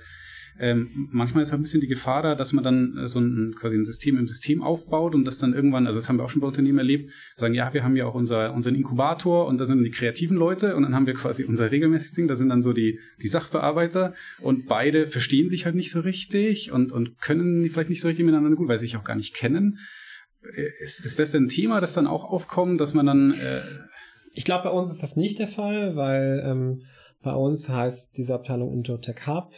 Ähm, 0.58 1.08
manchmal 1.10 1.42
ist 1.42 1.52
halt 1.52 1.60
ein 1.60 1.62
bisschen 1.62 1.80
die 1.80 1.86
Gefahr 1.86 2.22
da, 2.22 2.34
dass 2.34 2.52
man 2.52 2.62
dann 2.62 2.98
äh, 2.98 3.06
so 3.06 3.18
ein 3.20 3.54
quasi 3.58 3.76
ein 3.76 3.84
System 3.84 4.18
im 4.18 4.26
System 4.26 4.62
aufbaut 4.62 5.14
und 5.14 5.24
das 5.24 5.38
dann 5.38 5.54
irgendwann, 5.54 5.86
also 5.86 5.96
das 5.98 6.08
haben 6.08 6.18
wir 6.18 6.24
auch 6.24 6.28
schon 6.28 6.42
bei 6.42 6.48
Unternehmen 6.48 6.76
erlebt, 6.78 7.10
sagen, 7.38 7.54
ja, 7.54 7.72
wir 7.72 7.82
haben 7.82 7.96
ja 7.96 8.04
auch 8.04 8.14
unser, 8.14 8.52
unseren 8.52 8.74
Inkubator 8.74 9.46
und 9.46 9.58
da 9.58 9.64
sind 9.64 9.82
die 9.82 9.90
kreativen 9.90 10.36
Leute 10.36 10.76
und 10.76 10.82
dann 10.82 10.94
haben 10.94 11.06
wir 11.06 11.14
quasi 11.14 11.44
unser 11.44 11.70
regelmäßiges 11.70 12.12
Ding, 12.14 12.28
da 12.28 12.36
sind 12.36 12.50
dann 12.50 12.60
so 12.62 12.72
die, 12.74 12.98
die 13.22 13.28
Sachbearbeiter 13.28 14.14
und 14.40 14.66
beide 14.66 15.06
verstehen 15.06 15.48
sich 15.48 15.64
halt 15.64 15.76
nicht 15.76 15.92
so 15.92 16.00
richtig 16.00 16.72
und, 16.72 16.92
und 16.92 17.18
können 17.20 17.66
vielleicht 17.70 17.88
nicht 17.88 18.00
so 18.02 18.08
richtig 18.08 18.26
miteinander 18.26 18.54
gut, 18.54 18.68
weil 18.68 18.78
sie 18.78 18.86
sich 18.86 18.96
auch 18.96 19.04
gar 19.04 19.16
nicht 19.16 19.34
kennen. 19.34 19.78
Ist, 20.80 21.04
ist 21.04 21.18
das 21.18 21.32
denn 21.32 21.44
ein 21.44 21.48
Thema, 21.48 21.80
das 21.80 21.94
dann 21.94 22.06
auch 22.06 22.24
aufkommt, 22.24 22.80
dass 22.80 22.94
man 22.94 23.06
dann 23.06 23.30
äh, 23.32 23.60
Ich 24.34 24.44
glaube, 24.44 24.64
bei 24.64 24.70
uns 24.70 24.90
ist 24.90 25.02
das 25.02 25.16
nicht 25.16 25.38
der 25.38 25.48
Fall, 25.48 25.96
weil 25.96 26.42
ähm, 26.44 26.82
bei 27.22 27.32
uns 27.32 27.68
heißt 27.68 28.16
diese 28.16 28.34
Abteilung 28.34 28.72
Injotech 28.72 29.26
Hub 29.26 29.52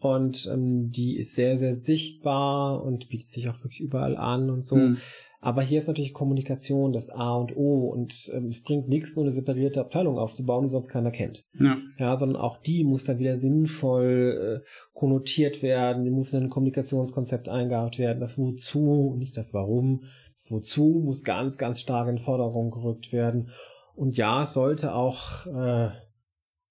und 0.00 0.48
ähm, 0.52 0.90
die 0.90 1.16
ist 1.16 1.34
sehr, 1.34 1.56
sehr 1.56 1.74
sichtbar 1.74 2.82
und 2.82 3.08
bietet 3.08 3.28
sich 3.28 3.48
auch 3.48 3.62
wirklich 3.62 3.80
überall 3.80 4.16
an 4.16 4.50
und 4.50 4.66
so. 4.66 4.76
hm, 4.76 4.96
Aber 5.40 5.62
hier 5.62 5.78
ist 5.78 5.88
natürlich 5.88 6.12
Kommunikation 6.12 6.92
das 6.92 7.08
A 7.10 7.34
und 7.36 7.56
O 7.56 7.88
und 7.88 8.30
ähm, 8.34 8.48
es 8.48 8.62
bringt 8.62 8.88
nichts, 8.88 9.16
nur 9.16 9.24
eine 9.24 9.32
separierte 9.32 9.80
Abteilung 9.80 10.18
aufzubauen, 10.18 10.64
die 10.64 10.68
sonst 10.70 10.88
keiner 10.88 11.10
kennt. 11.10 11.44
ja, 11.58 11.78
Ja, 11.98 12.16
sondern 12.16 12.40
auch 12.40 12.58
die 12.58 12.84
muss 12.84 13.04
dann 13.04 13.18
wieder 13.18 13.36
sinnvoll 13.36 14.62
äh, 14.62 14.68
konnotiert 14.92 15.62
werden, 15.62 16.04
die 16.04 16.10
muss 16.10 16.32
in 16.32 16.44
ein 16.44 16.50
Kommunikationskonzept 16.50 17.48
eingearbeitet 17.48 17.98
werden, 17.98 18.20
das 18.20 18.36
Wozu, 18.38 19.14
nicht 19.18 19.36
das 19.36 19.54
Warum, 19.54 20.04
das 20.36 20.50
Wozu 20.50 21.02
muss 21.04 21.24
ganz, 21.24 21.58
ganz 21.58 21.80
stark 21.80 22.08
in 22.08 22.18
Forderung 22.18 22.70
gerückt 22.70 23.12
werden. 23.12 23.48
Und 23.94 24.16
ja, 24.16 24.42
es 24.44 24.54
sollte 24.54 24.94
auch 24.94 25.46
äh, 25.46 25.90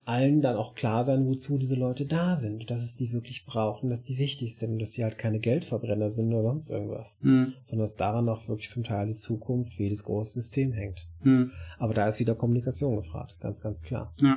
allen 0.09 0.41
dann 0.41 0.57
auch 0.57 0.75
klar 0.75 1.03
sein, 1.03 1.27
wozu 1.27 1.57
diese 1.57 1.75
Leute 1.75 2.05
da 2.05 2.35
sind, 2.35 2.69
dass 2.71 2.81
es 2.81 2.95
die 2.95 3.13
wirklich 3.13 3.45
brauchen, 3.45 3.89
dass 3.89 4.03
die 4.03 4.17
wichtig 4.17 4.57
sind 4.57 4.73
und 4.73 4.79
dass 4.79 4.91
die 4.91 5.03
halt 5.03 5.17
keine 5.17 5.39
Geldverbrenner 5.39 6.09
sind 6.09 6.33
oder 6.33 6.43
sonst 6.43 6.69
irgendwas, 6.69 7.21
hm, 7.21 7.53
sondern 7.63 7.83
dass 7.83 7.95
daran 7.95 8.27
auch 8.27 8.47
wirklich 8.47 8.69
zum 8.69 8.83
Teil 8.83 9.07
die 9.07 9.13
Zukunft 9.13 9.77
wie 9.77 9.83
jedes 9.83 10.03
große 10.03 10.33
System 10.33 10.71
hängt. 10.73 11.07
hm, 11.21 11.51
Aber 11.77 11.93
da 11.93 12.07
ist 12.07 12.19
wieder 12.19 12.35
Kommunikation 12.35 12.95
gefragt, 12.95 13.39
ganz, 13.39 13.61
ganz 13.61 13.83
klar. 13.83 14.13
ja. 14.19 14.35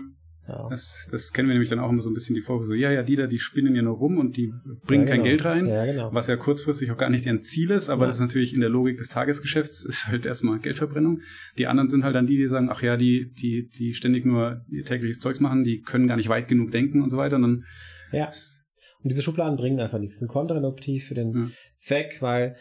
Ja. 0.49 0.67
Das, 0.69 1.09
das 1.11 1.33
kennen 1.33 1.49
wir 1.49 1.55
nämlich 1.55 1.71
dann 1.71 1.79
auch 1.79 1.89
immer 1.89 2.03
so 2.03 2.11
ein 2.11 2.15
bisschen 2.15 2.35
die 2.35 2.41
Vorwürfe, 2.43 2.73
so, 2.73 2.75
ja, 2.75 2.91
ja, 2.91 3.05
die 3.05 3.15
da, 3.15 3.29
die 3.29 3.39
spinnen 3.39 3.77
ja 3.77 3.83
nur 3.83 3.97
rum 3.97 4.19
und 4.19 4.37
die 4.37 4.53
bringen 4.87 5.05
Ja, 5.07 5.11
kein 5.11 5.23
genau. 5.23 5.25
Geld 5.31 5.45
rein. 5.45 5.67
Ja, 5.69 5.85
genau. 5.87 6.13
Was 6.13 6.27
ja 6.27 6.37
kurzfristig 6.37 6.91
auch 6.91 6.97
gar 6.99 7.11
nicht 7.11 7.25
deren 7.25 7.43
Ziel 7.43 7.71
ist, 7.71 7.91
aber 7.91 8.03
Ja. 8.03 8.07
das 8.09 8.17
ist 8.17 8.23
natürlich 8.23 8.53
in 8.53 8.61
der 8.61 8.69
Logik 8.69 8.99
des 8.99 9.09
Tagesgeschäfts 9.09 9.85
ist 9.89 10.09
halt 10.09 10.27
erstmal 10.27 10.59
Geldverbrennung. 10.59 11.21
Die 11.59 11.67
anderen 11.69 11.89
sind 11.89 12.03
halt 12.03 12.17
dann 12.17 12.27
die, 12.27 12.37
die 12.37 12.49
sagen, 12.49 12.69
ach 12.71 12.83
ja, 12.83 12.97
die, 12.97 13.31
die, 13.41 13.69
die 13.69 13.95
ständig 13.95 14.25
nur 14.27 14.65
ihr 14.69 14.85
tägliches 14.85 15.21
Zeugs 15.21 15.39
machen, 15.39 15.63
die 15.63 15.81
können 15.81 16.09
gar 16.09 16.17
nicht 16.17 16.29
weit 16.29 16.49
genug 16.49 16.73
denken 16.73 17.03
und 17.03 17.11
so 17.11 17.17
weiter. 17.19 17.37
Und 17.37 17.43
dann, 17.43 17.65
Ja. 18.11 18.29
Und 19.05 19.11
diese 19.13 19.23
Schubladen 19.23 19.57
bringen 19.57 19.79
einfach 19.81 19.99
nichts. 19.99 20.19
Sind 20.19 20.29
kontraproduktiv 20.29 21.07
für 21.07 21.15
den 21.15 21.33
Ja. 21.35 21.49
Zweck, 21.79 22.17
weil 22.21 22.57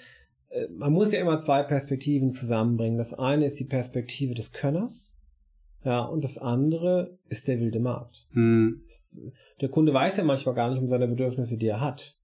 äh, 0.49 0.67
man 0.75 0.93
muss 0.93 1.11
ja 1.11 1.19
immer 1.19 1.39
zwei 1.39 1.63
Perspektiven 1.63 2.31
zusammenbringen. 2.31 2.97
Das 2.99 3.13
eine 3.13 3.45
ist 3.45 3.59
die 3.59 3.65
Perspektive 3.65 4.33
des 4.35 4.51
Könners. 4.51 5.15
Ja, 5.83 6.01
und 6.03 6.23
das 6.23 6.37
andere 6.37 7.17
ist 7.29 7.47
der 7.47 7.59
wilde 7.59 7.79
Markt. 7.79 8.27
hm, 8.31 8.81
Der 9.61 9.69
Kunde 9.69 9.93
weiß 9.93 10.17
ja 10.17 10.23
manchmal 10.23 10.55
gar 10.55 10.69
nicht 10.69 10.79
um 10.79 10.87
seine 10.87 11.07
Bedürfnisse, 11.07 11.57
die 11.57 11.67
er 11.67 11.81
hat. 11.81 12.17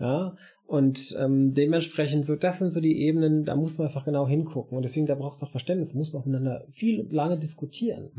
Ja, 0.00 0.34
und 0.66 1.14
ähm, 1.20 1.52
dementsprechend 1.52 2.24
so, 2.24 2.34
das 2.34 2.58
sind 2.58 2.72
so 2.72 2.80
die 2.80 2.98
Ebenen, 3.02 3.44
da 3.44 3.54
muss 3.54 3.76
man 3.78 3.86
einfach 3.88 4.06
genau 4.06 4.26
hingucken. 4.26 4.76
Und 4.76 4.82
deswegen, 4.82 5.06
da 5.06 5.14
braucht 5.14 5.36
es 5.36 5.42
auch 5.42 5.50
Verständnis, 5.50 5.92
da 5.92 5.98
muss 5.98 6.12
man 6.12 6.22
auch 6.22 6.26
miteinander 6.26 6.64
viel 6.70 7.00
und 7.00 7.12
lange 7.12 7.38
diskutieren. 7.38 8.10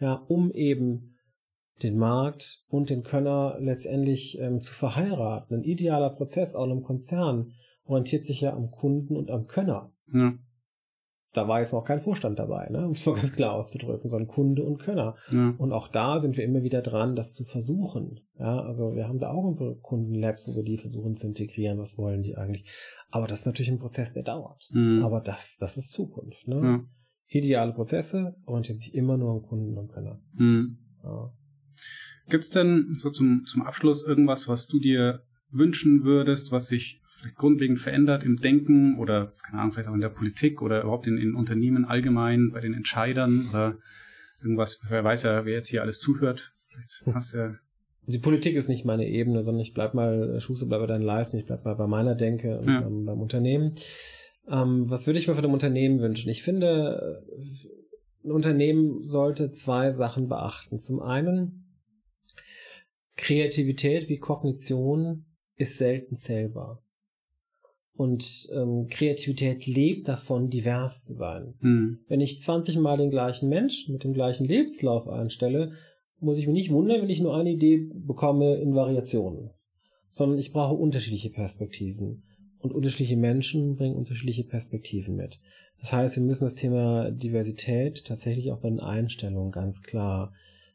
ja, 0.00 0.06
ja, 0.06 0.14
um 0.28 0.50
eben 0.52 1.14
den 1.82 1.98
Markt 1.98 2.64
und 2.68 2.88
den 2.90 3.02
Könner 3.02 3.58
letztendlich 3.60 4.38
ähm, 4.40 4.60
zu 4.60 4.72
verheiraten. 4.74 5.58
Ein 5.58 5.62
idealer 5.64 6.10
Prozess 6.10 6.54
auch 6.56 6.64
in 6.64 6.72
einem 6.72 6.82
Konzern 6.82 7.52
orientiert 7.84 8.24
sich 8.24 8.40
ja 8.40 8.54
am 8.54 8.70
Kunden 8.70 9.16
und 9.16 9.30
am 9.30 9.46
Könner. 9.46 9.92
ja, 10.12 10.32
da 11.32 11.46
war 11.46 11.60
jetzt 11.60 11.72
noch 11.72 11.84
kein 11.84 12.00
Vorstand 12.00 12.38
dabei, 12.38 12.68
ne? 12.70 12.86
um 12.86 12.92
es 12.92 13.06
mal 13.06 13.14
ganz 13.14 13.32
klar 13.32 13.54
auszudrücken, 13.54 14.10
sondern 14.10 14.28
Kunde 14.28 14.64
und 14.64 14.78
Könner. 14.78 15.16
Ja. 15.30 15.54
Und 15.58 15.72
auch 15.72 15.88
da 15.88 16.18
sind 16.18 16.36
wir 16.36 16.44
immer 16.44 16.62
wieder 16.62 16.82
dran, 16.82 17.14
das 17.14 17.34
zu 17.34 17.44
versuchen. 17.44 18.20
Ja, 18.38 18.60
also 18.60 18.94
wir 18.94 19.06
haben 19.06 19.20
da 19.20 19.30
auch 19.30 19.44
unsere 19.44 19.76
Kundenlabs, 19.76 20.48
wo 20.48 20.56
wir 20.56 20.64
die 20.64 20.78
versuchen 20.78 21.14
zu 21.14 21.28
integrieren, 21.28 21.78
was 21.78 21.98
wollen 21.98 22.22
die 22.22 22.36
eigentlich. 22.36 22.68
Aber 23.10 23.26
das 23.26 23.40
ist 23.40 23.46
natürlich 23.46 23.70
ein 23.70 23.78
Prozess, 23.78 24.12
der 24.12 24.24
dauert. 24.24 24.68
Mhm. 24.72 25.04
Aber 25.04 25.20
das, 25.20 25.56
das 25.58 25.76
ist 25.76 25.92
Zukunft. 25.92 26.48
Ne? 26.48 26.60
Ja. 26.62 26.84
Ideale 27.28 27.72
Prozesse 27.72 28.34
orientieren 28.46 28.80
sich 28.80 28.94
immer 28.94 29.16
nur 29.16 29.30
am 29.30 29.42
Kunden 29.42 29.78
und 29.78 29.92
Könner. 29.92 30.20
Mhm. 30.34 30.78
Ja. 31.04 31.32
Gibt 32.28 32.44
es 32.44 32.50
denn 32.50 32.88
so 32.92 33.10
zum, 33.10 33.44
zum 33.44 33.62
Abschluss 33.62 34.04
irgendwas, 34.04 34.48
was 34.48 34.66
du 34.66 34.80
dir 34.80 35.22
wünschen 35.50 36.04
würdest, 36.04 36.50
was 36.50 36.68
sich 36.68 36.99
vielleicht 37.20 37.36
grundlegend 37.36 37.78
verändert 37.78 38.24
im 38.24 38.36
Denken 38.40 38.98
oder, 38.98 39.32
keine 39.44 39.60
Ahnung, 39.60 39.72
vielleicht 39.72 39.88
auch 39.88 39.94
in 39.94 40.00
der 40.00 40.08
Politik 40.08 40.62
oder 40.62 40.82
überhaupt 40.82 41.06
in, 41.06 41.18
in 41.18 41.34
Unternehmen 41.34 41.84
allgemein, 41.84 42.50
bei 42.52 42.60
den 42.60 42.74
Entscheidern 42.74 43.48
oder 43.50 43.76
irgendwas, 44.40 44.80
wer 44.88 45.04
weiß 45.04 45.24
ja, 45.24 45.44
wer 45.44 45.54
jetzt 45.54 45.68
hier 45.68 45.82
alles 45.82 45.98
zuhört. 45.98 46.54
Vielleicht 46.68 47.14
hast 47.14 47.34
ja 47.34 47.54
Die 48.06 48.18
Politik 48.18 48.56
ist 48.56 48.68
nicht 48.68 48.84
meine 48.84 49.06
Ebene, 49.06 49.42
sondern 49.42 49.60
ich 49.60 49.74
bleib 49.74 49.92
mal, 49.94 50.40
Schuster, 50.40 50.66
bleib 50.66 50.80
bei 50.80 50.86
deinen 50.86 51.02
Leisten, 51.02 51.36
ich 51.36 51.44
bleib 51.44 51.64
mal 51.64 51.74
bei 51.74 51.86
meiner 51.86 52.14
Denke 52.14 52.58
und 52.58 52.68
Ja. 52.68 52.80
beim, 52.80 53.04
beim 53.04 53.20
Unternehmen. 53.20 53.74
Ähm, 54.48 54.88
was 54.88 55.06
würde 55.06 55.18
ich 55.18 55.28
mir 55.28 55.34
von 55.34 55.44
einem 55.44 55.52
Unternehmen 55.52 56.00
wünschen? 56.00 56.30
Ich 56.30 56.42
finde, 56.42 57.22
äh, 57.36 58.26
ein 58.26 58.32
Unternehmen 58.32 59.02
sollte 59.02 59.50
zwei 59.50 59.92
Sachen 59.92 60.28
beachten. 60.28 60.78
Zum 60.78 61.00
einen, 61.00 61.66
Kreativität 63.16 64.08
wie 64.08 64.18
Kognition 64.18 65.26
ist 65.56 65.76
selten 65.78 66.16
zählbar. 66.16 66.82
Und 68.00 68.48
ähm, 68.54 68.86
Kreativität 68.88 69.66
lebt 69.66 70.08
davon, 70.08 70.48
divers 70.48 71.02
zu 71.02 71.12
sein. 71.12 71.52
hm, 71.60 71.98
Wenn 72.08 72.22
ich 72.22 72.40
20 72.40 72.78
Mal 72.78 72.96
den 72.96 73.10
gleichen 73.10 73.50
Menschen 73.50 73.92
mit 73.92 74.04
dem 74.04 74.14
gleichen 74.14 74.46
Lebenslauf 74.46 75.06
einstelle, 75.06 75.72
muss 76.18 76.38
ich 76.38 76.46
mich 76.46 76.54
nicht 76.54 76.72
wundern, 76.72 77.02
wenn 77.02 77.10
ich 77.10 77.20
nur 77.20 77.36
eine 77.36 77.50
Idee 77.50 77.90
bekomme 77.92 78.54
in 78.54 78.74
Variationen. 78.74 79.50
Sondern 80.08 80.38
ich 80.38 80.50
brauche 80.50 80.76
unterschiedliche 80.76 81.28
Perspektiven. 81.28 82.22
Und 82.60 82.72
unterschiedliche 82.72 83.18
Menschen 83.18 83.76
bringen 83.76 83.96
unterschiedliche 83.96 84.44
Perspektiven 84.44 85.14
mit. 85.14 85.38
Das 85.80 85.92
heißt, 85.92 86.16
wir 86.16 86.22
müssen 86.22 86.44
das 86.44 86.54
Thema 86.54 87.10
Diversität 87.10 88.06
tatsächlich 88.06 88.50
auch 88.50 88.60
bei 88.60 88.70
den 88.70 88.80
Einstellungen 88.80 89.52
ganz 89.52 89.82
klar 89.82 90.32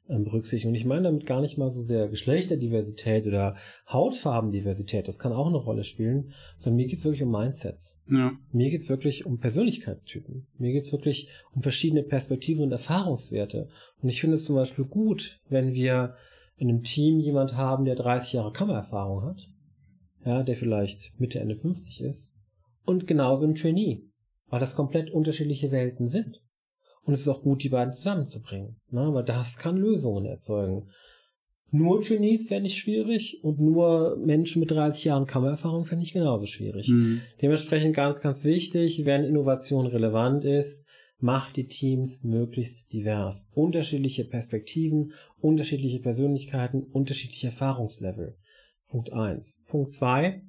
berücksichtigen. 0.08 0.70
Und 0.70 0.76
ich 0.76 0.86
meine 0.86 1.03
damit 1.03 1.26
gar 1.26 1.41
nicht 1.41 1.58
mal 1.58 1.70
so 1.70 1.82
sehr 1.82 2.08
Geschlechterdiversität 2.08 3.28
oder 3.28 3.56
Hautfarbendiversität, 3.91 5.08
das 5.08 5.20
kann 5.20 5.34
auch 5.34 5.47
eine 5.47 5.58
Rolle 5.58 5.84
spielen, 5.84 6.32
sondern 6.58 6.78
mir 6.78 6.88
geht 6.88 6.97
es 6.97 7.06
wirklich 7.06 7.24
um 7.24 7.32
Mindsets. 7.32 8.01
ja, 8.10 8.32
Mir 8.51 8.70
geht's 8.70 8.89
wirklich 8.89 9.26
um 9.26 9.39
Persönlichkeitstypen. 9.39 10.47
Mir 10.58 10.72
geht's 10.72 10.91
wirklich 10.91 11.30
um 11.53 11.64
verschiedene 11.64 12.03
Perspektiven 12.03 12.64
und 12.64 12.72
Erfahrungswerte. 12.72 13.70
Und 14.01 14.10
ich 14.10 14.22
finde 14.22 14.36
es 14.36 14.45
zum 14.45 14.56
Beispiel 14.56 14.86
gut, 14.86 15.39
wenn 15.49 15.74
wir 15.74 16.16
in 16.58 16.70
einem 16.70 16.84
Team 16.84 17.20
jemand 17.20 17.56
haben, 17.56 17.86
der 17.86 17.95
30 17.95 18.34
Jahre 18.34 18.53
Kammererfahrung 18.53 19.24
hat, 19.24 19.49
ja, 20.26 20.43
der 20.43 20.56
vielleicht 20.56 21.20
Mitte, 21.20 21.39
Ende 21.39 21.56
50 21.56 22.01
ist, 22.01 22.41
und 22.86 23.08
genauso 23.08 23.45
ein 23.45 23.56
Trainee, 23.56 24.03
weil 24.47 24.60
das 24.60 24.76
komplett 24.76 25.10
unterschiedliche 25.12 25.72
Welten 25.72 26.08
sind. 26.08 26.41
Und 27.06 27.14
es 27.14 27.22
ist 27.22 27.28
auch 27.28 27.43
gut, 27.43 27.64
die 27.64 27.70
beiden 27.70 27.93
zusammenzubringen, 27.93 28.78
ne, 28.89 29.14
weil 29.14 29.24
das 29.24 29.58
kann 29.58 29.78
Lösungen 29.78 30.26
erzeugen. 30.26 30.88
Nur 31.72 32.01
Trainees 32.01 32.47
fände 32.47 32.68
ich 32.68 32.78
schwierig 32.78 33.43
und 33.43 33.60
nur 33.60 34.18
Menschen 34.18 34.60
mit 34.60 34.72
30 34.72 35.06
Jahren 35.06 35.26
Kammererfahrung 35.26 35.86
fände 35.86 36.03
ich 36.03 36.14
genauso 36.14 36.45
schwierig. 36.45 36.88
hm, 36.88 37.22
Dementsprechend 37.41 37.95
ganz, 37.95 38.22
ganz 38.22 38.43
wichtig, 38.43 39.06
wenn 39.06 39.24
Innovation 39.24 39.86
relevant 39.86 40.45
ist, 40.45 40.88
macht 41.20 41.56
die 41.56 41.68
Teams 41.68 42.24
möglichst 42.24 42.91
divers. 42.93 43.49
Unterschiedliche 43.53 44.26
Perspektiven, 44.26 45.14
unterschiedliche 45.39 45.99
Persönlichkeiten, 45.99 46.84
unterschiedliche 46.84 47.47
Erfahrungslevel. 47.47 48.36
Punkt 48.88 49.12
eins. 49.12 49.64
Punkt 49.68 49.91
zwei. 49.91 50.43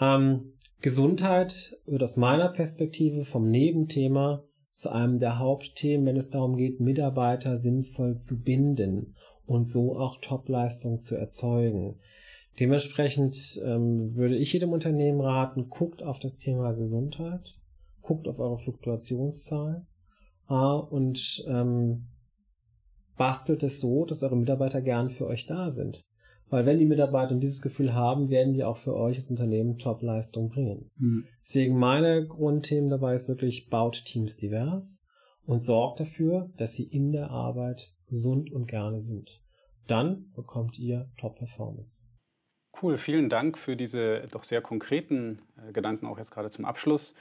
Ähm, 0.00 0.54
Gesundheit 0.80 1.76
wird 1.86 2.02
aus 2.02 2.16
meiner 2.16 2.48
Perspektive 2.50 3.24
vom 3.24 3.50
Nebenthema 3.50 4.44
zu 4.78 4.92
einem 4.92 5.18
der 5.18 5.40
Hauptthemen, 5.40 6.06
wenn 6.06 6.16
es 6.16 6.30
darum 6.30 6.56
geht, 6.56 6.78
Mitarbeiter 6.78 7.56
sinnvoll 7.56 8.16
zu 8.16 8.40
binden 8.40 9.16
und 9.44 9.68
so 9.68 9.98
auch 9.98 10.20
Topleistung 10.20 11.00
zu 11.00 11.16
erzeugen. 11.16 11.98
Dementsprechend 12.60 13.60
ähm, 13.64 14.14
würde 14.14 14.36
ich 14.36 14.52
jedem 14.52 14.70
Unternehmen 14.70 15.20
raten, 15.20 15.68
guckt 15.68 16.04
auf 16.04 16.20
das 16.20 16.36
Thema 16.36 16.74
Gesundheit, 16.74 17.58
guckt 18.02 18.28
auf 18.28 18.38
eure 18.38 18.58
Fluktuationszahlen 18.58 19.88
äh, 20.48 20.54
und 20.54 21.44
ähm, 21.48 22.06
bastelt 23.16 23.64
es 23.64 23.80
so, 23.80 24.04
dass 24.04 24.22
eure 24.22 24.36
Mitarbeiter 24.36 24.80
gern 24.80 25.10
für 25.10 25.26
euch 25.26 25.46
da 25.46 25.70
sind. 25.70 26.04
Weil 26.50 26.66
wenn 26.66 26.78
die 26.78 26.86
Mitarbeiter 26.86 27.34
dieses 27.34 27.60
Gefühl 27.60 27.94
haben, 27.94 28.30
werden 28.30 28.54
die 28.54 28.64
auch 28.64 28.76
für 28.76 28.94
euch 28.94 29.16
das 29.16 29.30
Unternehmen 29.30 29.78
Topleistung 29.78 30.48
bringen. 30.48 30.90
hm, 30.96 31.24
Deswegen 31.42 31.78
meine 31.78 32.26
Grundthemen 32.26 32.90
dabei 32.90 33.14
ist 33.14 33.28
wirklich, 33.28 33.68
baut 33.68 34.04
Teams 34.04 34.36
divers 34.36 35.06
und 35.44 35.62
sorgt 35.62 36.00
dafür, 36.00 36.50
dass 36.56 36.72
sie 36.72 36.84
in 36.84 37.12
der 37.12 37.30
Arbeit 37.30 37.92
gesund 38.08 38.50
und 38.50 38.66
gerne 38.66 39.00
sind. 39.00 39.42
Dann 39.86 40.30
bekommt 40.34 40.78
ihr 40.78 41.10
Top-Performance. 41.18 42.04
Cool, 42.80 42.98
vielen 42.98 43.28
Dank 43.28 43.58
für 43.58 43.76
diese 43.76 44.26
doch 44.30 44.44
sehr 44.44 44.60
konkreten 44.60 45.40
äh, 45.56 45.72
Gedanken, 45.72 46.06
auch 46.06 46.18
jetzt 46.18 46.30
gerade 46.30 46.50
zum 46.50 46.64
Abschluss. 46.64 47.14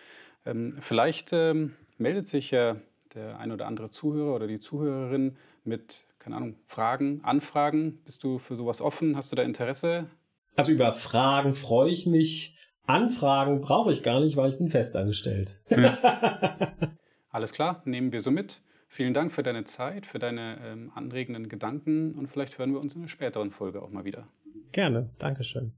Ähm, 0.46 0.76
vielleicht 0.80 1.34
ähm, 1.34 1.74
meldet 1.98 2.28
sich 2.28 2.52
ja 2.52 2.78
der 3.16 3.40
ein 3.40 3.52
oder 3.52 3.66
andere 3.66 3.90
Zuhörer 3.90 4.36
oder 4.36 4.48
die 4.48 4.60
Zuhörerin 4.60 5.38
mit, 5.64 6.06
keine 6.28 6.36
Ahnung, 6.36 6.58
Fragen, 6.68 7.22
Anfragen. 7.24 8.00
Bist 8.04 8.22
du 8.22 8.38
für 8.38 8.58
sowas 8.58 8.82
offen? 8.82 9.16
Hast 9.16 9.32
du 9.32 9.38
da 9.38 9.44
Interesse? 9.44 10.08
Also 10.58 10.74
über 10.74 10.92
Fragen 10.92 11.54
freue 11.54 11.90
ich 11.90 12.06
mich. 12.06 12.58
Anfragen 12.86 13.62
brauche 13.62 13.94
ich 13.94 14.04
gar 14.04 14.20
nicht, 14.20 14.36
weil 14.36 14.50
ich 14.50 14.58
bin 14.58 14.68
festangestellt. 14.68 15.58
Alles 17.30 17.54
klar, 17.54 17.82
nehmen 17.86 18.12
wir 18.12 18.20
so 18.20 18.32
mit. 18.32 18.60
Vielen 18.90 19.14
Dank 19.14 19.32
für 19.32 19.42
deine 19.42 19.64
Zeit, 19.64 20.06
für 20.06 20.20
deine 20.20 20.58
ähm, 20.66 20.92
anregenden 20.96 21.48
Gedanken 21.48 22.14
und 22.16 22.28
vielleicht 22.28 22.58
hören 22.58 22.74
wir 22.74 22.82
uns 22.82 22.94
in 22.94 23.02
einer 23.02 23.10
späteren 23.10 23.52
Folge 23.52 23.82
auch 23.82 23.90
mal 23.90 24.04
wieder. 24.04 24.28
Gerne. 24.74 25.10
Dankeschön. 25.20 25.72